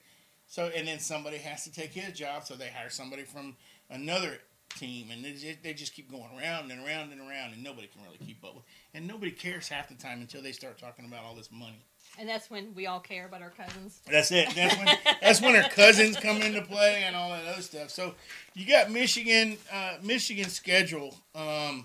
So, 0.47 0.71
and 0.75 0.89
then 0.89 0.99
somebody 0.99 1.37
has 1.39 1.65
to 1.65 1.73
take 1.73 1.93
his 1.93 2.19
job, 2.19 2.45
so 2.45 2.55
they 2.55 2.69
hire 2.69 2.91
somebody 2.91 3.23
from 3.23 3.55
another 3.91 4.39
team, 4.77 5.09
and 5.13 5.25
they 5.25 5.33
just, 5.33 5.63
they 5.63 5.75
just 5.75 5.95
keep 5.95 6.11
going 6.11 6.29
around 6.39 6.71
and 6.71 6.85
around 6.85 7.13
and 7.13 7.21
around, 7.21 7.53
and 7.53 7.63
nobody 7.63 7.87
can 7.87 8.03
really 8.03 8.19
keep 8.25 8.43
up 8.45 8.55
with. 8.55 8.65
And 8.95 9.07
nobody 9.07 9.31
cares 9.31 9.69
half 9.69 9.89
the 9.89 9.95
time 9.95 10.21
until 10.21 10.43
they 10.43 10.53
start 10.53 10.79
talking 10.79 11.05
about 11.05 11.25
all 11.25 11.35
this 11.35 11.51
money. 11.53 11.85
And 12.19 12.29
that's 12.29 12.51
when 12.51 12.75
we 12.75 12.87
all 12.87 13.01
care 13.01 13.27
about 13.27 13.43
our 13.43 13.51
cousins. 13.51 14.01
That's 14.11 14.33
it. 14.33 14.49
That's 14.55 14.77
when 14.77 14.89
that's 15.21 15.41
when 15.43 15.55
her 15.55 15.69
cousins 15.69 16.17
come 16.17 16.41
into 16.43 16.63
play 16.63 17.05
and 17.05 17.15
all 17.15 17.31
that 17.31 17.45
other 17.47 17.63
stuff. 17.63 17.91
So 17.91 18.15
you 18.55 18.67
got 18.67 18.91
Michigan, 18.91 19.57
uh, 19.73 19.97
Michigan 20.03 20.49
schedule 20.49 21.15
um, 21.35 21.85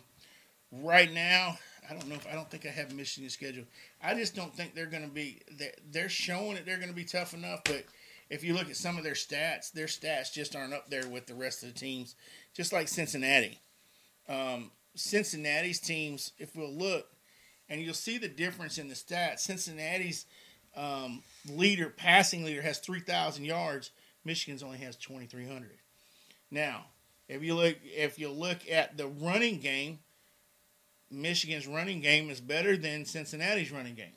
right 0.71 1.11
now. 1.11 1.57
I 1.89 1.93
don't 1.93 2.07
know 2.07 2.15
if 2.15 2.27
I 2.27 2.33
don't 2.33 2.49
think 2.49 2.65
I 2.65 2.69
have 2.69 2.91
a 2.91 2.95
Michigan 2.95 3.29
schedule. 3.29 3.65
I 4.01 4.13
just 4.13 4.35
don't 4.35 4.53
think 4.55 4.73
they're 4.73 4.85
going 4.85 5.03
to 5.03 5.13
be. 5.13 5.41
They're, 5.57 5.73
they're 5.91 6.09
showing 6.09 6.55
that 6.55 6.65
they're 6.65 6.77
going 6.77 6.89
to 6.89 6.95
be 6.95 7.05
tough 7.05 7.33
enough, 7.33 7.61
but 7.65 7.85
if 8.29 8.43
you 8.43 8.53
look 8.53 8.69
at 8.69 8.77
some 8.77 8.97
of 8.97 9.03
their 9.03 9.13
stats, 9.13 9.71
their 9.71 9.87
stats 9.87 10.31
just 10.33 10.55
aren't 10.55 10.73
up 10.73 10.89
there 10.89 11.07
with 11.07 11.27
the 11.27 11.35
rest 11.35 11.63
of 11.63 11.73
the 11.73 11.79
teams. 11.79 12.15
Just 12.53 12.73
like 12.73 12.87
Cincinnati, 12.87 13.59
um, 14.29 14.71
Cincinnati's 14.95 15.79
teams. 15.79 16.31
If 16.37 16.55
we'll 16.55 16.73
look, 16.73 17.07
and 17.69 17.81
you'll 17.81 17.93
see 17.93 18.17
the 18.17 18.27
difference 18.27 18.77
in 18.77 18.87
the 18.87 18.95
stats. 18.95 19.39
Cincinnati's 19.39 20.25
um, 20.75 21.21
leader, 21.49 21.89
passing 21.89 22.43
leader, 22.43 22.61
has 22.61 22.79
three 22.79 23.01
thousand 23.01 23.45
yards. 23.45 23.91
Michigan's 24.25 24.63
only 24.63 24.77
has 24.79 24.95
twenty 24.95 25.25
three 25.25 25.47
hundred. 25.47 25.77
Now, 26.49 26.85
if 27.27 27.43
you 27.43 27.55
look, 27.55 27.77
if 27.83 28.19
you 28.19 28.29
look 28.29 28.59
at 28.71 28.97
the 28.97 29.07
running 29.07 29.59
game, 29.59 29.99
Michigan's 31.13 31.67
running 31.67 32.01
game 32.01 32.29
is 32.29 32.41
better 32.41 32.75
than 32.75 33.05
Cincinnati's 33.05 33.71
running 33.71 33.95
game. 33.95 34.15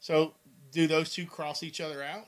So, 0.00 0.34
do 0.72 0.86
those 0.86 1.12
two 1.12 1.26
cross 1.26 1.62
each 1.62 1.80
other 1.80 2.02
out? 2.02 2.26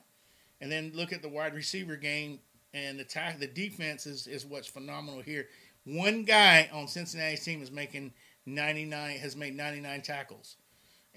And 0.60 0.70
then 0.70 0.92
look 0.94 1.12
at 1.12 1.22
the 1.22 1.28
wide 1.28 1.54
receiver 1.54 1.96
game 1.96 2.40
and 2.74 2.98
the 2.98 3.04
tack. 3.04 3.38
The 3.38 3.46
defense 3.46 4.06
is, 4.06 4.26
is 4.26 4.44
what's 4.46 4.68
phenomenal 4.68 5.20
here. 5.20 5.48
One 5.84 6.24
guy 6.24 6.68
on 6.72 6.88
Cincinnati's 6.88 7.44
team 7.44 7.62
is 7.62 7.70
making 7.70 8.12
ninety 8.46 8.84
nine 8.84 9.18
has 9.18 9.36
made 9.36 9.56
ninety 9.56 9.80
nine 9.80 10.02
tackles 10.02 10.56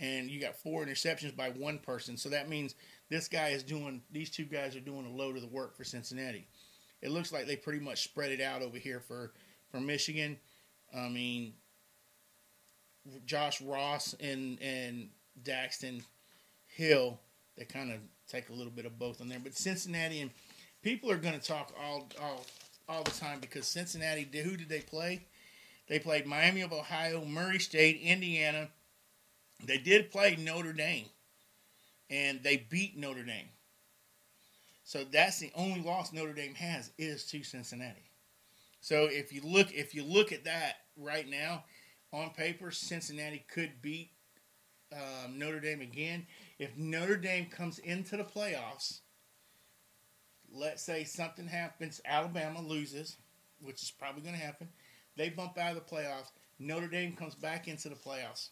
and 0.01 0.29
you 0.29 0.41
got 0.41 0.55
four 0.55 0.83
interceptions 0.83 1.35
by 1.35 1.49
one 1.49 1.77
person. 1.77 2.17
So 2.17 2.29
that 2.29 2.49
means 2.49 2.75
this 3.09 3.27
guy 3.27 3.49
is 3.49 3.63
doing, 3.63 4.01
these 4.11 4.29
two 4.29 4.45
guys 4.45 4.75
are 4.75 4.81
doing 4.81 5.05
a 5.05 5.15
load 5.15 5.35
of 5.35 5.43
the 5.43 5.47
work 5.47 5.77
for 5.77 5.83
Cincinnati. 5.83 6.47
It 7.01 7.11
looks 7.11 7.31
like 7.31 7.45
they 7.45 7.55
pretty 7.55 7.79
much 7.79 8.03
spread 8.03 8.31
it 8.31 8.41
out 8.41 8.61
over 8.61 8.77
here 8.77 8.99
for, 8.99 9.31
for 9.69 9.79
Michigan. 9.79 10.37
I 10.95 11.07
mean, 11.07 11.53
Josh 13.25 13.61
Ross 13.61 14.15
and, 14.19 14.61
and 14.61 15.09
Daxton 15.43 16.03
Hill, 16.67 17.19
they 17.57 17.65
kind 17.65 17.91
of 17.91 17.99
take 18.27 18.49
a 18.49 18.53
little 18.53 18.71
bit 18.71 18.85
of 18.85 18.97
both 18.99 19.21
on 19.21 19.29
there. 19.29 19.39
But 19.39 19.55
Cincinnati 19.55 20.21
and 20.21 20.31
people 20.81 21.11
are 21.11 21.17
going 21.17 21.39
to 21.39 21.45
talk 21.45 21.73
all, 21.81 22.07
all, 22.21 22.45
all 22.87 23.03
the 23.03 23.11
time 23.11 23.39
because 23.39 23.67
Cincinnati, 23.67 24.27
who 24.43 24.55
did 24.55 24.69
they 24.69 24.81
play? 24.81 25.25
They 25.87 25.99
played 25.99 26.25
Miami 26.25 26.61
of 26.61 26.71
Ohio, 26.71 27.25
Murray 27.25 27.59
State, 27.59 27.99
Indiana, 28.01 28.69
they 29.65 29.77
did 29.77 30.11
play 30.11 30.35
Notre 30.39 30.73
Dame, 30.73 31.05
and 32.09 32.41
they 32.43 32.57
beat 32.69 32.97
Notre 32.97 33.23
Dame. 33.23 33.49
So 34.83 35.03
that's 35.03 35.39
the 35.39 35.51
only 35.55 35.81
loss 35.81 36.11
Notre 36.11 36.33
Dame 36.33 36.55
has 36.55 36.91
is 36.97 37.25
to 37.25 37.43
Cincinnati. 37.43 38.09
So 38.81 39.05
if 39.05 39.31
you 39.31 39.41
look 39.43 39.71
if 39.71 39.93
you 39.93 40.03
look 40.03 40.31
at 40.31 40.45
that 40.45 40.77
right 40.97 41.29
now, 41.29 41.63
on 42.13 42.31
paper, 42.31 42.71
Cincinnati 42.71 43.45
could 43.47 43.81
beat 43.81 44.11
um, 44.93 45.37
Notre 45.37 45.59
Dame 45.59 45.81
again. 45.81 46.25
If 46.59 46.75
Notre 46.77 47.17
Dame 47.17 47.45
comes 47.45 47.79
into 47.79 48.17
the 48.17 48.23
playoffs, 48.23 48.99
let's 50.53 50.83
say 50.83 51.03
something 51.03 51.47
happens, 51.47 52.01
Alabama 52.05 52.61
loses, 52.61 53.17
which 53.61 53.81
is 53.81 53.91
probably 53.91 54.21
going 54.21 54.35
to 54.35 54.41
happen. 54.41 54.67
They 55.15 55.29
bump 55.29 55.57
out 55.57 55.75
of 55.75 55.83
the 55.85 55.95
playoffs. 55.95 56.31
Notre 56.59 56.87
Dame 56.87 57.15
comes 57.15 57.35
back 57.35 57.67
into 57.67 57.89
the 57.89 57.95
playoffs 57.95 58.49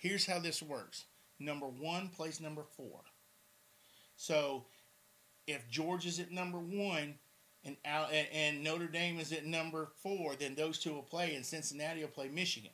here's 0.00 0.24
how 0.26 0.38
this 0.38 0.62
works 0.62 1.04
number 1.38 1.66
one 1.66 2.08
plays 2.08 2.40
number 2.40 2.64
four 2.76 3.00
so 4.16 4.64
if 5.46 5.68
georgia's 5.68 6.18
at 6.18 6.32
number 6.32 6.58
one 6.58 7.14
and, 7.64 7.76
and, 7.84 8.64
notre 8.64 8.86
dame 8.86 9.18
is 9.18 9.32
at 9.32 9.44
number 9.44 9.88
four 10.02 10.34
then 10.34 10.54
those 10.54 10.78
two 10.78 10.94
will 10.94 11.02
play 11.02 11.34
and 11.34 11.44
cincinnati 11.44 12.00
will 12.00 12.08
play 12.08 12.28
michigan. 12.28 12.70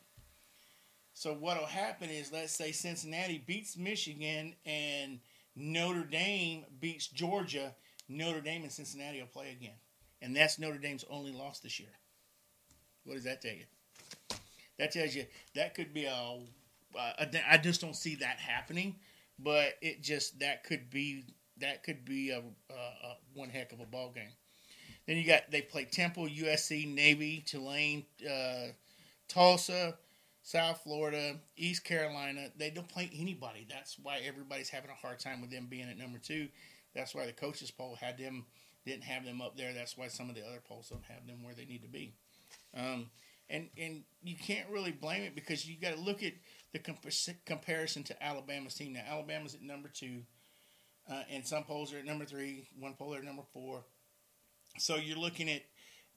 So 1.14 1.32
what 1.32 1.59
will 1.59 1.66
happen 1.66 2.11
is 2.11 2.32
let's 2.32 2.53
say 2.55 2.72
cincinnati 2.72 3.43
beats 3.47 3.76
michigan 3.76 4.55
and 4.64 5.20
notre 5.55 6.05
dame 6.05 6.64
beats 6.80 7.09
georgia 7.09 7.74
notre 8.09 8.41
dame 8.41 8.62
and 8.62 8.72
cincinnati 8.72 9.20
will 9.20 9.26
play 9.26 9.51
again. 9.51 9.76
And 10.22 10.34
that's 10.34 10.59
notre 10.59 10.78
dame's 10.78 11.05
only 11.11 11.32
loss 11.32 11.61
this 11.61 11.78
year. 11.80 11.91
What 13.05 13.14
does 13.14 13.24
that 13.24 13.43
tell 13.43 13.55
you? 13.55 13.66
That 14.78 14.93
tells 14.93 15.14
you 15.14 15.26
that 15.55 15.74
could 15.74 15.95
be 15.95 16.05
a 16.05 16.39
I 16.97 17.59
just 17.59 17.80
don't 17.80 17.97
see 17.97 18.16
that 18.16 18.39
happening, 18.39 18.97
but 19.39 19.74
it 19.82 20.03
just 20.03 20.39
that 20.41 20.64
could 20.64 20.91
be 20.91 21.24
that 21.59 21.82
could 21.82 22.05
be 22.05 22.30
a, 22.30 22.39
a, 22.39 22.74
a 22.74 23.16
one 23.34 23.49
heck 23.49 23.72
of 23.72 23.80
a 23.80 23.87
ball 23.87 24.12
game. 24.14 24.32
Then 25.07 25.16
you 25.16 25.26
got 25.26 25.50
they 25.50 25.62
play 25.62 25.84
Temple, 25.84 26.26
USC, 26.26 26.92
Navy, 26.92 27.44
Tulane, 27.46 28.04
uh, 28.28 28.68
Tulsa, 29.28 29.96
South 30.42 30.80
Florida, 30.82 31.36
East 31.57 31.84
Carolina. 31.84 32.48
They 32.57 32.70
don't 32.70 32.88
play 32.88 33.11
anybody. 33.14 33.66
That's 33.68 33.98
why 34.02 34.20
everybody's 34.26 34.68
having 34.68 34.90
a 34.90 34.94
hard 34.94 35.18
time 35.18 35.40
with 35.40 35.50
them 35.50 35.66
being 35.68 35.88
at 35.88 35.98
number 35.98 36.18
two. 36.18 36.48
That's 36.94 37.14
why 37.14 37.26
the 37.26 37.32
coaches 37.32 37.70
poll 37.70 37.96
had 38.00 38.18
them 38.18 38.46
didn't 38.86 39.04
have 39.04 39.24
them 39.24 39.42
up 39.42 39.57
there. 39.57 39.74
That's 39.74 39.98
why 39.98 40.09
some 40.09 40.30
of 40.30 40.36
the 40.36 40.46
other 40.46 40.62
polls 40.66 40.88
don't 40.88 41.04
have 41.04 41.26
them 41.26 41.42
where 41.42 41.54
they 41.54 41.64
need 41.64 41.82
to 41.82 41.88
be. 41.88 42.14
Um, 42.74 43.11
and 43.50 43.68
and 43.76 44.04
you 44.22 44.36
can't 44.36 44.68
really 44.70 44.92
blame 44.92 45.22
it 45.22 45.34
because 45.34 45.68
you 45.68 45.76
got 45.76 45.94
to 45.94 46.00
look 46.00 46.22
at 46.22 46.32
the 46.72 46.78
comp- 46.78 47.44
comparison 47.44 48.02
to 48.04 48.24
Alabama's 48.24 48.74
team. 48.74 48.92
Now 48.92 49.02
Alabama's 49.09 49.54
at 49.54 49.62
number 49.62 49.88
two, 49.88 50.22
uh, 51.11 51.22
and 51.30 51.46
some 51.46 51.64
polls 51.64 51.92
are 51.92 51.98
at 51.98 52.04
number 52.04 52.24
three. 52.24 52.68
One 52.78 52.94
poll 52.94 53.14
are 53.14 53.18
at 53.18 53.24
number 53.24 53.44
four. 53.52 53.84
So 54.78 54.96
you're 54.96 55.18
looking 55.18 55.48
at, 55.50 55.62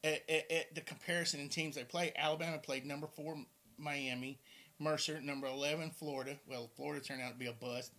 at, 0.03 0.21
at, 0.29 0.51
at 0.51 0.75
the 0.75 0.81
comparison 0.81 1.39
in 1.39 1.49
teams 1.49 1.75
they 1.75 1.83
play. 1.83 2.13
Alabama 2.15 2.57
played 2.57 2.85
number 2.85 3.07
four 3.07 3.37
Miami, 3.77 4.39
Mercer 4.79 5.19
number 5.21 5.47
eleven 5.47 5.91
Florida. 5.91 6.37
Well, 6.47 6.69
Florida 6.75 7.03
turned 7.03 7.21
out 7.21 7.31
to 7.33 7.37
be 7.37 7.47
a 7.47 7.53
bust. 7.53 7.93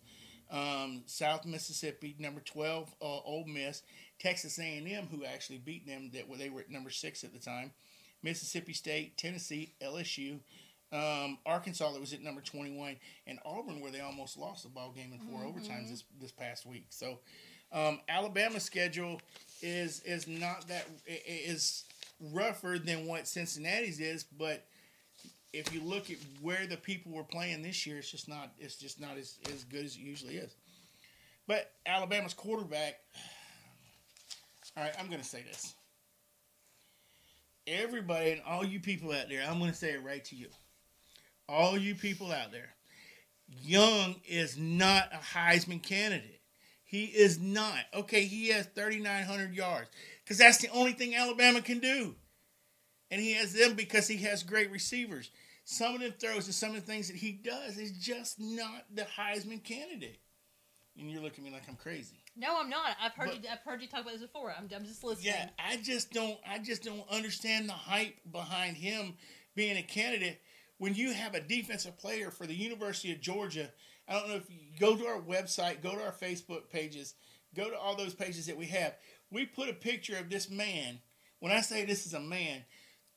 Um, 0.51 1.03
South 1.05 1.45
Mississippi, 1.45 2.15
number 2.19 2.41
twelve, 2.41 2.93
uh, 3.01 3.05
Ole 3.05 3.45
Miss. 3.47 3.83
Texas 4.19 4.59
A 4.59 4.77
and 4.77 4.87
M, 4.87 5.07
who 5.09 5.25
actually 5.25 5.57
beat 5.57 5.87
them, 5.87 6.11
that 6.13 6.27
were 6.29 6.37
they 6.37 6.49
were 6.49 6.61
at 6.61 6.69
number 6.69 6.89
six 6.91 7.23
at 7.23 7.33
the 7.33 7.39
time. 7.39 7.71
Mississippi 8.21 8.73
State, 8.73 9.17
Tennessee, 9.17 9.73
LSU, 9.81 10.39
um, 10.93 11.39
Arkansas 11.45 11.91
that 11.91 11.99
was 11.99 12.13
at 12.13 12.21
number 12.21 12.41
twenty 12.41 12.71
one, 12.77 12.97
and 13.25 13.39
Auburn 13.45 13.79
where 13.79 13.91
they 13.91 14.01
almost 14.01 14.37
lost 14.37 14.63
the 14.63 14.69
ball 14.69 14.91
game 14.91 15.11
in 15.13 15.19
4 15.19 15.41
overtimes 15.41 15.89
this 15.89 16.03
this 16.19 16.31
past 16.31 16.65
week. 16.65 16.85
So 16.89 17.19
um, 17.71 17.99
Alabama's 18.09 18.63
schedule 18.63 19.21
is 19.61 20.01
is 20.01 20.27
not 20.27 20.67
that 20.67 20.85
is 21.07 21.85
rougher 22.31 22.77
than 22.77 23.07
what 23.07 23.27
Cincinnati's 23.27 23.99
is, 23.99 24.23
but 24.23 24.65
if 25.53 25.73
you 25.73 25.81
look 25.81 26.09
at 26.09 26.17
where 26.41 26.65
the 26.65 26.77
people 26.77 27.11
were 27.11 27.23
playing 27.23 27.61
this 27.61 27.85
year, 27.85 27.97
it's 27.97 28.11
just 28.11 28.27
not 28.27 28.51
it's 28.59 28.75
just 28.75 28.99
not 28.99 29.17
as, 29.17 29.37
as 29.53 29.63
good 29.65 29.85
as 29.85 29.95
it 29.95 30.01
usually 30.01 30.35
is. 30.35 30.55
But 31.47 31.71
Alabama's 31.85 32.33
quarterback. 32.33 32.99
All 34.77 34.83
right, 34.83 34.93
I'm 34.99 35.07
going 35.07 35.19
to 35.19 35.27
say 35.27 35.43
this. 35.43 35.73
Everybody 37.67 38.31
and 38.31 38.41
all 38.47 38.65
you 38.65 38.79
people 38.79 39.11
out 39.11 39.29
there, 39.29 39.43
I'm 39.47 39.59
going 39.59 39.69
to 39.69 39.77
say 39.77 39.91
it 39.91 40.03
right 40.03 40.23
to 40.25 40.35
you. 40.35 40.47
All 41.47 41.77
you 41.77 41.93
people 41.93 42.31
out 42.31 42.51
there, 42.51 42.69
Young 43.61 44.15
is 44.25 44.57
not 44.57 45.11
a 45.13 45.17
Heisman 45.17 45.83
candidate. 45.83 46.40
He 46.91 47.05
is 47.05 47.39
not. 47.39 47.85
Okay, 47.93 48.25
he 48.25 48.49
has 48.49 48.65
3,900 48.75 49.55
yards 49.55 49.89
because 50.25 50.37
that's 50.37 50.57
the 50.57 50.67
only 50.73 50.91
thing 50.91 51.15
Alabama 51.15 51.61
can 51.61 51.79
do. 51.79 52.15
And 53.09 53.21
he 53.21 53.31
has 53.35 53.53
them 53.53 53.75
because 53.75 54.09
he 54.09 54.17
has 54.17 54.43
great 54.43 54.69
receivers. 54.69 55.31
Some 55.63 55.95
of 55.95 56.01
them 56.01 56.11
throws 56.19 56.47
and 56.47 56.53
some 56.53 56.71
of 56.71 56.75
the 56.75 56.81
things 56.81 57.07
that 57.07 57.15
he 57.15 57.31
does 57.31 57.77
is 57.77 57.93
just 57.93 58.41
not 58.41 58.83
the 58.93 59.03
Heisman 59.17 59.63
candidate. 59.63 60.19
And 60.99 61.09
you're 61.09 61.21
looking 61.21 61.45
at 61.45 61.49
me 61.51 61.55
like 61.57 61.63
I'm 61.69 61.77
crazy. 61.77 62.17
No, 62.35 62.59
I'm 62.59 62.69
not. 62.69 62.97
I've 63.01 63.13
heard 63.13 63.29
But- 63.29 63.43
you. 63.45 63.49
I've 63.49 63.59
heard 63.59 63.81
you 63.81 63.87
talk 63.87 64.01
about 64.01 64.11
this 64.11 64.21
before. 64.21 64.53
I'm, 64.57 64.67
I'm 64.75 64.83
just 64.83 65.01
listening. 65.01 65.27
Yeah, 65.33 65.47
I 65.57 65.77
just 65.77 66.11
don't. 66.11 66.37
I 66.45 66.57
just 66.59 66.83
don't 66.83 67.09
understand 67.09 67.69
the 67.69 67.73
hype 67.73 68.17
behind 68.33 68.75
him 68.75 69.13
being 69.55 69.77
a 69.77 69.83
candidate 69.83 70.41
when 70.77 70.93
you 70.93 71.13
have 71.13 71.35
a 71.35 71.39
defensive 71.39 71.97
player 71.97 72.31
for 72.31 72.45
the 72.45 72.53
University 72.53 73.13
of 73.13 73.21
Georgia. 73.21 73.69
I 74.07 74.13
don't 74.13 74.29
know 74.29 74.35
if 74.35 74.49
you 74.49 74.57
go 74.79 74.95
to 74.95 75.05
our 75.05 75.21
website, 75.21 75.81
go 75.81 75.95
to 75.95 76.03
our 76.03 76.11
Facebook 76.11 76.69
pages, 76.69 77.15
go 77.55 77.69
to 77.69 77.77
all 77.77 77.95
those 77.95 78.13
pages 78.13 78.45
that 78.47 78.57
we 78.57 78.65
have. 78.67 78.95
We 79.31 79.45
put 79.45 79.69
a 79.69 79.73
picture 79.73 80.17
of 80.17 80.29
this 80.29 80.49
man. 80.49 80.99
When 81.39 81.51
I 81.51 81.61
say 81.61 81.85
this 81.85 82.05
is 82.05 82.13
a 82.13 82.19
man, 82.19 82.63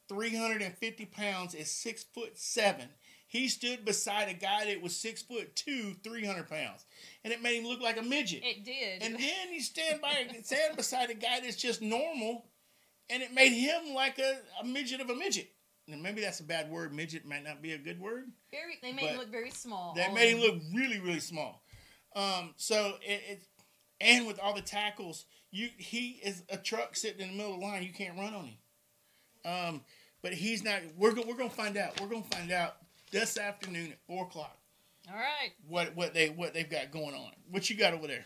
350 0.08 1.06
pounds 1.06 1.54
is 1.54 1.70
six 1.70 2.04
foot 2.04 2.38
seven. 2.38 2.88
He 3.26 3.48
stood 3.48 3.84
beside 3.84 4.28
a 4.28 4.34
guy 4.34 4.66
that 4.66 4.80
was 4.82 4.96
six 4.96 5.22
foot 5.22 5.56
two, 5.56 5.94
300 6.04 6.48
pounds, 6.48 6.84
and 7.24 7.32
it 7.32 7.42
made 7.42 7.58
him 7.58 7.66
look 7.66 7.80
like 7.80 7.98
a 7.98 8.02
midget. 8.02 8.44
It 8.44 8.64
did. 8.64 9.02
And 9.02 9.14
then 9.14 9.52
you 9.52 9.60
stand 9.60 10.00
by 10.00 10.12
stand 10.42 10.76
beside 10.76 11.10
a 11.10 11.14
guy 11.14 11.40
that's 11.40 11.56
just 11.56 11.82
normal, 11.82 12.46
and 13.10 13.22
it 13.22 13.32
made 13.32 13.52
him 13.52 13.94
like 13.94 14.18
a, 14.18 14.38
a 14.62 14.64
midget 14.64 15.00
of 15.00 15.10
a 15.10 15.16
midget. 15.16 15.50
And 15.90 16.02
maybe 16.02 16.22
that's 16.22 16.40
a 16.40 16.44
bad 16.44 16.70
word. 16.70 16.94
Midget 16.94 17.26
might 17.26 17.44
not 17.44 17.60
be 17.60 17.72
a 17.72 17.78
good 17.78 18.00
word. 18.00 18.24
very. 18.50 18.78
They 18.82 18.92
made 18.92 19.10
him 19.10 19.18
look 19.18 19.30
very 19.30 19.50
small. 19.50 19.94
That 19.94 20.14
made 20.14 20.30
him 20.30 20.40
look 20.40 20.54
really, 20.74 20.98
really 20.98 21.20
small. 21.20 21.62
Um, 22.16 22.54
so 22.56 22.94
it, 23.02 23.22
it, 23.28 23.42
and 24.00 24.26
with 24.26 24.38
all 24.38 24.54
the 24.54 24.62
tackles, 24.62 25.26
you 25.50 25.68
he 25.76 26.20
is 26.22 26.42
a 26.48 26.56
truck 26.56 26.96
sitting 26.96 27.20
in 27.20 27.28
the 27.28 27.36
middle 27.36 27.54
of 27.54 27.60
the 27.60 27.66
line. 27.66 27.82
You 27.82 27.92
can't 27.92 28.16
run 28.16 28.34
on 28.34 28.44
him. 28.44 28.56
Um, 29.44 29.80
but 30.22 30.32
he's 30.32 30.64
not. 30.64 30.80
We're 30.96 31.12
go, 31.12 31.22
we're 31.26 31.36
gonna 31.36 31.50
find 31.50 31.76
out. 31.76 32.00
We're 32.00 32.08
gonna 32.08 32.24
find 32.24 32.50
out 32.50 32.76
this 33.10 33.38
afternoon 33.38 33.92
at 33.92 33.98
four 34.06 34.24
o'clock 34.24 34.56
All 35.08 35.16
right. 35.16 35.52
what 35.68 35.94
what 35.94 36.14
they 36.14 36.30
what 36.30 36.54
they've 36.54 36.68
got 36.68 36.90
going 36.90 37.14
on. 37.14 37.30
What 37.50 37.68
you 37.68 37.76
got 37.76 37.94
over 37.94 38.06
there? 38.06 38.24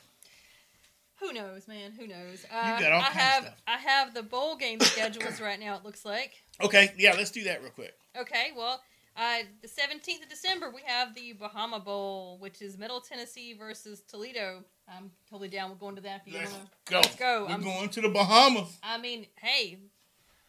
Who 1.21 1.33
knows, 1.33 1.67
man? 1.67 1.93
Who 1.99 2.07
knows? 2.07 2.45
Uh, 2.53 2.79
got 2.81 2.93
all 2.93 3.01
I 3.01 3.05
have 3.05 3.43
stuff. 3.45 3.57
I 3.67 3.77
have 3.79 4.15
the 4.15 4.23
bowl 4.23 4.57
game 4.57 4.81
schedules 4.81 5.41
right 5.41 5.59
now. 5.59 5.77
It 5.77 5.85
looks 5.85 6.05
like. 6.05 6.33
Okay, 6.63 6.93
yeah, 6.97 7.15
let's 7.17 7.31
do 7.31 7.45
that 7.45 7.61
real 7.63 7.71
quick. 7.71 7.95
Okay, 8.17 8.49
well, 8.57 8.81
uh, 9.17 9.39
the 9.63 9.69
17th 9.69 10.23
of 10.23 10.29
December, 10.29 10.71
we 10.71 10.81
have 10.87 11.15
the 11.15 11.33
Bahama 11.33 11.81
Bowl, 11.81 12.39
which 12.39 12.63
is 12.63 12.79
Middle 12.79 13.01
Tennessee 13.01 13.55
versus 13.55 14.03
Toledo. 14.09 14.63
I'm 14.89 15.11
totally 15.29 15.49
down 15.49 15.71
with 15.71 15.81
going 15.81 15.97
to 15.97 16.03
that. 16.03 16.23
If 16.25 16.33
you 16.33 16.39
Let's 16.39 16.53
wanna, 16.53 16.65
go. 16.87 16.97
Let's 16.97 17.17
go. 17.17 17.45
We're 17.47 17.51
I'm- 17.51 17.63
going 17.63 17.89
to 17.89 18.01
the 18.01 18.09
Bahamas. 18.09 18.79
I 18.83 18.99
mean, 18.99 19.27
hey, 19.37 19.79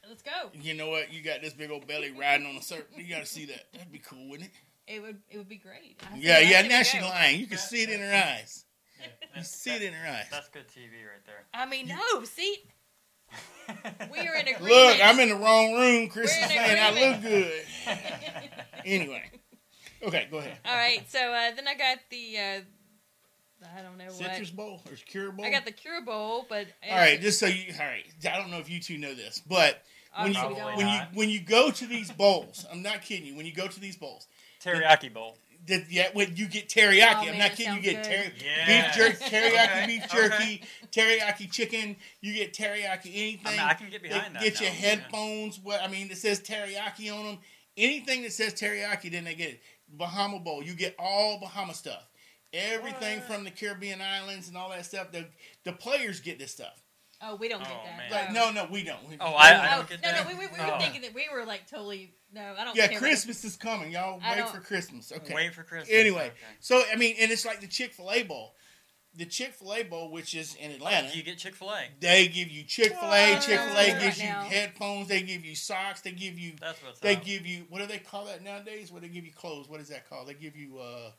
let's 0.07 0.21
go. 0.21 0.51
You 0.53 0.75
know 0.75 0.89
what? 0.89 1.11
You 1.11 1.21
got 1.23 1.41
this 1.41 1.53
big 1.53 1.71
old 1.71 1.87
belly 1.87 2.11
riding 2.11 2.45
on 2.45 2.55
a 2.55 2.61
surf. 2.61 2.83
You 2.95 3.09
got 3.09 3.21
to 3.21 3.25
see 3.25 3.45
that. 3.45 3.73
That'd 3.73 3.91
be 3.91 3.99
cool, 3.99 4.29
wouldn't 4.29 4.49
it? 4.49 4.55
It 4.95 5.01
would 5.03 5.17
it 5.29 5.37
would 5.37 5.49
be 5.49 5.57
great. 5.57 6.01
I 6.11 6.17
Yeah, 6.17 6.39
yeah. 6.39 6.63
Now 6.63 6.81
she's 6.81 7.01
lying. 7.01 7.39
You 7.39 7.45
can 7.45 7.59
see 7.59 7.83
it 7.83 7.89
in 7.91 7.99
her 7.99 8.11
eyes. 8.11 8.65
Yeah, 8.99 9.05
You 9.21 9.27
that's, 9.35 9.49
see 9.49 9.71
it 9.75 9.81
in 9.81 9.93
her 9.93 10.07
eyes. 10.07 10.25
that's 10.31 10.49
good 10.49 10.67
TV 10.67 10.91
right 11.05 11.25
there. 11.25 11.43
I 11.53 11.65
mean, 11.65 11.87
no, 11.87 12.23
see, 12.25 12.57
we 14.11 14.19
are 14.19 14.35
in 14.35 14.47
agreement. 14.47 14.61
Look, 14.63 14.97
I'm 15.03 15.19
in 15.19 15.29
the 15.29 15.35
wrong 15.35 15.73
room. 15.73 16.09
Chris 16.09 16.35
We're 16.37 16.45
is 16.45 16.51
saying 16.51 16.79
I 16.97 17.11
look 17.11 17.21
good. 17.21 17.63
Anyway, 18.85 19.29
okay, 20.03 20.27
go 20.31 20.37
ahead. 20.37 20.57
All 20.65 20.73
right, 20.75 21.03
so 21.09 21.19
uh, 21.19 21.51
then 21.55 21.67
I 21.67 21.75
got 21.75 21.97
the 22.09 22.37
uh, 22.37 22.61
I 23.77 23.81
don't 23.81 23.97
know 23.97 24.09
Citrus 24.09 24.49
what. 24.51 24.55
bowl 24.57 24.81
or 24.89 24.95
Cure 24.95 25.31
bowl? 25.33 25.45
I 25.45 25.51
got 25.51 25.65
the 25.65 25.71
Cure 25.73 26.01
Bowl, 26.01 26.45
but 26.47 26.67
all 26.89 26.97
right, 26.97 27.19
just 27.19 27.39
so 27.39 27.45
you. 27.47 27.73
All 27.79 27.85
right, 27.85 28.05
I 28.25 28.37
don't 28.37 28.49
know 28.51 28.59
if 28.59 28.69
you 28.69 28.79
two 28.79 28.97
know 28.97 29.13
this, 29.13 29.41
but 29.47 29.83
when 30.17 30.31
you 30.31 30.39
obviously 30.39 30.47
we 30.55 30.55
Probably 30.61 30.71
don't. 30.71 30.77
when 30.77 30.87
you 30.87 30.99
when 31.13 31.29
you 31.29 31.41
go 31.41 31.69
to 31.71 31.85
these 31.85 32.09
bowls, 32.11 32.65
I'm 32.71 32.81
not 32.81 33.01
kidding 33.01 33.25
you. 33.25 33.35
When 33.35 33.45
you 33.45 33.53
go 33.53 33.67
to 33.67 33.79
these 33.79 33.97
bowls, 33.97 34.27
Teriyaki 34.63 35.13
bowl. 35.13 35.37
That 35.69 35.91
yeah, 35.91 36.09
when 36.13 36.35
you 36.35 36.47
get 36.47 36.69
teriyaki, 36.69 37.15
Oh, 37.15 37.19
I'm 37.21 37.25
man, 37.31 37.37
not 37.39 37.51
kidding. 37.53 37.75
You 37.75 37.81
get 37.81 38.05
sounds 38.05 38.07
teriyaki. 38.17 38.43
Yeah. 38.45 38.87
beef 38.87 38.95
jerky, 38.95 39.25
teriyaki 39.25 39.63
Okay, 39.65 39.87
beef 39.87 40.03
okay. 40.03 40.17
jerky, 40.17 40.63
teriyaki 40.91 41.51
chicken. 41.51 41.95
You 42.21 42.33
get 42.33 42.53
teriyaki 42.53 43.07
anything. 43.15 43.39
I 43.45 43.51
mean, 43.51 43.59
I 43.61 43.73
can 43.75 43.89
get 43.89 44.01
They 44.03 44.09
behind 44.09 44.35
that. 44.35 44.43
Get 44.43 44.59
your 44.61 44.69
now. 44.69 44.75
headphones. 44.75 45.59
What 45.59 45.81
I 45.81 45.87
mean, 45.87 46.11
it 46.11 46.17
says 46.17 46.41
teriyaki 46.41 47.11
on 47.17 47.25
them. 47.25 47.37
Anything 47.77 48.23
that 48.23 48.33
says 48.33 48.53
teriyaki, 48.53 49.09
then 49.11 49.23
they 49.23 49.35
get 49.35 49.49
it. 49.51 49.61
Bahama 49.87 50.39
Bowl, 50.39 50.61
you 50.61 50.73
get 50.73 50.95
all 50.99 51.39
Bahama 51.39 51.73
stuff. 51.73 52.05
Everything 52.53 53.19
What? 53.19 53.27
from 53.27 53.43
the 53.43 53.51
Caribbean 53.51 54.01
islands 54.01 54.47
and 54.47 54.57
all 54.57 54.69
that 54.69 54.85
stuff. 54.85 55.11
The 55.11 55.25
the 55.65 55.71
players 55.73 56.19
get 56.19 56.39
this 56.39 56.51
stuff. 56.51 56.81
Oh, 57.21 57.35
we 57.35 57.49
don't 57.49 57.59
get 57.59 57.69
Oh, 57.71 57.85
that. 57.85 57.97
man. 57.97 58.11
Like 58.11 58.31
no, 58.31 58.51
no, 58.51 58.69
we 58.71 58.83
don't. 58.83 59.03
We- 59.07 59.17
Oh, 59.19 59.33
I- 59.33 59.51
I 59.51 59.73
Oh, 59.73 59.77
don't 59.79 59.89
get 59.89 60.01
no, 60.01 60.11
that. 60.11 60.23
no, 60.23 60.29
we, 60.29 60.35
we, 60.39 60.47
we 60.47 60.53
Oh. 60.59 60.71
were 60.73 60.79
thinking 60.79 61.01
that 61.01 61.13
we 61.13 61.27
were 61.33 61.43
like 61.45 61.67
totally 61.69 62.13
no. 62.31 62.55
I 62.57 62.63
don't. 62.63 62.75
yeah, 62.77 62.87
care 62.87 62.93
what- 62.95 62.99
Christmas 63.01 63.43
is 63.43 63.57
coming. 63.57 63.91
Y'all 63.91 64.19
I 64.23 64.41
wait 64.41 64.49
for 64.49 64.59
Christmas. 64.61 65.11
Okay. 65.11 65.33
Wait 65.33 65.53
for 65.53 65.63
Christmas. 65.63 65.89
Anyway, 65.91 66.27
Okay. 66.27 66.35
so 66.61 66.81
I 66.91 66.95
mean, 66.95 67.15
and 67.19 67.31
it's 67.31 67.45
like 67.45 67.59
the 67.61 67.67
Chick 67.67 67.93
Fil 67.93 68.11
A 68.11 68.23
Bowl. 68.23 68.55
The 69.15 69.25
Chick 69.25 69.53
Fil 69.55 69.73
A 69.73 69.83
Bowl, 69.83 70.11
which 70.11 70.35
is 70.35 70.53
in 70.55 70.69
Atlanta, 70.71 71.09
You 71.13 71.23
get 71.23 71.39
Chick 71.39 71.55
Fil 71.55 71.71
A. 71.71 71.87
they 71.99 72.27
give 72.27 72.47
you 72.49 72.63
Chick 72.63 72.93
Fil 72.93 73.11
A. 73.11 73.33
Chick 73.41 73.59
Fil 73.59 73.71
A 73.71 73.91
right 73.91 73.99
gives 73.99 74.19
you 74.19 74.25
now. 74.29 74.43
headphones. 74.43 75.07
They 75.07 75.21
give 75.23 75.43
you 75.43 75.55
socks. 75.55 76.01
They 76.01 76.11
give 76.11 76.37
you. 76.39 76.53
That's 76.61 76.81
what's 76.83 76.99
They 76.99 77.15
up. 77.15 77.25
give 77.25 77.45
you. 77.45 77.65
What 77.69 77.79
do 77.79 77.87
they 77.87 77.97
call 77.97 78.25
that 78.25 78.43
nowadays? 78.43 78.91
What 78.91 79.01
they 79.01 79.07
give 79.09 79.25
you 79.25 79.33
clothes? 79.33 79.67
What 79.67 79.81
is 79.81 79.89
that 79.89 80.07
called? 80.07 80.27
They 80.27 80.35
give 80.35 80.55
you 80.55 80.77
uh, 80.77 81.11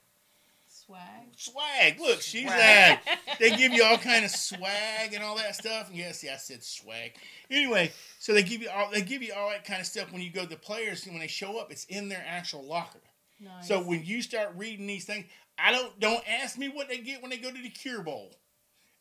swag. 0.90 1.28
swag. 1.36 2.00
Look, 2.00 2.20
she's 2.20 2.44
Swag. 2.46 2.98
like 3.06 3.18
they 3.38 3.50
give 3.56 3.72
you 3.72 3.84
all 3.84 3.98
kind 3.98 4.24
of 4.24 4.30
swag 4.30 5.12
and 5.14 5.22
all 5.22 5.36
that 5.36 5.54
stuff. 5.54 5.88
And 5.88 5.96
Yes, 5.96 6.22
yeah, 6.24 6.34
I 6.34 6.36
said 6.36 6.62
swag. 6.62 7.12
Anyway, 7.50 7.92
so 8.18 8.32
they 8.32 8.42
give 8.42 8.62
you 8.62 8.70
all 8.70 8.90
they 8.90 9.02
give 9.02 9.22
you 9.22 9.32
all 9.36 9.50
that 9.50 9.64
kind 9.64 9.80
of 9.80 9.86
stuff 9.86 10.12
when 10.12 10.22
you 10.22 10.30
go. 10.30 10.42
To 10.42 10.48
the 10.48 10.56
players 10.56 11.04
and 11.04 11.14
when 11.14 11.20
they 11.20 11.28
show 11.28 11.58
up, 11.58 11.70
it's 11.70 11.84
in 11.86 12.08
their 12.08 12.24
actual 12.26 12.64
locker. 12.64 13.00
Nice. 13.40 13.68
So 13.68 13.82
when 13.82 14.04
you 14.04 14.22
start 14.22 14.52
reading 14.56 14.86
these 14.86 15.04
things, 15.04 15.26
I 15.58 15.72
don't 15.72 15.98
don't 16.00 16.22
ask 16.28 16.58
me 16.58 16.68
what 16.68 16.88
they 16.88 16.98
get 16.98 17.20
when 17.22 17.30
they 17.30 17.36
go 17.36 17.50
to 17.50 17.62
the 17.62 17.70
Cure 17.70 18.02
Bowl. 18.02 18.34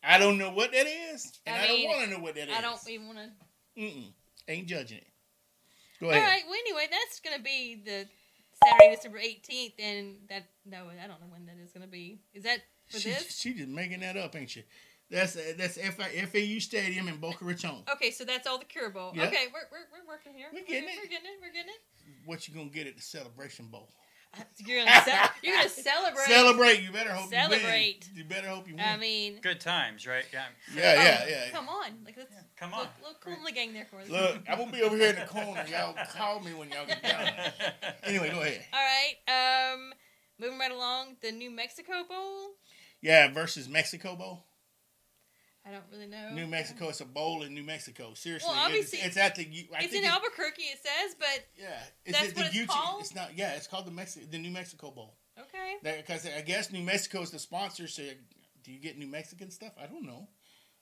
I 0.04 0.18
don't 0.18 0.38
know 0.38 0.52
what 0.52 0.72
that 0.72 0.88
is, 0.88 1.40
and 1.46 1.56
I 1.56 1.64
I, 1.64 1.68
don't 1.68 1.84
want 1.86 2.06
to 2.06 2.12
know 2.12 2.20
what 2.24 2.36
that 2.36 2.48
is. 2.48 2.56
I 2.58 2.62
don't 2.62 2.80
even 2.90 3.08
want 3.08 3.20
to. 3.20 3.82
Mm-mm. 3.82 4.12
Ain't 4.48 4.68
judging 4.68 5.00
it. 5.00 5.08
Go 6.00 6.10
ahead. 6.10 6.24
right. 6.24 6.44
Well, 6.46 6.58
anyway, 6.60 6.88
that's 6.90 7.20
gonna 7.20 7.44
be 7.44 7.82
the 7.86 8.08
Saturday, 8.64 8.96
December 8.96 9.18
eighteenth, 9.20 9.74
and 9.80 10.18
that 10.30 10.50
no, 10.66 10.88
I 11.04 11.08
don't 11.08 11.22
know 11.22 11.28
when 11.32 11.46
that 11.46 11.58
is 11.64 11.72
gonna 11.72 11.88
be. 11.88 12.20
Is 12.34 12.44
that 12.44 12.60
for 12.88 13.00
she, 13.00 13.10
this? 13.10 13.38
she 13.38 13.54
just 13.54 13.70
making 13.70 14.02
that 14.02 14.18
up, 14.18 14.36
ain't 14.36 14.50
she? 14.50 14.64
That's 15.10 15.36
uh, 15.36 15.54
that's 15.58 15.78
FAU 15.78 16.60
Stadium 16.60 17.08
in 17.08 17.18
Boca 17.18 17.44
Raton. 17.44 17.84
Okay, 17.94 18.12
so 18.12 18.24
that's 18.26 18.46
all 18.46 18.60
the 18.60 18.66
Cure 18.66 18.92
Bowl. 18.92 19.12
Yep. 19.16 19.28
Okay, 19.28 19.46
we're, 19.52 19.62
we're, 19.72 19.88
we're 19.92 20.08
working 20.08 20.34
here. 20.36 20.48
We're 20.54 20.66
getting 20.66 20.84
we're, 20.84 20.90
it. 20.90 20.98
We're 21.04 21.10
getting 21.10 21.26
it. 21.26 21.40
We're 21.42 21.54
getting 21.54 21.72
it. 21.72 21.82
What 22.26 22.48
you 22.48 22.54
gonna 22.54 22.70
get 22.70 22.86
at 22.86 22.96
the 22.96 23.02
Celebration 23.02 23.68
Bowl? 23.68 23.90
You're 24.58 24.86
gonna, 24.86 25.02
ce- 25.02 25.30
you're 25.42 25.56
gonna 25.56 25.70
celebrate. 25.70 26.26
Celebrate! 26.28 26.82
You 26.84 26.92
better 26.92 27.12
hope 27.12 27.30
Celebrate. 27.32 27.62
you 27.62 27.68
win. 27.68 27.96
You 28.18 28.24
better 28.26 28.48
hope 28.48 28.68
you 28.68 28.76
win. 28.76 28.86
I 28.86 28.96
mean, 28.98 29.40
Good 29.42 29.60
times, 29.60 30.06
right? 30.06 30.24
Yeah. 30.32 30.46
yeah, 30.76 30.84
oh, 30.84 31.04
yeah, 31.04 31.26
yeah. 31.46 31.50
Come 31.52 31.68
on, 31.68 31.92
like 32.06 32.16
let's 32.16 32.30
Come 32.56 32.74
on. 32.74 32.82
look, 32.82 32.90
look 33.04 33.22
cool 33.22 33.34
in 33.34 33.44
the 33.44 33.52
gang 33.52 33.74
there 33.74 33.86
for 33.86 34.00
us. 34.00 34.08
Look, 34.10 34.38
I'm 34.48 34.60
gonna 34.60 34.72
be 34.72 34.84
over 34.84 34.96
here 34.96 35.10
in 35.10 35.16
the 35.16 35.26
corner. 35.26 35.66
Y'all 35.72 35.96
call 36.16 36.42
me 36.42 36.54
when 36.54 36.70
y'all 36.70 36.86
get 36.86 37.02
down. 37.02 37.28
Anyway, 38.04 38.30
go 38.30 38.42
ahead. 38.42 38.64
All 38.72 38.80
right. 38.80 39.74
Um, 39.74 39.94
moving 40.40 40.60
right 40.60 40.72
along, 40.72 41.18
the 41.22 41.32
New 41.32 41.50
Mexico 41.52 42.04
Bowl. 42.08 42.52
Yeah, 43.02 43.32
versus 43.34 43.68
Mexico 43.68 44.16
Bowl. 44.16 44.46
I 45.66 45.72
don't 45.72 45.84
really 45.92 46.08
know. 46.08 46.32
New 46.34 46.48
Mexico. 46.48 46.90
It's 46.90 47.02
a 47.02 47.06
bowl 47.06 47.44
in 47.44 47.54
New 47.54 47.64
Mexico. 47.64 48.14
Seriously, 48.14 48.50
Well, 48.50 48.66
obviously- 48.66 49.00
it's, 49.00 49.08
it's 49.10 49.18
at 49.18 49.36
the. 49.36 49.44
U- 49.46 49.68
I 49.76 49.84
It's 49.84 49.94
in 49.94 50.06
Albuquerque, 50.06 50.64
it 50.64 50.80
says, 50.82 51.16
but 51.20 51.46
Yeah, 51.58 51.80
it's 52.06 52.18
That's 52.18 52.30
at 52.30 52.36
the 52.36 52.42
what 52.42 52.54
it's 52.56 52.60
UT 52.64 52.68
called? 52.70 53.02
It's 53.02 53.14
not. 53.16 53.38
Yeah, 53.38 53.52
it's 53.56 53.68
called 53.68 53.86
the 53.86 54.26
the 54.32 54.38
New 54.40 54.52
Mexico 54.52 54.90
Bowl. 54.92 55.16
okay. 55.40 55.76
Because 55.98 56.26
I 56.26 56.42
guess 56.42 56.72
New 56.72 56.82
Mexico 56.84 57.22
is 57.22 57.32
the 57.32 57.40
sponsor. 57.40 57.88
So 57.88 58.04
do 58.64 58.72
you 58.72 58.80
get 58.80 58.98
New 58.98 59.08
Mexican 59.08 59.52
stuff? 59.52 59.74
I 59.82 59.86
don't 59.86 60.06
know. 60.06 60.28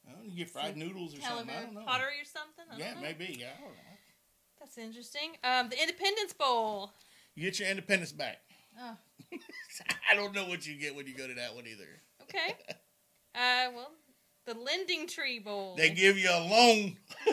I 0.08 0.12
don't 0.14 0.24
know, 0.24 0.30
you 0.32 0.38
get 0.38 0.50
fried 0.50 0.78
noodles 0.78 1.18
or 1.18 1.22
something. 1.22 1.50
I 1.50 1.64
don't 1.64 1.74
know. 1.74 1.82
pottery 1.82 2.22
or 2.22 2.26
something. 2.26 2.64
I 2.70 2.72
don't 2.72 2.80
Yeah, 2.80 2.94
know. 2.94 3.02
maybe. 3.02 3.36
Yeah, 3.40 3.50
I 3.58 3.62
don't 3.62 3.72
know. 3.72 3.98
That's 4.60 4.78
interesting. 4.78 5.32
Um, 5.44 5.68
the 5.70 5.80
Independence 5.82 6.32
Bowl. 6.34 6.94
You 7.36 7.44
get 7.44 7.60
your 7.60 7.68
independence 7.68 8.12
back. 8.14 8.38
Oh, 8.80 8.96
I 10.12 10.16
don't 10.16 10.34
know 10.34 10.46
what 10.46 10.66
you 10.66 10.76
get 10.80 10.96
when 10.96 11.08
you 11.08 11.14
go 11.16 11.28
to 11.28 11.34
that 11.34 11.54
one 11.56 11.66
either. 11.68 12.02
okay. 12.24 12.56
uh, 13.36 13.70
well, 13.76 13.92
the 14.48 14.54
Lending 14.60 15.08
Tree 15.08 15.40
Bowl. 15.40 15.76
They 15.76 15.90
give 15.90 16.18
you 16.18 16.30
a 16.32 16.40
loan. 16.40 16.98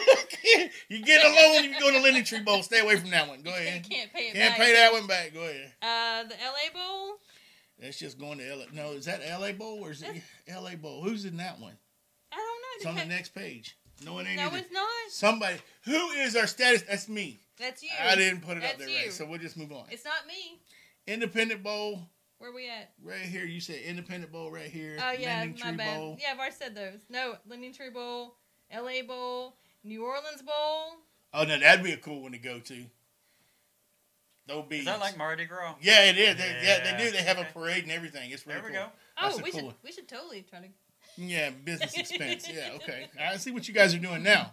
you 0.89 1.03
get 1.03 1.25
a 1.25 1.29
loan 1.29 1.65
if 1.65 1.73
you 1.73 1.81
go 1.81 1.91
to 1.93 2.01
Lending 2.01 2.25
Tree 2.25 2.41
Bowl. 2.41 2.63
Stay 2.63 2.81
away 2.81 2.97
from 2.97 3.11
that 3.11 3.29
one. 3.29 3.41
Go 3.43 3.51
You 3.51 3.57
ahead. 3.57 3.89
can't 3.89 4.13
pay 4.13 4.29
it 4.29 4.35
Can't 4.35 4.51
back. 4.51 4.59
pay 4.67 4.73
that 4.75 4.93
one 4.93 5.07
back. 5.07 5.33
Go 5.33 5.41
ahead. 5.43 5.73
Uh, 5.81 6.25
the 6.29 6.35
LA 6.35 6.73
Bowl. 6.75 7.15
That's 7.81 7.99
just 7.99 8.19
going 8.19 8.39
to 8.39 8.55
LA. 8.57 8.65
No, 8.73 8.93
is 8.93 9.05
that 9.07 9.21
LA 9.41 9.53
Bowl 9.53 9.79
or 9.83 9.93
is 9.93 10.03
it 10.03 10.23
LA 10.49 10.75
Bowl? 10.75 11.03
Who's 11.03 11.25
in 11.25 11.37
that 11.39 11.61
one? 11.61 11.77
I 12.33 12.37
don't 12.37 12.47
know. 12.47 12.77
It's 12.77 12.87
on 12.87 12.95
the 13.09 13.15
next 13.15 13.31
page. 13.35 13.77
No, 14.05 14.19
it 14.19 14.27
ain't. 14.27 14.37
No, 14.37 14.47
either. 14.49 14.59
it's 14.59 14.73
not. 14.73 14.89
Somebody 15.09 15.57
who 15.85 16.11
is 16.11 16.35
our 16.37 16.49
status? 16.49 16.83
That's 16.83 17.09
me. 17.09 17.39
That's 17.59 17.83
you. 17.83 17.91
I 18.03 18.17
didn't 18.17 18.41
put 18.41 18.57
it 18.57 18.65
up 18.65 18.77
there 18.77 18.89
you. 18.89 18.97
right, 18.97 19.13
so 19.13 19.25
we'll 19.25 19.39
just 19.39 19.57
move 19.57 19.71
on. 19.73 19.85
It's 19.91 20.05
not 20.05 20.27
me. 20.27 20.59
Independent 21.07 21.63
Bowl 21.63 22.03
Where 22.39 22.53
we 22.53 22.69
at? 22.69 22.93
right 23.03 23.21
here. 23.21 23.45
You 23.45 23.61
said 23.61 23.81
Independent 23.85 24.33
Bowl 24.33 24.51
right 24.51 24.67
here. 24.71 24.99
Oh 25.01 25.13
yeah, 25.13 25.39
Lending 25.41 25.59
my 25.61 25.69
Tree 25.69 25.77
bad. 25.77 25.99
Bowl. 25.99 26.19
Yeah, 26.21 26.33
I've 26.33 26.39
already 26.39 26.55
said 26.57 26.75
those. 26.75 27.01
No, 27.09 27.37
Lending 27.49 27.73
Tree 27.73 27.91
Bowl, 27.91 28.35
LA 28.75 29.03
Bowl, 29.07 29.57
New 29.83 30.05
Orleans 30.05 30.43
Bowl. 30.43 30.99
Oh 31.33 31.45
no, 31.45 31.59
that'd 31.59 31.85
be 31.85 31.93
a 31.93 31.97
cool 31.97 32.23
one 32.23 32.33
to 32.33 32.39
go 32.39 32.59
to. 32.61 32.85
No 34.47 34.63
bees. 34.63 34.81
Is 34.81 34.85
that 34.87 35.01
like 35.01 35.17
Mardi 35.17 35.47
Gras? 35.47 35.75
Yeah, 35.81 36.05
it 36.05 36.19
is. 36.19 36.37
They, 36.37 36.43
yeah. 36.63 36.63
Yeah, 36.85 36.97
they 36.99 37.05
do. 37.05 37.11
They 37.13 37.23
have 37.23 37.39
okay. 37.39 37.49
a 37.49 37.53
parade 37.53 37.85
and 37.85 37.93
everything. 37.93 38.31
It's 38.31 38.47
really 38.47 38.61
There 38.61 38.71
we 38.71 38.77
cool. 38.77 38.87
go. 38.87 38.91
Oh, 39.19 39.23
That's 39.23 39.35
Oh, 39.39 39.43
we 39.43 39.51
cool 39.51 39.59
should 39.61 39.67
one. 39.67 39.75
we 39.83 39.93
should 39.93 40.09
totally 40.09 40.43
try 40.49 40.61
to. 40.61 40.69
Yeah, 41.17 41.51
business 41.51 41.95
expense. 41.99 42.49
Yeah, 42.53 42.71
okay. 42.75 43.09
I 43.19 43.37
see 43.39 43.53
what 43.53 43.67
you 43.69 43.73
guys 43.75 43.95
are 43.95 43.99
doing 43.99 44.23
now. 44.23 44.53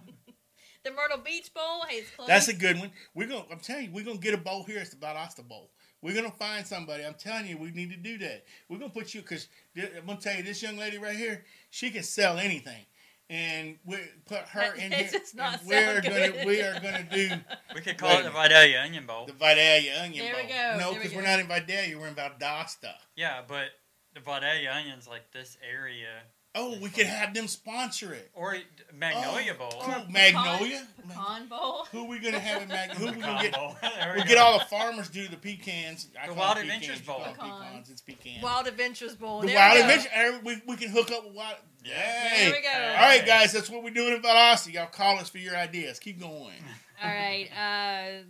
The 0.84 0.92
Myrtle 0.92 1.18
Beach 1.24 1.54
Bowl. 1.54 1.82
Hey, 1.90 1.98
it's 1.98 2.10
close. 2.12 2.28
That's 2.28 2.48
a 2.48 2.54
good 2.54 2.80
one. 2.80 2.92
We're 3.14 3.28
gonna. 3.28 3.44
I'm 3.52 3.60
telling 3.60 3.86
you, 3.86 3.92
we're 3.92 4.06
gonna 4.06 4.18
get 4.18 4.34
a 4.34 4.38
bowl 4.38 4.64
here. 4.64 4.80
It's 4.80 4.92
the 4.92 4.96
Valdosta 4.96 5.46
Bowl. 5.48 5.72
We're 6.02 6.16
gonna 6.16 6.32
find 6.32 6.66
somebody. 6.66 7.04
I'm 7.06 7.14
telling 7.14 7.48
you, 7.48 7.58
we 7.58 7.72
need 7.72 7.92
to 7.92 7.98
do 7.98 8.18
that. 8.20 8.44
We're 8.70 8.78
gonna 8.80 8.90
put 8.92 9.14
you 9.14 9.22
because 9.22 9.48
I'm 9.78 10.06
gonna 10.08 10.20
tell 10.20 10.36
you, 10.36 10.44
this 10.44 10.62
young 10.64 10.78
lady 10.78 10.98
right 10.98 11.16
here, 11.16 11.44
she 11.70 11.92
can 11.92 12.04
sell 12.04 12.38
anything, 12.40 12.86
and 13.30 13.78
we 13.86 13.98
put 14.26 14.40
her 14.50 14.74
in 14.76 14.92
It's 14.94 15.12
here. 15.12 15.22
not 15.36 15.60
and 15.60 15.68
we're 15.68 16.02
sound 16.02 16.04
gonna 16.06 16.46
we 16.46 16.62
are 16.62 16.74
gonna 16.80 17.06
do 17.12 17.30
We 17.76 17.82
could 17.82 17.98
call 17.98 18.10
a 18.10 18.14
it 18.20 18.24
the 18.24 18.32
minute. 18.32 18.50
Vidalia 18.50 18.82
Onion 18.82 19.06
Bowl. 19.06 19.26
the 19.28 19.34
Vidalia 19.34 20.02
Onion 20.04 20.26
There 20.26 20.34
Bowl. 20.34 20.42
we 20.44 20.50
go, 20.50 20.72
No, 20.78 20.78
there 20.80 20.90
we 20.90 20.96
because 20.98 21.16
we're 21.16 21.22
not 21.22 21.40
in 21.40 21.48
Vidalia. 21.48 21.98
We're 22.00 22.08
in 22.08 22.16
Valdosta. 22.16 22.94
Yeah, 23.16 23.42
but 23.48 23.68
the 24.14 24.20
Vidalia 24.22 24.72
Onion's 24.72 25.08
like 25.08 25.32
this 25.32 25.56
area. 25.70 26.24
Oh, 26.54 26.78
we 26.82 26.90
could 26.90 27.06
have 27.06 27.34
them 27.34 27.48
sponsor 27.48 28.14
it. 28.14 28.30
Or 28.34 28.58
Magnolia 28.94 29.54
Oh, 29.56 29.58
Bowl. 29.58 29.70
cool. 29.82 29.94
Pecan- 29.94 30.12
Magnolia. 30.12 30.88
Pecan 31.08 31.48
Bowl. 31.48 31.86
Who 31.94 32.06
we 32.10 32.20
gonna 32.20 32.40
have 32.40 32.62
in 32.64 32.68
Magnolia? 32.68 33.00
Who 33.00 33.06
we 33.06 33.12
Pecan 33.22 33.36
gonna 33.36 33.42
get? 33.44 33.54
Bowl. 33.54 33.76
We 34.16 34.22
go. 34.24 34.28
get 34.28 34.38
all 34.38 34.60
the 34.60 34.66
farmers 34.66 35.08
do 35.10 35.28
the 35.30 35.38
pecans. 35.38 36.08
I 36.22 36.28
The 36.28 36.34
Wild 36.34 36.58
them 36.58 36.64
Adventures 36.64 37.00
pecans, 37.00 37.08
Bowl. 37.08 37.20
you 37.20 37.26
Pecans. 37.34 37.64
pecans. 37.64 37.90
It's 37.90 38.02
pecans. 38.02 38.44
Wild 38.44 38.68
Adventures 38.68 39.16
Bowl. 39.16 39.42
the 39.42 39.48
there 39.48 39.56
Wild 39.56 39.74
we 39.76 39.80
go. 39.82 39.88
Adventure. 39.88 40.10
eh, 40.14 40.40
We, 40.44 40.62
we 40.68 40.76
can 40.76 40.90
hook 40.90 41.10
up 41.12 41.24
with 41.26 41.36
Wild. 41.36 41.56
Yeah. 41.86 41.94
Hey. 41.94 42.44
There 42.50 42.60
we 42.60 42.62
go. 42.64 42.70
All 43.00 43.08
right, 43.08 43.26
guys. 43.26 43.54
That's 43.54 43.70
what 43.70 43.84
we're 43.84 43.92
doing 43.94 44.14
in 44.16 44.22
Valdosta. 44.22 44.74
Y'all 44.74 44.88
call 44.88 45.20
us 45.20 45.30
for 45.30 45.38
your 45.38 45.56
ideas. 45.56 46.00
Keep 46.00 46.20
going. 46.20 46.54
All 47.02 47.10
right. 47.10 47.48
Uh, 47.58 48.24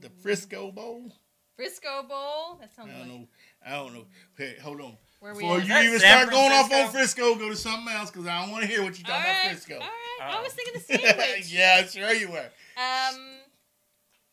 The 0.00 0.08
Frisco 0.22 0.72
Bowl. 0.72 1.12
Frisco 1.56 2.04
Bowl. 2.08 2.56
That 2.60 2.74
sounds 2.74 2.90
I 2.94 2.98
don't 2.98 3.08
like 3.08 3.18
know. 3.20 3.28
I 3.66 3.70
don't 3.72 3.94
know. 3.94 4.06
Hey, 4.38 4.56
hold 4.62 4.80
on. 4.80 4.96
Where 5.20 5.34
we 5.34 5.40
Before 5.42 5.56
at. 5.58 5.62
you 5.62 5.68
that 5.68 5.84
even 5.84 6.00
San 6.00 6.18
start 6.28 6.30
going 6.30 6.52
off 6.52 6.72
on 6.72 6.90
Frisco, 6.90 7.34
go 7.36 7.48
to 7.48 7.56
something 7.56 7.92
else 7.94 8.10
because 8.10 8.26
I 8.26 8.42
don't 8.42 8.50
want 8.52 8.62
to 8.64 8.68
hear 8.68 8.82
what 8.82 8.98
you're 8.98 9.06
All 9.10 9.16
talking 9.18 9.32
right. 9.32 9.40
about 9.46 9.50
Frisco. 9.52 9.74
All 9.74 9.80
right. 9.80 10.36
I 10.36 10.42
was 10.42 10.52
thinking 10.52 10.74
the 10.74 10.80
sandwich. 10.98 11.52
yeah, 11.52 11.84
sure 11.86 12.12
you 12.12 12.28
were. 12.30 12.48
Um, 12.76 13.16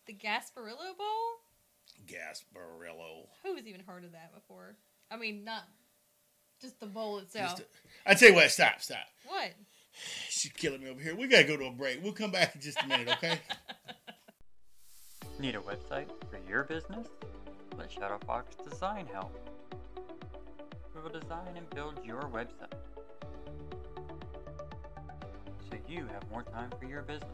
the 0.06 0.14
Gasparillo 0.14 0.98
Bowl. 0.98 1.08
Gasparillo. 2.06 3.28
Who's 3.44 3.66
even 3.68 3.82
heard 3.82 4.04
of 4.04 4.12
that 4.12 4.34
before? 4.36 4.76
I 5.10 5.18
mean, 5.18 5.44
not 5.44 5.64
just 6.62 6.80
the 6.80 6.86
bowl 6.86 7.20
itself. 7.20 7.52
Just- 7.58 7.70
I 8.06 8.14
tell 8.14 8.30
you 8.30 8.36
what. 8.36 8.52
Stop. 8.52 8.82
Stop. 8.82 8.98
what? 9.28 9.54
She's 10.30 10.52
killing 10.52 10.84
me 10.84 10.90
over 10.90 11.00
here. 11.02 11.16
We 11.16 11.28
gotta 11.28 11.44
go 11.46 11.56
to 11.58 11.66
a 11.66 11.72
break. 11.72 12.04
We'll 12.04 12.14
come 12.14 12.32
back 12.32 12.56
in 12.56 12.62
just 12.62 12.82
a 12.84 12.88
minute, 12.88 13.08
okay? 13.10 13.40
Need 15.40 15.56
a 15.56 15.60
website 15.60 16.08
for 16.30 16.40
your 16.50 16.64
business? 16.64 17.08
Let 17.78 17.92
Shadowfox 17.92 18.70
Design 18.70 19.08
help. 19.12 19.34
Will 21.04 21.20
design 21.20 21.58
and 21.58 21.70
build 21.72 22.00
your 22.06 22.22
website 22.22 22.72
so 25.70 25.78
you 25.86 26.08
have 26.08 26.24
more 26.32 26.44
time 26.44 26.72
for 26.80 26.86
your 26.86 27.02
business. 27.02 27.28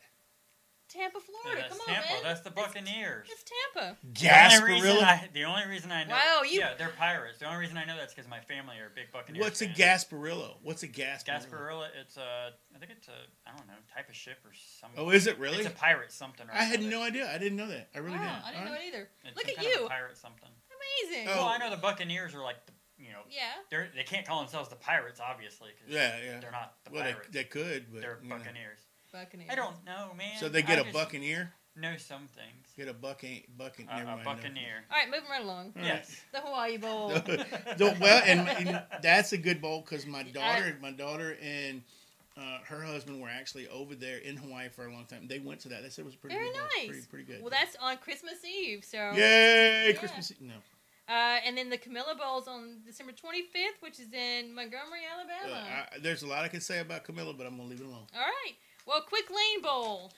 Tampa, 0.93 1.17
Yeah, 1.19 1.25
Florida. 1.41 1.61
that's 1.61 1.73
Come 1.73 1.81
on, 1.81 1.93
Tampa. 1.95 2.13
man. 2.13 2.23
That's 2.23 2.41
the 2.41 2.51
Buccaneers. 2.51 3.27
It's 3.31 3.43
Tampa. 3.73 3.97
The 4.03 4.29
only, 4.29 4.73
reason 4.73 4.95
Gasparillo. 4.97 5.33
The 5.33 5.43
only 5.43 5.65
reason 5.67 5.91
I 5.91 6.03
know. 6.03 6.13
Wow, 6.13 6.41
you- 6.43 6.59
Yeah, 6.59 6.73
they're 6.77 6.89
pirates. 6.89 7.39
The 7.39 7.45
only 7.47 7.59
reason 7.59 7.77
I 7.77 7.85
know 7.85 7.97
that's 7.97 8.13
because 8.13 8.29
my 8.29 8.39
family 8.41 8.77
are 8.77 8.89
big 8.93 9.11
Buccaneers. 9.11 9.43
What's 9.43 9.61
a 9.61 9.65
fans. 9.65 9.77
Gasparillo? 9.77 10.57
What's 10.61 10.83
a 10.83 10.87
Gasparillo? 10.87 11.25
Gasparilla? 11.49 11.87
It's 11.99 12.17
a, 12.17 12.53
I 12.75 12.77
think 12.77 12.91
it's 12.91 13.07
a, 13.07 13.17
I 13.49 13.57
don't 13.57 13.65
know, 13.67 13.73
type 13.93 14.07
of 14.09 14.15
ship 14.15 14.37
or 14.45 14.51
something. 14.79 14.99
Oh, 15.03 15.09
is 15.09 15.25
it 15.27 15.39
really? 15.39 15.57
It's 15.59 15.67
a 15.67 15.71
pirate 15.71 16.11
something. 16.11 16.47
Or 16.47 16.53
I 16.53 16.63
had 16.63 16.81
no 16.83 17.01
idea. 17.01 17.29
I 17.33 17.37
didn't 17.39 17.57
know 17.57 17.67
that. 17.67 17.89
I 17.95 17.99
really 17.99 18.17
wow, 18.17 18.23
didn't. 18.23 18.45
I 18.45 18.51
didn't 18.51 18.59
All 18.59 18.65
know 18.65 18.71
right. 18.71 18.81
it 18.81 18.87
either. 18.87 19.09
It's 19.25 19.35
Look 19.35 19.45
some 19.47 19.49
at 19.51 19.55
kind 19.57 19.67
of 19.67 19.79
you. 19.81 19.85
a 19.85 19.89
pirate 19.89 20.17
something. 20.17 20.49
Amazing. 21.09 21.27
Oh. 21.29 21.35
Well, 21.37 21.47
I 21.47 21.57
know 21.57 21.69
the 21.71 21.77
Buccaneers 21.81 22.35
are 22.35 22.43
like, 22.43 22.63
the, 22.67 22.73
you 22.97 23.09
know, 23.11 23.21
Yeah. 23.29 23.49
they're 23.71 23.89
they 23.95 24.03
can't 24.03 24.25
call 24.27 24.39
themselves 24.39 24.69
the 24.69 24.75
pirates, 24.75 25.19
obviously. 25.19 25.69
'cause 25.71 25.89
Yeah, 25.89 26.17
yeah. 26.23 26.39
They're 26.39 26.51
not 26.51 26.75
the 26.85 26.91
Well, 26.91 27.03
they, 27.03 27.11
pirates. 27.13 27.29
they 27.31 27.43
could, 27.45 27.91
but 27.91 28.01
They're 28.01 28.19
Buccaneers. 28.23 28.79
know. 28.79 28.92
Buccaneers. 29.13 29.47
Buccaneers. 29.47 29.49
I 29.51 29.55
don't 29.55 29.85
know, 29.85 30.13
man. 30.15 30.37
So 30.39 30.49
they 30.49 30.61
get 30.61 30.77
I 30.79 30.81
a 30.81 30.83
just 30.83 30.93
buccaneer. 30.93 31.53
Know 31.75 31.95
some 31.97 32.27
things. 32.35 32.67
Get 32.77 32.87
a 32.87 32.93
bucking, 32.93 33.43
bucking. 33.57 33.87
A, 33.89 33.97
never 33.97 34.11
a 34.11 34.15
mind, 34.15 34.25
buccaneer. 34.25 34.83
All 34.91 34.97
right, 34.97 35.07
moving 35.09 35.29
right 35.29 35.41
along. 35.41 35.73
no. 35.75 35.81
Yes. 35.83 36.21
The 36.33 36.39
Hawaii 36.41 36.77
Bowl. 36.77 37.09
So, 37.77 37.93
well, 38.01 38.21
and, 38.25 38.47
and 38.47 38.81
that's 39.01 39.33
a 39.33 39.37
good 39.37 39.61
bowl 39.61 39.81
because 39.81 40.05
my 40.05 40.19
I- 40.19 40.23
daughter, 40.23 40.77
my 40.81 40.91
daughter 40.91 41.35
and 41.41 41.81
uh, 42.37 42.59
her 42.67 42.81
husband 42.81 43.21
were 43.21 43.29
actually 43.29 43.67
over 43.69 43.95
there 43.95 44.17
in 44.17 44.35
Hawaii 44.37 44.69
for 44.69 44.85
a 44.87 44.91
long 44.91 45.05
time. 45.05 45.27
They 45.27 45.39
went 45.39 45.61
to 45.61 45.69
that. 45.69 45.81
They 45.83 45.89
said 45.89 46.03
it 46.03 46.05
was 46.05 46.15
pretty 46.15 46.35
Very 46.35 46.49
good 46.49 46.53
bowl. 46.57 46.67
nice. 46.77 46.87
Pretty, 46.89 47.07
pretty 47.09 47.25
good. 47.25 47.41
Well, 47.41 47.49
that's 47.51 47.75
on 47.81 47.97
Christmas 47.97 48.43
Eve. 48.45 48.83
So. 48.85 48.97
Yay! 49.15 49.87
Yeah. 49.89 49.93
Christmas. 49.99 50.31
Eve- 50.31 50.41
No. 50.41 50.53
Uh, 51.09 51.39
and 51.45 51.57
then 51.57 51.69
the 51.69 51.77
Camilla 51.77 52.15
Bowl's 52.17 52.47
on 52.47 52.77
December 52.85 53.11
25th, 53.11 53.81
which 53.81 53.99
is 53.99 54.13
in 54.13 54.53
Montgomery, 54.55 55.01
Uh, 55.11 55.19
Alabama. 55.43 55.63
I, 55.91 55.99
there's 55.99 56.23
a 56.23 56.27
lot 56.27 56.43
I 56.45 56.47
can 56.47 56.61
say 56.61 56.79
about 56.79 57.03
Camilla, 57.03 57.33
but 57.33 57.45
I'm 57.45 57.57
gonna 57.57 57.67
leave 57.67 57.81
it 57.81 57.85
alone. 57.85 58.05
All 58.15 58.21
right. 58.21 58.53
Well, 58.85 59.01
Quick 59.01 59.29
Lane 59.29 59.61
Bowl. 59.61 60.11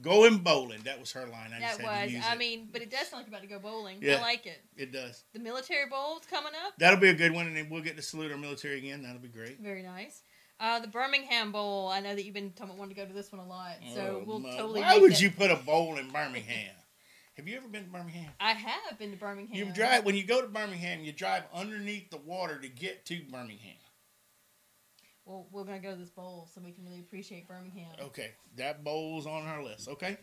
Going 0.00 0.38
bowling. 0.38 0.80
That 0.84 0.98
was 0.98 1.12
her 1.12 1.26
line. 1.26 1.50
I 1.54 1.60
that 1.60 1.78
was. 1.82 2.22
I 2.26 2.34
mean, 2.36 2.68
but 2.72 2.80
it 2.80 2.90
does 2.90 3.08
sound 3.08 3.22
like 3.22 3.26
you're 3.30 3.36
about 3.38 3.42
to 3.42 3.48
go 3.48 3.58
bowling. 3.58 3.98
Yeah. 4.00 4.16
I 4.16 4.20
like 4.22 4.46
it. 4.46 4.62
it 4.76 4.92
does. 4.92 5.24
The 5.34 5.38
Military 5.40 5.88
Bowl's 5.90 6.24
coming 6.24 6.52
up. 6.66 6.72
That'll 6.78 6.98
be 7.00 7.10
a 7.10 7.14
good 7.14 7.32
one, 7.32 7.46
and 7.46 7.56
then 7.56 7.68
we'll 7.70 7.82
get 7.82 7.96
to 7.96 8.02
salute 8.02 8.32
our 8.32 8.38
military 8.38 8.78
again. 8.78 9.02
That'll 9.02 9.20
be 9.20 9.28
great. 9.28 9.60
Very 9.60 9.82
nice. 9.82 10.22
Uh, 10.58 10.78
the 10.80 10.88
Birmingham 10.88 11.52
Bowl. 11.52 11.88
I 11.88 12.00
know 12.00 12.14
that 12.14 12.24
you've 12.24 12.34
been 12.34 12.50
talking 12.52 12.70
about 12.70 12.78
wanting 12.78 12.94
to 12.94 13.00
go 13.02 13.06
to 13.06 13.12
this 13.12 13.30
one 13.30 13.40
a 13.40 13.46
lot, 13.48 13.72
so 13.94 14.20
Oh, 14.20 14.24
we'll 14.26 14.38
my- 14.40 14.50
totally. 14.56 14.80
Why 14.80 14.98
would 14.98 15.12
that- 15.12 15.20
you 15.20 15.30
put 15.30 15.50
a 15.50 15.56
bowl 15.56 15.96
in 15.96 16.08
Birmingham? 16.10 16.74
Have 17.36 17.48
you 17.48 17.56
ever 17.56 17.68
been 17.68 17.84
to 17.84 17.90
Birmingham? 17.90 18.30
I 18.38 18.52
have 18.52 18.98
been 18.98 19.12
to 19.12 19.16
Birmingham. 19.16 19.56
You 19.56 19.72
drive 19.72 20.04
when 20.04 20.14
you 20.14 20.24
go 20.24 20.42
to 20.42 20.48
Birmingham. 20.48 21.02
You 21.04 21.12
drive 21.12 21.44
underneath 21.54 22.10
the 22.10 22.18
water 22.18 22.58
to 22.58 22.68
get 22.68 23.06
to 23.06 23.22
Birmingham. 23.30 23.76
Well, 25.30 25.46
we're 25.52 25.62
gonna 25.62 25.78
go 25.78 25.92
to 25.92 25.96
this 25.96 26.10
bowl 26.10 26.48
so 26.52 26.60
we 26.60 26.72
can 26.72 26.84
really 26.84 26.98
appreciate 26.98 27.46
Birmingham. 27.46 27.86
Okay, 28.02 28.32
that 28.56 28.82
bowl's 28.82 29.26
on 29.28 29.46
our 29.46 29.62
list. 29.62 29.86
Okay, 29.88 30.16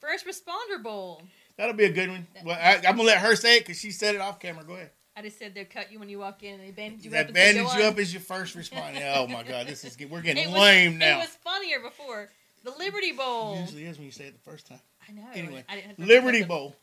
First 0.00 0.26
responder 0.26 0.82
bowl. 0.82 1.20
that'll 1.58 1.74
be 1.74 1.84
a 1.84 1.92
good 1.92 2.08
one. 2.08 2.26
Well, 2.42 2.56
I, 2.58 2.76
I'm 2.76 2.96
gonna 2.96 3.02
let 3.02 3.18
her 3.18 3.36
say 3.36 3.58
it 3.58 3.60
because 3.66 3.78
she 3.78 3.90
said 3.90 4.14
it 4.14 4.22
off 4.22 4.40
camera. 4.40 4.64
Go 4.64 4.72
ahead. 4.72 4.90
I 5.14 5.20
just 5.20 5.38
said 5.38 5.54
they'll 5.54 5.66
cut 5.66 5.92
you 5.92 5.98
when 5.98 6.08
you 6.08 6.18
walk 6.18 6.42
in 6.44 6.54
and 6.54 6.62
they 6.64 6.70
bandage 6.70 7.04
you 7.04 7.10
That 7.10 7.28
up. 7.28 7.34
bandage 7.34 7.74
you 7.76 7.84
up 7.84 7.98
as 7.98 8.10
your 8.12 8.22
first 8.22 8.56
responder. 8.56 9.02
Oh 9.14 9.26
my 9.26 9.42
God, 9.42 9.66
this 9.66 9.84
is 9.84 9.98
we're 10.08 10.22
getting 10.22 10.44
It 10.44 10.50
was- 10.50 10.58
lame 10.58 10.96
now. 10.96 11.18
It 11.18 11.20
was 11.24 11.36
funnier 11.44 11.80
before. 11.80 12.30
The 12.64 12.70
Liberty 12.70 13.12
Bowl. 13.12 13.60
Usually 13.60 13.84
is 13.84 13.98
when 13.98 14.06
you 14.06 14.12
say 14.12 14.24
it 14.24 14.32
the 14.42 14.50
first 14.50 14.66
time. 14.66 14.80
I 15.06 15.12
know. 15.12 15.26
Anyway, 15.34 15.62
I 15.68 15.74
didn't 15.74 15.98
have 15.98 16.08
Liberty 16.08 16.40
up- 16.42 16.48
Bowl. 16.48 16.74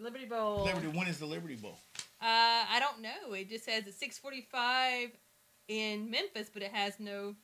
Liberty 0.00 0.24
Bowl. 0.24 0.64
Liberty. 0.64 0.86
When 0.88 1.06
is 1.08 1.18
the 1.18 1.26
Liberty 1.26 1.56
Bowl? 1.56 1.76
Uh, 2.22 2.64
I 2.70 2.80
don't 2.80 3.02
know. 3.02 3.34
It 3.34 3.50
just 3.50 3.66
says 3.66 3.84
it's 3.86 3.98
six 3.98 4.18
forty-five 4.18 5.10
in 5.68 6.10
Memphis, 6.10 6.50
but 6.52 6.62
it 6.62 6.72
has 6.72 6.98
no 6.98 7.34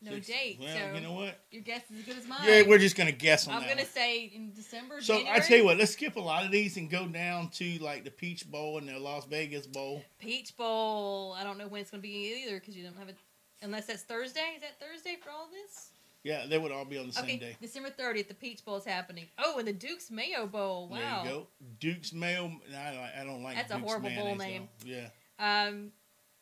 no 0.00 0.12
Six- 0.12 0.28
date. 0.28 0.58
Well, 0.60 0.68
so 0.76 0.94
you 0.94 1.00
know 1.00 1.12
what? 1.12 1.40
your 1.50 1.62
guess 1.62 1.82
is 1.90 1.98
as 2.00 2.04
good 2.04 2.18
as 2.18 2.26
mine. 2.28 2.38
Yeah, 2.44 2.62
we're 2.68 2.78
just 2.78 2.96
gonna 2.96 3.10
guess 3.10 3.48
on 3.48 3.54
that. 3.54 3.62
I'm 3.62 3.68
gonna 3.68 3.82
one. 3.82 3.90
say 3.90 4.24
in 4.26 4.52
December. 4.52 5.00
So 5.00 5.14
January. 5.14 5.36
I 5.36 5.40
tell 5.40 5.56
you 5.56 5.64
what, 5.64 5.76
let's 5.76 5.92
skip 5.92 6.16
a 6.16 6.20
lot 6.20 6.44
of 6.44 6.52
these 6.52 6.76
and 6.76 6.88
go 6.88 7.06
down 7.06 7.50
to 7.50 7.78
like 7.78 8.04
the 8.04 8.10
Peach 8.10 8.48
Bowl 8.48 8.78
and 8.78 8.88
the 8.88 8.98
Las 8.98 9.24
Vegas 9.26 9.66
Bowl. 9.66 10.02
Peach 10.20 10.56
Bowl. 10.56 11.34
I 11.36 11.42
don't 11.42 11.58
know 11.58 11.66
when 11.66 11.80
it's 11.80 11.90
gonna 11.90 12.00
be 12.00 12.44
either 12.44 12.60
because 12.60 12.76
you 12.76 12.84
don't 12.84 12.96
have 12.96 13.08
it 13.08 13.16
unless 13.62 13.86
that's 13.86 14.02
Thursday. 14.02 14.52
Is 14.56 14.62
that 14.62 14.78
Thursday 14.78 15.16
for 15.20 15.30
all 15.30 15.48
this? 15.50 15.90
Yeah, 16.24 16.46
they 16.46 16.58
would 16.58 16.72
all 16.72 16.84
be 16.84 16.98
on 16.98 17.08
the 17.08 17.18
okay, 17.18 17.28
same 17.30 17.38
day. 17.38 17.56
December 17.60 17.90
thirtieth. 17.90 18.28
The 18.28 18.34
Peach 18.34 18.64
Bowl 18.64 18.76
is 18.76 18.84
happening. 18.84 19.26
Oh, 19.38 19.58
and 19.58 19.66
the 19.66 19.72
Duke's 19.72 20.10
Mayo 20.10 20.46
Bowl. 20.46 20.88
Wow. 20.88 21.22
There 21.24 21.32
you 21.32 21.38
go. 21.40 21.46
Duke's 21.80 22.12
Mayo. 22.12 22.52
I 22.76 22.92
don't, 22.92 23.20
I 23.20 23.24
don't 23.24 23.42
like. 23.42 23.56
That's 23.56 23.70
a 23.70 23.74
Duke's 23.74 23.86
horrible 23.86 24.10
bowl 24.10 24.34
name. 24.36 24.68
though. 24.84 24.90
Yeah. 24.90 25.08
Um, 25.38 25.92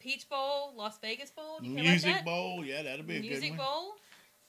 Peach 0.07 0.29
Bowl, 0.29 0.73
Las 0.77 0.99
Vegas 1.01 1.31
Bowl. 1.33 1.59
Do 1.61 1.67
you 1.67 1.75
care 1.75 1.83
about 1.83 1.91
Music? 1.91 2.25
Bowl. 2.25 2.65
Yeah, 2.65 2.83
that'll 2.83 3.05
be 3.05 3.17
a 3.17 3.21
Music 3.21 3.41
good 3.43 3.49
one. 3.51 3.59
Bowl. 3.59 3.95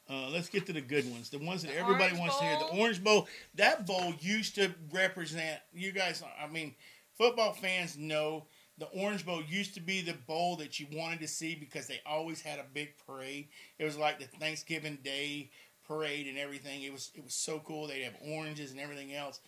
Uh, 0.07 0.29
let's 0.29 0.49
get 0.49 0.67
to 0.67 0.73
the 0.73 0.81
good 0.81 1.09
ones. 1.11 1.31
The 1.31 1.39
ones 1.39 1.63
that 1.63 1.71
The 1.71 1.79
everybody 1.79 2.15
Orange 2.15 2.19
wants 2.19 2.37
to 2.37 2.43
hear. 2.45 2.59
The 2.59 2.79
Orange 2.79 3.03
Bowl. 3.03 3.27
That 3.55 3.87
bowl 3.87 4.13
used 4.19 4.53
to 4.55 4.71
represent. 4.91 5.59
You 5.73 5.91
guys. 5.91 6.23
I 6.41 6.47
mean, 6.47 6.75
football 7.17 7.53
fans 7.53 7.97
know 7.97 8.45
the 8.77 8.85
Orange 8.85 9.25
Bowl 9.25 9.41
used 9.41 9.73
to 9.73 9.81
be 9.81 10.01
the 10.01 10.13
bowl 10.13 10.57
that 10.57 10.79
you 10.79 10.85
wanted 10.93 11.21
to 11.21 11.27
see 11.27 11.55
because 11.55 11.87
they 11.87 12.01
always 12.05 12.39
had 12.39 12.59
a 12.59 12.65
big 12.71 12.93
parade. 13.07 13.47
It 13.79 13.85
was 13.85 13.97
like 13.97 14.19
the 14.19 14.25
Thanksgiving 14.25 14.99
Day 15.03 15.49
parade 15.87 16.27
and 16.27 16.37
everything. 16.37 16.83
It 16.83 16.93
was 16.93 17.11
it 17.15 17.23
was 17.23 17.33
so 17.33 17.59
cool. 17.65 17.87
They'd 17.87 18.03
have 18.03 18.15
oranges 18.21 18.71
and 18.71 18.79
everything 18.79 19.15
else, 19.15 19.39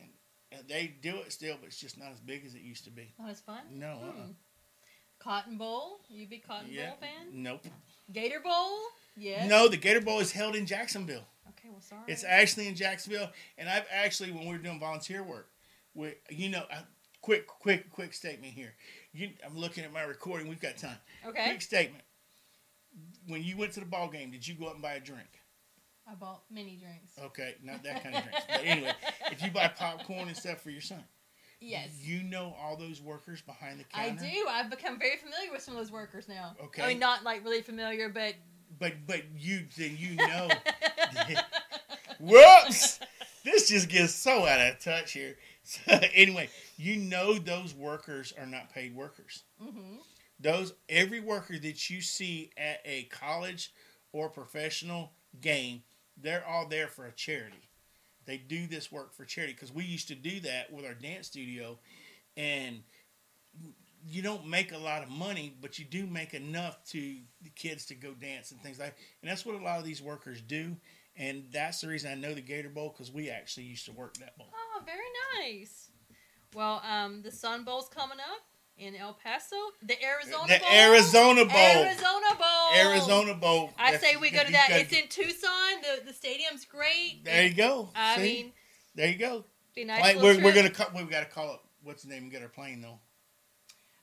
and, 0.00 0.10
they 0.68 0.94
do 1.02 1.16
it 1.16 1.32
still, 1.32 1.56
but 1.60 1.66
it's 1.66 1.80
just 1.80 1.98
not 1.98 2.12
as 2.12 2.20
big 2.20 2.46
as 2.46 2.54
it 2.54 2.62
used 2.62 2.84
to 2.84 2.90
be. 2.90 3.12
Not 3.18 3.30
as 3.30 3.40
fun. 3.40 3.60
No. 3.72 3.98
Uh-uh. 4.02 4.28
Cotton 5.26 5.58
Bowl. 5.58 5.98
You 6.08 6.26
big 6.28 6.46
Cotton 6.46 6.68
Yeah. 6.70 6.90
Bowl 6.90 6.98
fan? 7.00 7.28
Nope. 7.32 7.66
Gator 8.12 8.38
Bowl. 8.40 8.78
Yes. 9.16 9.48
No, 9.50 9.66
the 9.68 9.76
Gator 9.76 10.00
Bowl 10.00 10.20
is 10.20 10.30
held 10.30 10.54
in 10.54 10.66
Jacksonville. 10.66 11.26
Okay. 11.48 11.68
Well, 11.70 11.80
sorry. 11.80 12.02
It's 12.06 12.22
actually 12.22 12.68
in 12.68 12.76
Jacksonville, 12.76 13.30
and 13.58 13.68
I've 13.68 13.86
actually 13.90 14.30
when 14.30 14.42
we 14.46 14.52
were 14.52 14.58
doing 14.58 14.78
volunteer 14.78 15.22
work, 15.24 15.48
we, 15.94 16.14
you 16.30 16.48
know, 16.50 16.62
uh, 16.70 16.82
quick, 17.22 17.46
quick, 17.48 17.90
quick 17.90 18.12
statement 18.14 18.52
here. 18.52 18.74
You, 19.12 19.30
I'm 19.44 19.56
looking 19.58 19.82
at 19.84 19.92
my 19.92 20.02
recording. 20.02 20.48
We've 20.48 20.60
got 20.60 20.76
time. 20.76 20.98
okay. 21.26 21.46
Quick 21.46 21.62
statement. 21.62 22.04
When 23.26 23.42
you 23.42 23.56
went 23.56 23.72
to 23.72 23.80
the 23.80 23.86
ball 23.86 24.08
game, 24.08 24.30
did 24.30 24.46
you 24.46 24.54
go 24.54 24.66
up 24.66 24.74
and 24.74 24.82
buy 24.82 24.94
a 24.94 25.00
drink? 25.00 25.28
I 26.08 26.14
bought 26.14 26.42
mini 26.50 26.76
drinks. 26.76 27.12
Okay, 27.20 27.56
not 27.64 27.82
that 27.82 28.02
kind 28.04 28.14
of 28.14 28.22
drinks. 28.22 28.42
But 28.48 28.60
anyway, 28.64 28.92
if 29.32 29.42
you 29.42 29.50
buy 29.50 29.66
popcorn 29.68 30.28
and 30.28 30.36
stuff 30.36 30.60
for 30.60 30.70
your 30.70 30.80
son, 30.80 31.02
Yes. 31.60 31.88
you 32.02 32.22
know 32.22 32.54
all 32.60 32.76
those 32.76 33.00
workers 33.00 33.40
behind 33.40 33.80
the 33.80 33.84
camera. 33.84 34.12
I 34.12 34.16
do. 34.16 34.46
I've 34.48 34.70
become 34.70 34.98
very 34.98 35.16
familiar 35.16 35.50
with 35.52 35.62
some 35.62 35.74
of 35.74 35.80
those 35.80 35.90
workers 35.92 36.28
now. 36.28 36.54
Okay. 36.64 36.82
I 36.82 36.88
mean, 36.88 36.98
not 36.98 37.24
like 37.24 37.44
really 37.44 37.62
familiar, 37.62 38.08
but. 38.08 38.34
But 38.78 38.92
but 39.06 39.22
you 39.38 39.62
then 39.76 39.96
you 39.98 40.16
know. 40.16 40.48
Whoops! 42.20 43.00
This 43.44 43.68
just 43.68 43.88
gets 43.88 44.14
so 44.14 44.44
out 44.46 44.60
of 44.60 44.80
touch 44.80 45.12
here. 45.12 45.36
So, 45.62 45.80
anyway, 46.14 46.48
you 46.76 46.96
know 46.96 47.34
those 47.38 47.74
workers 47.74 48.32
are 48.38 48.46
not 48.46 48.72
paid 48.72 48.94
workers. 48.94 49.42
hmm 49.60 49.96
Those 50.40 50.74
every 50.88 51.20
worker 51.20 51.58
that 51.58 51.90
you 51.90 52.00
see 52.00 52.50
at 52.56 52.80
a 52.84 53.04
college 53.04 53.72
or 54.12 54.28
professional 54.28 55.12
game, 55.40 55.82
they're 56.16 56.46
all 56.46 56.66
there 56.68 56.88
for 56.88 57.06
a 57.06 57.12
charity. 57.12 57.65
They 58.26 58.36
do 58.36 58.66
this 58.66 58.90
work 58.90 59.14
for 59.14 59.24
charity 59.24 59.54
because 59.54 59.72
we 59.72 59.84
used 59.84 60.08
to 60.08 60.14
do 60.14 60.40
that 60.40 60.72
with 60.72 60.84
our 60.84 60.94
dance 60.94 61.28
studio, 61.28 61.78
and 62.36 62.82
you 64.06 64.22
don't 64.22 64.46
make 64.46 64.72
a 64.72 64.78
lot 64.78 65.02
of 65.02 65.08
money, 65.08 65.56
but 65.60 65.78
you 65.78 65.84
do 65.84 66.06
make 66.06 66.34
enough 66.34 66.84
to 66.90 66.98
the 67.42 67.50
kids 67.54 67.86
to 67.86 67.94
go 67.94 68.12
dance 68.12 68.50
and 68.50 68.60
things 68.60 68.78
like. 68.78 68.96
And 69.22 69.30
that's 69.30 69.46
what 69.46 69.54
a 69.54 69.64
lot 69.64 69.78
of 69.78 69.84
these 69.84 70.02
workers 70.02 70.40
do, 70.40 70.76
and 71.16 71.44
that's 71.52 71.80
the 71.80 71.88
reason 71.88 72.10
I 72.10 72.14
know 72.14 72.34
the 72.34 72.40
Gator 72.40 72.68
Bowl 72.68 72.90
because 72.92 73.12
we 73.12 73.30
actually 73.30 73.64
used 73.64 73.86
to 73.86 73.92
work 73.92 74.16
that 74.18 74.36
bowl. 74.36 74.48
Oh, 74.52 74.82
very 74.84 75.50
nice. 75.52 75.90
Well, 76.54 76.82
um, 76.88 77.22
the 77.22 77.30
Sun 77.30 77.64
Bowl's 77.64 77.88
coming 77.88 78.18
up 78.18 78.42
in 78.78 78.94
El 78.94 79.14
Paso. 79.14 79.56
The 79.82 79.96
Arizona 80.02 80.46
the 80.46 80.58
Bowl. 80.58 80.68
Arizona 80.72 81.44
Bowl, 81.44 81.56
Arizona 81.56 82.34
Bowl. 82.38 82.74
Arizona 82.76 83.34
Bowl. 83.34 83.70
I 83.78 83.92
That's- 83.92 84.00
say 84.12 84.16
we 84.16 84.30
go 84.30 84.44
to 84.44 84.52
that. 84.52 84.68
It's 84.70 84.92
in 84.92 85.08
Tucson. 85.08 85.80
The 85.82 86.04
the 86.06 86.12
stadium's 86.12 86.64
great. 86.64 87.24
There 87.24 87.46
you 87.46 87.54
go. 87.54 87.90
I 87.94 88.16
See? 88.16 88.22
mean, 88.22 88.52
there 88.94 89.08
you 89.08 89.18
go. 89.18 89.44
be 89.74 89.84
nice. 89.84 90.00
Like, 90.02 90.16
we're, 90.16 90.42
we're 90.42 90.54
gonna 90.54 90.70
call. 90.70 90.88
We've 90.94 91.10
got 91.10 91.20
to 91.20 91.26
call 91.26 91.54
it. 91.54 91.60
What's 91.82 92.02
the 92.02 92.08
name? 92.08 92.24
and 92.24 92.32
get 92.32 92.42
our 92.42 92.48
plane 92.48 92.80
though. 92.80 92.98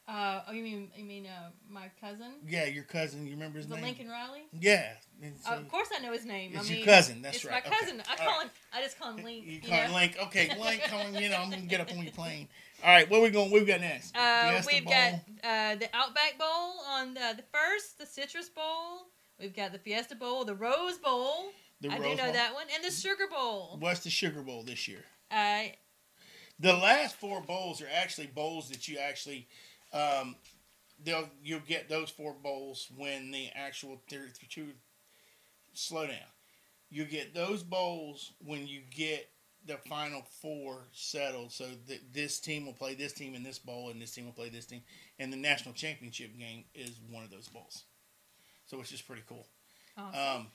Uh, 0.05 0.41
oh, 0.49 0.51
you 0.51 0.63
mean 0.63 0.89
you 0.97 1.05
mean 1.05 1.25
uh, 1.25 1.49
my 1.69 1.89
cousin, 2.01 2.33
Yeah, 2.45 2.65
your 2.65 2.83
cousin. 2.83 3.25
You 3.25 3.33
remember 3.33 3.57
his 3.59 3.67
name? 3.67 3.77
the 3.79 3.85
name? 3.85 3.95
Lincoln 3.95 4.09
Riley? 4.09 4.41
Yeah. 4.51 4.91
Uh, 5.49 5.53
of 5.53 5.69
course, 5.69 5.87
I 5.97 6.01
know 6.03 6.11
his 6.11 6.25
name. 6.25 6.51
It's 6.53 6.69
I 6.69 6.73
your 6.73 6.85
cousin, 6.85 7.21
that's 7.21 7.37
it's 7.37 7.45
right, 7.45 7.63
my 7.63 7.69
okay. 7.69 7.79
cousin. 7.79 8.03
I 8.11 8.15
call 8.17 8.27
right. 8.27 8.41
him. 8.43 8.49
I 8.73 8.81
just 8.81 8.99
call 8.99 9.13
him 9.13 9.23
Link. 9.23 9.45
you 9.45 9.51
You 9.53 9.61
call 9.61 9.87
know? 9.87 9.93
Link. 9.93 10.17
Okay, 10.23 10.49
Link. 10.59 10.81
Come 10.83 10.99
on. 10.99 11.15
You 11.15 11.29
know, 11.29 11.37
I'm 11.37 11.49
gonna 11.49 11.61
get 11.61 11.79
up 11.79 11.89
on 11.91 12.03
your 12.03 12.11
plane. 12.11 12.49
All 12.83 12.89
right, 12.89 13.09
what 13.09 13.21
we 13.21 13.29
going? 13.29 13.49
We've 13.49 13.65
got 13.65 13.79
next. 13.79 14.15
Uh, 14.15 14.61
we've 14.67 14.83
Bowl. 14.83 14.93
got 14.93 15.13
uh, 15.43 15.75
the 15.75 15.87
Outback 15.93 16.37
Bowl 16.37 16.73
on 16.89 17.13
the, 17.13 17.33
the 17.37 17.43
first, 17.53 17.97
the 17.97 18.05
Citrus 18.05 18.49
Bowl. 18.49 19.07
We've 19.39 19.55
got 19.55 19.71
the 19.71 19.79
Fiesta 19.79 20.15
Bowl, 20.15 20.43
the 20.43 20.53
Rose 20.55 20.97
Bowl. 20.97 21.45
the 21.79 21.89
I 21.89 21.97
do 21.97 22.03
know 22.03 22.15
Bowl. 22.25 22.33
that 22.33 22.53
one, 22.53 22.65
and 22.75 22.83
the 22.83 22.91
Sugar 22.91 23.27
Bowl. 23.31 23.77
What's 23.79 24.01
the 24.01 24.09
Sugar 24.09 24.41
Bowl 24.41 24.63
this 24.63 24.87
year? 24.87 25.03
Uh, 25.31 25.63
The 26.59 26.73
last 26.73 27.15
four 27.15 27.41
bowls 27.41 27.81
are 27.81 27.87
actually 27.93 28.27
bowls 28.27 28.69
that 28.69 28.87
you 28.89 28.97
actually, 28.97 29.47
um, 29.93 30.35
they'll 31.03 31.29
you'll 31.41 31.61
get 31.61 31.87
those 31.87 32.09
four 32.09 32.35
bowls 32.43 32.89
when 32.97 33.31
the 33.31 33.47
actual 33.55 34.01
two 34.49 34.67
slow 35.73 36.05
down. 36.07 36.17
You 36.91 37.05
get 37.05 37.33
those 37.33 37.63
bowls 37.63 38.33
when 38.45 38.67
you 38.67 38.81
get 38.91 39.29
the 39.65 39.77
final 39.77 40.23
four 40.41 40.87
settled. 40.91 41.51
So 41.51 41.65
that 41.87 42.13
this 42.13 42.39
team 42.39 42.65
will 42.65 42.73
play 42.73 42.95
this 42.95 43.13
team 43.13 43.35
in 43.35 43.43
this 43.43 43.59
bowl, 43.59 43.89
and 43.89 44.01
this 44.01 44.11
team 44.11 44.25
will 44.25 44.33
play 44.33 44.49
this 44.49 44.65
team, 44.65 44.81
and 45.19 45.31
the 45.31 45.37
national 45.37 45.73
championship 45.73 46.37
game 46.37 46.65
is 46.73 46.99
one 47.09 47.23
of 47.23 47.29
those 47.31 47.47
bowls. 47.47 47.83
So 48.65 48.79
it's 48.79 48.89
just 48.89 49.07
pretty 49.07 49.23
cool. 49.27 49.45
awesome. 49.97 50.41
Um, 50.41 50.47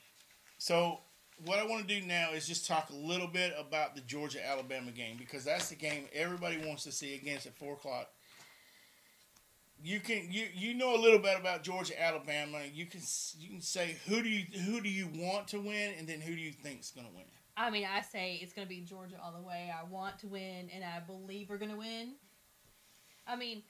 so 0.57 0.99
what 1.45 1.59
I 1.59 1.65
want 1.65 1.87
to 1.87 1.99
do 1.99 2.05
now 2.05 2.31
is 2.33 2.47
just 2.47 2.67
talk 2.67 2.89
a 2.89 2.95
little 2.95 3.27
bit 3.27 3.53
about 3.57 3.95
the 3.95 4.01
Georgia 4.01 4.45
Alabama 4.45 4.91
game 4.91 5.15
because 5.17 5.45
that's 5.45 5.69
the 5.69 5.75
game 5.75 6.05
everybody 6.13 6.57
wants 6.65 6.83
to 6.83 6.91
see 6.91 7.15
against 7.15 7.45
at 7.45 7.55
four 7.55 7.73
o'clock. 7.73 8.09
You 9.81 10.01
can 10.01 10.27
you 10.29 10.47
you 10.53 10.73
know 10.73 10.95
a 10.95 10.99
little 10.99 11.19
bit 11.19 11.39
about 11.39 11.63
Georgia 11.63 12.01
Alabama. 12.01 12.59
You 12.73 12.85
can 12.85 12.99
you 13.39 13.49
can 13.49 13.61
say 13.61 13.95
who 14.07 14.21
do 14.21 14.27
you 14.27 14.43
who 14.65 14.81
do 14.81 14.89
you 14.89 15.07
want 15.15 15.47
to 15.49 15.59
win 15.59 15.93
and 15.97 16.07
then 16.07 16.19
who 16.19 16.35
do 16.35 16.41
you 16.41 16.51
think's 16.51 16.91
going 16.91 17.07
to 17.07 17.15
win. 17.15 17.25
I 17.59 17.69
mean, 17.69 17.85
I 17.85 17.99
say 17.99 18.39
it's 18.41 18.53
going 18.53 18.65
to 18.65 18.69
be 18.69 18.79
Georgia 18.79 19.17
all 19.21 19.33
the 19.33 19.45
way. 19.45 19.69
I 19.69 19.83
want 19.83 20.17
to 20.19 20.27
win, 20.27 20.69
and 20.73 20.81
I 20.81 21.01
believe 21.05 21.49
we're 21.49 21.57
going 21.57 21.71
to 21.71 21.77
win. 21.77 22.13
I 23.27 23.35
mean, 23.35 23.63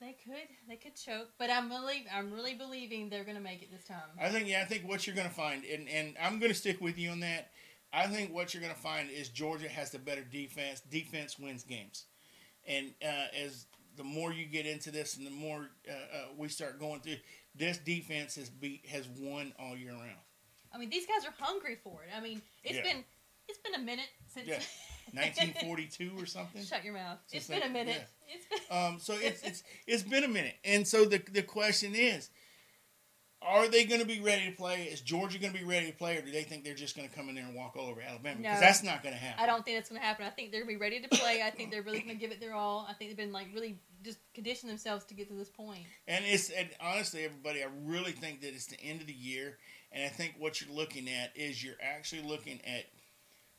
they 0.00 0.16
could 0.24 0.48
they 0.68 0.74
could 0.74 0.96
choke, 0.96 1.28
but 1.38 1.50
I'm 1.50 1.70
really 1.70 2.06
I'm 2.12 2.32
really 2.32 2.54
believing 2.54 3.10
they're 3.10 3.24
going 3.24 3.36
to 3.36 3.42
make 3.42 3.62
it 3.62 3.70
this 3.70 3.84
time. 3.84 3.98
I 4.20 4.28
think 4.28 4.48
yeah, 4.48 4.62
I 4.62 4.64
think 4.64 4.88
what 4.88 5.06
you're 5.06 5.14
going 5.14 5.28
to 5.28 5.34
find, 5.34 5.62
and 5.64 5.88
and 5.88 6.16
I'm 6.20 6.40
going 6.40 6.50
to 6.50 6.58
stick 6.58 6.80
with 6.80 6.98
you 6.98 7.10
on 7.10 7.20
that. 7.20 7.52
I 7.92 8.08
think 8.08 8.34
what 8.34 8.54
you're 8.54 8.62
going 8.62 8.74
to 8.74 8.80
find 8.80 9.08
is 9.08 9.28
Georgia 9.28 9.68
has 9.68 9.90
the 9.90 9.98
better 10.00 10.22
defense. 10.22 10.80
Defense 10.80 11.38
wins 11.38 11.62
games, 11.62 12.06
and 12.66 12.92
uh, 13.04 13.26
as 13.38 13.66
the 13.96 14.04
more 14.04 14.32
you 14.32 14.46
get 14.46 14.66
into 14.66 14.90
this, 14.90 15.16
and 15.16 15.26
the 15.26 15.30
more 15.30 15.68
uh, 15.88 15.92
uh, 15.92 16.24
we 16.36 16.48
start 16.48 16.80
going 16.80 17.00
through, 17.00 17.16
this 17.54 17.78
defense 17.78 18.34
has 18.34 18.50
beat 18.50 18.86
has 18.88 19.06
won 19.16 19.52
all 19.60 19.76
year 19.76 19.92
round. 19.92 20.18
I 20.72 20.78
mean, 20.78 20.90
these 20.90 21.06
guys 21.06 21.24
are 21.26 21.34
hungry 21.38 21.76
for 21.82 22.02
it. 22.04 22.16
I 22.16 22.20
mean, 22.20 22.40
it's 22.64 22.76
Yeah. 22.76 22.82
been 22.82 23.04
it's 23.48 23.58
been 23.58 23.74
a 23.74 23.78
minute 23.84 24.08
since 24.28 24.46
Yeah. 24.48 24.60
1942 25.12 26.12
or 26.18 26.26
something. 26.26 26.64
Shut 26.64 26.84
your 26.84 26.94
mouth. 26.94 27.18
Since 27.26 27.42
it's 27.42 27.48
been 27.50 27.60
they- 27.60 27.80
a 27.80 27.84
minute. 27.84 28.06
It's 28.28 28.46
been 28.46 28.76
Um, 28.76 28.98
so 29.00 29.14
it's 29.14 29.42
it's 29.42 29.62
it's 29.86 30.02
been 30.04 30.22
a 30.24 30.28
minute, 30.28 30.54
and 30.64 30.86
so 30.86 31.04
the 31.04 31.18
the 31.18 31.42
question 31.42 31.94
is, 31.94 32.30
Are 33.42 33.66
they 33.68 33.84
going 33.86 34.02
to 34.02 34.06
be 34.06 34.20
ready 34.20 34.50
to 34.50 34.52
play? 34.56 34.84
Is 34.84 35.00
Georgia 35.00 35.38
going 35.38 35.52
to 35.54 35.58
be 35.58 35.64
ready 35.64 35.90
to 35.90 35.96
play, 35.96 36.18
or 36.18 36.20
do 36.20 36.30
they 36.30 36.42
think 36.42 36.62
they're 36.62 36.74
just 36.74 36.94
going 36.94 37.08
to 37.08 37.14
come 37.16 37.30
in 37.30 37.34
there 37.34 37.44
and 37.46 37.54
walk 37.54 37.74
all 37.74 37.86
over 37.88 38.02
Alabama? 38.02 38.36
Because 38.36 38.60
No. 38.60 38.60
that's 38.60 38.82
not 38.82 39.02
going 39.02 39.14
to 39.14 39.18
happen. 39.20 39.42
I 39.42 39.46
don't 39.46 39.64
think 39.64 39.78
that's 39.78 39.88
going 39.88 39.98
to 40.00 40.06
happen. 40.06 40.26
I 40.26 40.30
think 40.30 40.52
they're 40.52 40.60
going 40.62 40.74
to 40.74 40.78
be 40.78 40.80
ready 40.80 41.00
to 41.00 41.08
play. 41.08 41.40
I 41.42 41.48
think 41.50 41.70
they're 41.70 41.80
really 41.82 42.00
going 42.00 42.14
to 42.14 42.20
give 42.20 42.32
it 42.32 42.38
their 42.38 42.52
all. 42.52 42.86
I 42.86 42.92
think 42.92 43.08
they've 43.10 43.16
been 43.16 43.32
like 43.32 43.46
really 43.54 43.78
just 44.04 44.18
condition 44.34 44.68
themselves 44.68 45.06
to 45.06 45.14
get 45.14 45.28
to 45.28 45.34
this 45.34 45.48
point. 45.48 45.86
And 46.06 46.22
it's 46.26 46.50
and 46.50 46.68
honestly, 46.82 47.24
everybody, 47.24 47.62
I 47.64 47.68
really 47.84 48.12
think 48.12 48.42
that 48.42 48.48
it's 48.54 48.66
the 48.66 48.78
end 48.82 49.00
of 49.00 49.06
the 49.06 49.14
year, 49.14 49.56
and 49.92 50.04
I 50.04 50.08
think 50.08 50.34
what 50.38 50.60
you're 50.60 50.74
looking 50.74 51.08
at 51.08 51.32
is 51.34 51.62
you're 51.62 51.74
actually 51.80 52.22
looking 52.22 52.60
at 52.64 52.86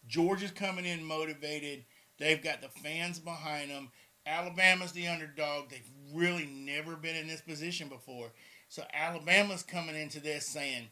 Georgia's 0.07 0.51
coming 0.51 0.85
in 0.85 1.03
motivated. 1.03 1.85
They've 2.17 2.41
got 2.41 2.61
the 2.61 2.69
fans 2.69 3.19
behind 3.19 3.69
them. 3.69 3.91
Alabama's 4.25 4.91
the 4.91 5.07
underdog. 5.07 5.69
They've 5.69 5.89
really 6.13 6.45
never 6.45 6.95
been 6.95 7.15
in 7.15 7.27
this 7.27 7.41
position 7.41 7.89
before. 7.89 8.31
So 8.69 8.83
Alabama's 8.93 9.63
coming 9.63 9.95
into 9.95 10.19
this 10.19 10.47
saying, 10.47 10.89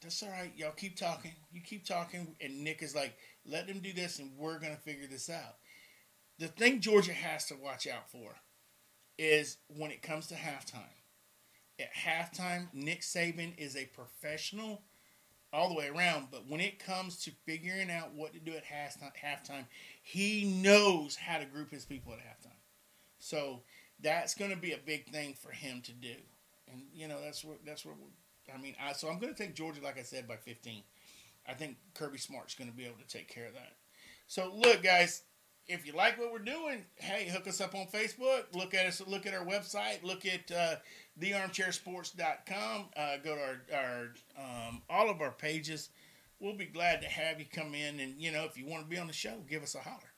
"That's 0.00 0.22
all 0.22 0.30
right, 0.30 0.54
y'all 0.56 0.72
keep 0.72 0.96
talking. 0.96 1.34
You 1.50 1.60
keep 1.60 1.84
talking." 1.84 2.36
And 2.40 2.62
Nick 2.62 2.82
is 2.82 2.94
like, 2.94 3.18
"Let 3.44 3.66
them 3.66 3.80
do 3.80 3.92
this, 3.92 4.18
and 4.18 4.36
we're 4.36 4.58
gonna 4.58 4.76
figure 4.76 5.06
this 5.06 5.28
out." 5.28 5.58
The 6.38 6.48
thing 6.48 6.80
Georgia 6.80 7.12
has 7.12 7.46
to 7.46 7.56
watch 7.56 7.86
out 7.86 8.10
for 8.10 8.40
is 9.18 9.58
when 9.68 9.90
it 9.90 10.02
comes 10.02 10.28
to 10.28 10.34
halftime. 10.34 11.01
At 11.82 11.94
halftime, 11.94 12.68
Nick 12.72 13.00
Saban 13.00 13.58
is 13.58 13.76
a 13.76 13.86
professional 13.86 14.82
all 15.52 15.68
the 15.68 15.74
way 15.74 15.88
around, 15.88 16.28
but 16.30 16.48
when 16.48 16.60
it 16.60 16.78
comes 16.78 17.18
to 17.24 17.30
figuring 17.44 17.90
out 17.90 18.14
what 18.14 18.32
to 18.32 18.38
do 18.38 18.52
at 18.52 18.64
halftime, 18.64 19.64
he 20.02 20.44
knows 20.44 21.16
how 21.16 21.38
to 21.38 21.44
group 21.44 21.70
his 21.70 21.84
people 21.84 22.12
at 22.12 22.20
halftime. 22.20 22.56
So 23.18 23.60
that's 24.00 24.34
going 24.34 24.50
to 24.50 24.56
be 24.56 24.72
a 24.72 24.78
big 24.78 25.10
thing 25.10 25.34
for 25.34 25.50
him 25.50 25.82
to 25.82 25.92
do, 25.92 26.14
and 26.70 26.82
you 26.94 27.06
know 27.08 27.20
that's 27.22 27.44
what 27.44 27.58
that's 27.66 27.84
what 27.84 27.96
I 28.52 28.58
mean. 28.58 28.74
I, 28.82 28.92
so 28.92 29.08
I'm 29.08 29.18
going 29.18 29.34
to 29.34 29.40
take 29.40 29.54
Georgia, 29.54 29.82
like 29.82 29.98
I 29.98 30.02
said, 30.02 30.26
by 30.26 30.36
15. 30.36 30.82
I 31.46 31.54
think 31.54 31.76
Kirby 31.94 32.18
Smart's 32.18 32.54
going 32.54 32.70
to 32.70 32.76
be 32.76 32.84
able 32.84 32.98
to 32.98 33.06
take 33.06 33.28
care 33.28 33.46
of 33.46 33.54
that. 33.54 33.72
So 34.26 34.52
look, 34.54 34.82
guys, 34.82 35.22
if 35.68 35.86
you 35.86 35.92
like 35.92 36.18
what 36.18 36.32
we're 36.32 36.38
doing, 36.38 36.84
hey, 36.96 37.28
hook 37.28 37.46
us 37.46 37.60
up 37.60 37.74
on 37.74 37.86
Facebook. 37.86 38.44
Look 38.54 38.74
at 38.74 38.86
us. 38.86 39.02
Look 39.06 39.26
at 39.26 39.34
our 39.34 39.44
website. 39.44 40.02
Look 40.02 40.26
at 40.26 40.50
uh, 40.50 40.76
thearmchairsports.com. 41.20 42.86
Uh, 42.96 43.16
go 43.22 43.34
to 43.34 43.40
our, 43.40 43.60
our 43.74 44.68
um, 44.68 44.82
all 44.88 45.10
of 45.10 45.20
our 45.20 45.32
pages. 45.32 45.90
We'll 46.40 46.56
be 46.56 46.66
glad 46.66 47.02
to 47.02 47.08
have 47.08 47.38
you 47.38 47.46
come 47.50 47.74
in, 47.74 48.00
and 48.00 48.20
you 48.20 48.32
know, 48.32 48.44
if 48.44 48.58
you 48.58 48.66
want 48.66 48.82
to 48.82 48.88
be 48.88 48.98
on 48.98 49.06
the 49.06 49.12
show, 49.12 49.44
give 49.48 49.62
us 49.62 49.74
a 49.74 49.78
holler. 49.78 50.11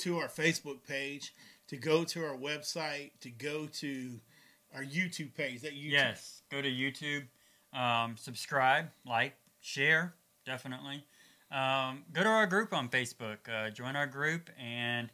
To 0.00 0.18
our 0.18 0.28
Facebook 0.28 0.78
page, 0.86 1.34
to 1.68 1.76
go 1.76 2.04
to 2.04 2.24
our 2.24 2.36
website, 2.36 3.10
to 3.20 3.30
go 3.30 3.66
to 3.66 4.20
our 4.74 4.82
YouTube 4.82 5.34
page. 5.34 5.62
That 5.62 5.72
YouTube 5.72 5.92
Yes, 5.92 6.42
go 6.50 6.60
to 6.62 6.70
YouTube, 6.70 7.24
um, 7.78 8.16
subscribe, 8.16 8.88
like, 9.06 9.34
share, 9.60 10.14
definitely. 10.44 11.04
Um, 11.50 12.04
go 12.12 12.22
to 12.22 12.28
our 12.28 12.46
group 12.46 12.72
on 12.72 12.88
Facebook, 12.88 13.38
uh, 13.48 13.70
join 13.70 13.96
our 13.96 14.06
group, 14.06 14.50
and 14.58 15.10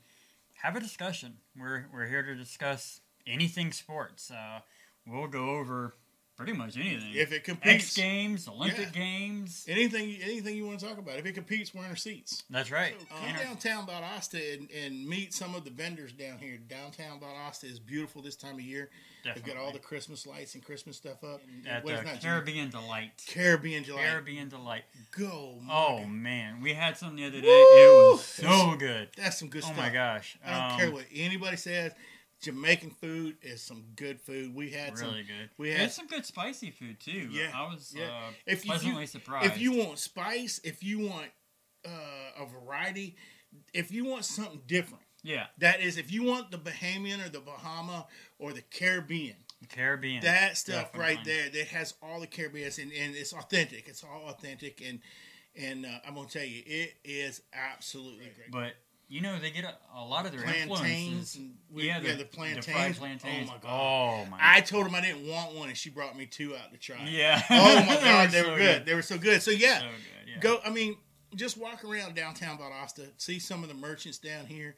have 0.62 0.76
a 0.76 0.80
discussion. 0.80 1.38
We're 1.58 1.86
we're 1.92 2.06
here 2.06 2.22
to 2.22 2.34
discuss 2.34 3.00
anything 3.26 3.72
sports. 3.72 4.30
Uh, 4.30 4.60
we'll 5.06 5.28
go 5.28 5.50
over 5.50 5.94
pretty 6.36 6.52
much 6.52 6.76
anything. 6.76 7.12
If 7.14 7.32
it 7.32 7.44
competes, 7.44 7.66
X 7.86 7.94
competes, 7.94 7.96
Games, 7.96 8.48
Olympic 8.48 8.78
Yeah. 8.86 8.90
Games. 9.00 9.64
anything 9.68 10.16
anything 10.22 10.56
you 10.56 10.66
want 10.66 10.80
to 10.80 10.86
talk 10.86 10.98
about. 10.98 11.18
If 11.18 11.26
it 11.26 11.32
competes, 11.32 11.74
we're 11.74 11.84
in 11.84 11.90
our 11.90 11.96
seats. 11.96 12.42
That's 12.50 12.70
right. 12.70 12.94
So 12.98 13.06
come 13.14 13.28
Enter- 13.28 13.42
downtown 13.44 13.86
Valdosta 13.86 14.54
and, 14.58 14.68
and 14.70 15.06
meet 15.06 15.32
some 15.34 15.54
of 15.54 15.64
the 15.64 15.70
vendors 15.70 16.12
down 16.12 16.38
here. 16.38 16.58
Downtown 16.58 17.18
Valdosta 17.20 17.64
is 17.64 17.78
beautiful 17.78 18.22
this 18.22 18.36
time 18.36 18.54
of 18.54 18.60
year. 18.60 18.90
They've 19.24 19.42
got 19.44 19.56
all 19.56 19.72
the. 19.72 19.80
Christmas 19.86 20.26
lights 20.26 20.54
and 20.54 20.64
Christmas 20.64 20.96
stuff 20.96 21.22
up. 21.24 21.40
at 21.66 21.84
Well, 21.84 21.94
the 21.94 22.00
it's 22.02 22.10
not 22.12 22.20
Caribbean 22.22 22.70
Delight. 22.70 23.10
Caribbean 23.28 23.82
Delight. 23.84 24.04
Caribbean 24.04 24.48
Delight. 24.48 24.82
Go. 25.16 25.58
Oh 25.70 26.04
man, 26.04 26.60
we 26.60 26.74
had 26.74 26.96
some 26.96 27.14
the 27.16 27.24
other 27.24 27.40
day. 27.40 27.46
Woo! 27.46 27.52
It 27.52 28.12
was 28.12 28.24
so 28.24 28.74
good. 28.76 29.08
That's 29.16 29.38
some 29.38 29.48
good 29.48 29.62
Oh 29.62 29.66
stuff. 29.66 29.76
my 29.78 29.90
gosh. 29.90 30.36
I 30.44 30.50
don't 30.52 30.70
Um, 30.72 30.78
care 30.78 30.90
what 30.92 31.04
anybody 31.14 31.56
says. 31.56 31.92
Jamaican 32.42 32.90
food 32.90 33.36
is 33.42 33.62
some 33.62 33.84
good 33.96 34.20
food. 34.20 34.54
We 34.54 34.70
had 34.70 34.98
Really 34.98 35.24
some. 35.26 35.26
good. 35.26 35.50
we 35.58 35.70
had- 35.70 35.90
some 35.92 36.06
good 36.06 36.26
spicy 36.26 36.70
food 36.70 37.00
too. 37.00 37.28
Yeah, 37.32 37.50
I 37.54 37.62
was 37.72 37.94
yeah. 37.96 38.04
uh, 38.08 38.32
If 38.46 38.64
you- 38.64 38.70
pleasantly 38.72 39.06
surprised. 39.06 39.46
If 39.52 39.58
you 39.60 39.72
want 39.72 39.98
spice, 39.98 40.60
if 40.64 40.82
you 40.82 41.00
want 41.00 41.30
uh, 41.84 42.42
a 42.42 42.46
variety, 42.46 43.16
if 43.72 43.90
you 43.92 44.04
want 44.04 44.24
something 44.24 44.60
different, 44.66 45.04
yeah, 45.22 45.46
that 45.58 45.80
is, 45.80 45.98
if 45.98 46.12
you 46.12 46.24
want 46.24 46.50
the 46.50 46.58
Bahamian 46.58 47.24
or 47.24 47.28
the 47.28 47.40
Bahama 47.40 48.06
or 48.38 48.52
the 48.52 48.62
Caribbean, 48.62 49.36
Caribbean. 49.68 50.22
that 50.22 50.56
stuff 50.56 50.90
right 50.96 51.18
there 51.24 51.48
that 51.48 51.68
has 51.68 51.94
all 52.02 52.20
the 52.20 52.26
Caribbean 52.26 52.70
and, 52.80 52.92
and 52.92 53.14
it's 53.16 53.32
authentic. 53.32 53.88
It's 53.88 54.04
all 54.04 54.28
authentic 54.28 54.82
and 54.86 55.00
and 55.58 55.86
uh, 55.86 56.00
I'm 56.06 56.14
gonna 56.14 56.28
tell 56.28 56.44
you, 56.44 56.62
it 56.66 56.96
is 57.04 57.40
absolutely 57.54 58.26
great. 58.36 58.50
But 58.50 58.74
you 59.08 59.20
know 59.20 59.38
they 59.38 59.50
get 59.50 59.64
a, 59.64 59.74
a 59.96 60.04
lot 60.04 60.26
of 60.26 60.32
their 60.32 60.42
plantains 60.42 61.36
and 61.36 61.54
we, 61.72 61.86
yeah, 61.86 62.00
yeah, 62.00 62.12
the, 62.12 62.18
the 62.18 62.24
plantains. 62.24 62.66
The 62.66 62.72
fried 62.72 62.96
plantains. 62.96 63.48
Oh 63.50 63.52
my 63.52 63.58
oh, 63.58 63.62
god! 63.62 64.26
Oh 64.26 64.30
my. 64.30 64.38
I 64.40 64.60
told 64.60 64.86
him 64.86 64.94
I 64.94 65.00
didn't 65.00 65.28
want 65.28 65.54
one, 65.54 65.68
and 65.68 65.76
she 65.76 65.90
brought 65.90 66.16
me 66.16 66.26
two 66.26 66.56
out 66.56 66.72
to 66.72 66.78
try. 66.78 66.96
yeah. 67.08 67.42
Oh 67.50 67.84
my 67.86 67.94
god, 68.02 68.30
they 68.30 68.42
So 68.42 68.50
were 68.50 68.56
good. 68.58 68.86
They 68.86 68.94
were 68.94 69.02
so 69.02 69.18
good. 69.18 69.42
So 69.42 69.50
yeah, 69.50 69.78
So 69.78 69.84
good. 69.86 70.32
Yeah. 70.34 70.40
go. 70.40 70.60
I 70.64 70.70
mean, 70.70 70.96
just 71.34 71.56
walk 71.56 71.84
around 71.84 72.14
downtown 72.14 72.58
Valdosta, 72.58 73.08
see 73.16 73.38
some 73.38 73.62
of 73.62 73.68
the 73.68 73.74
merchants 73.74 74.18
down 74.18 74.46
here. 74.46 74.74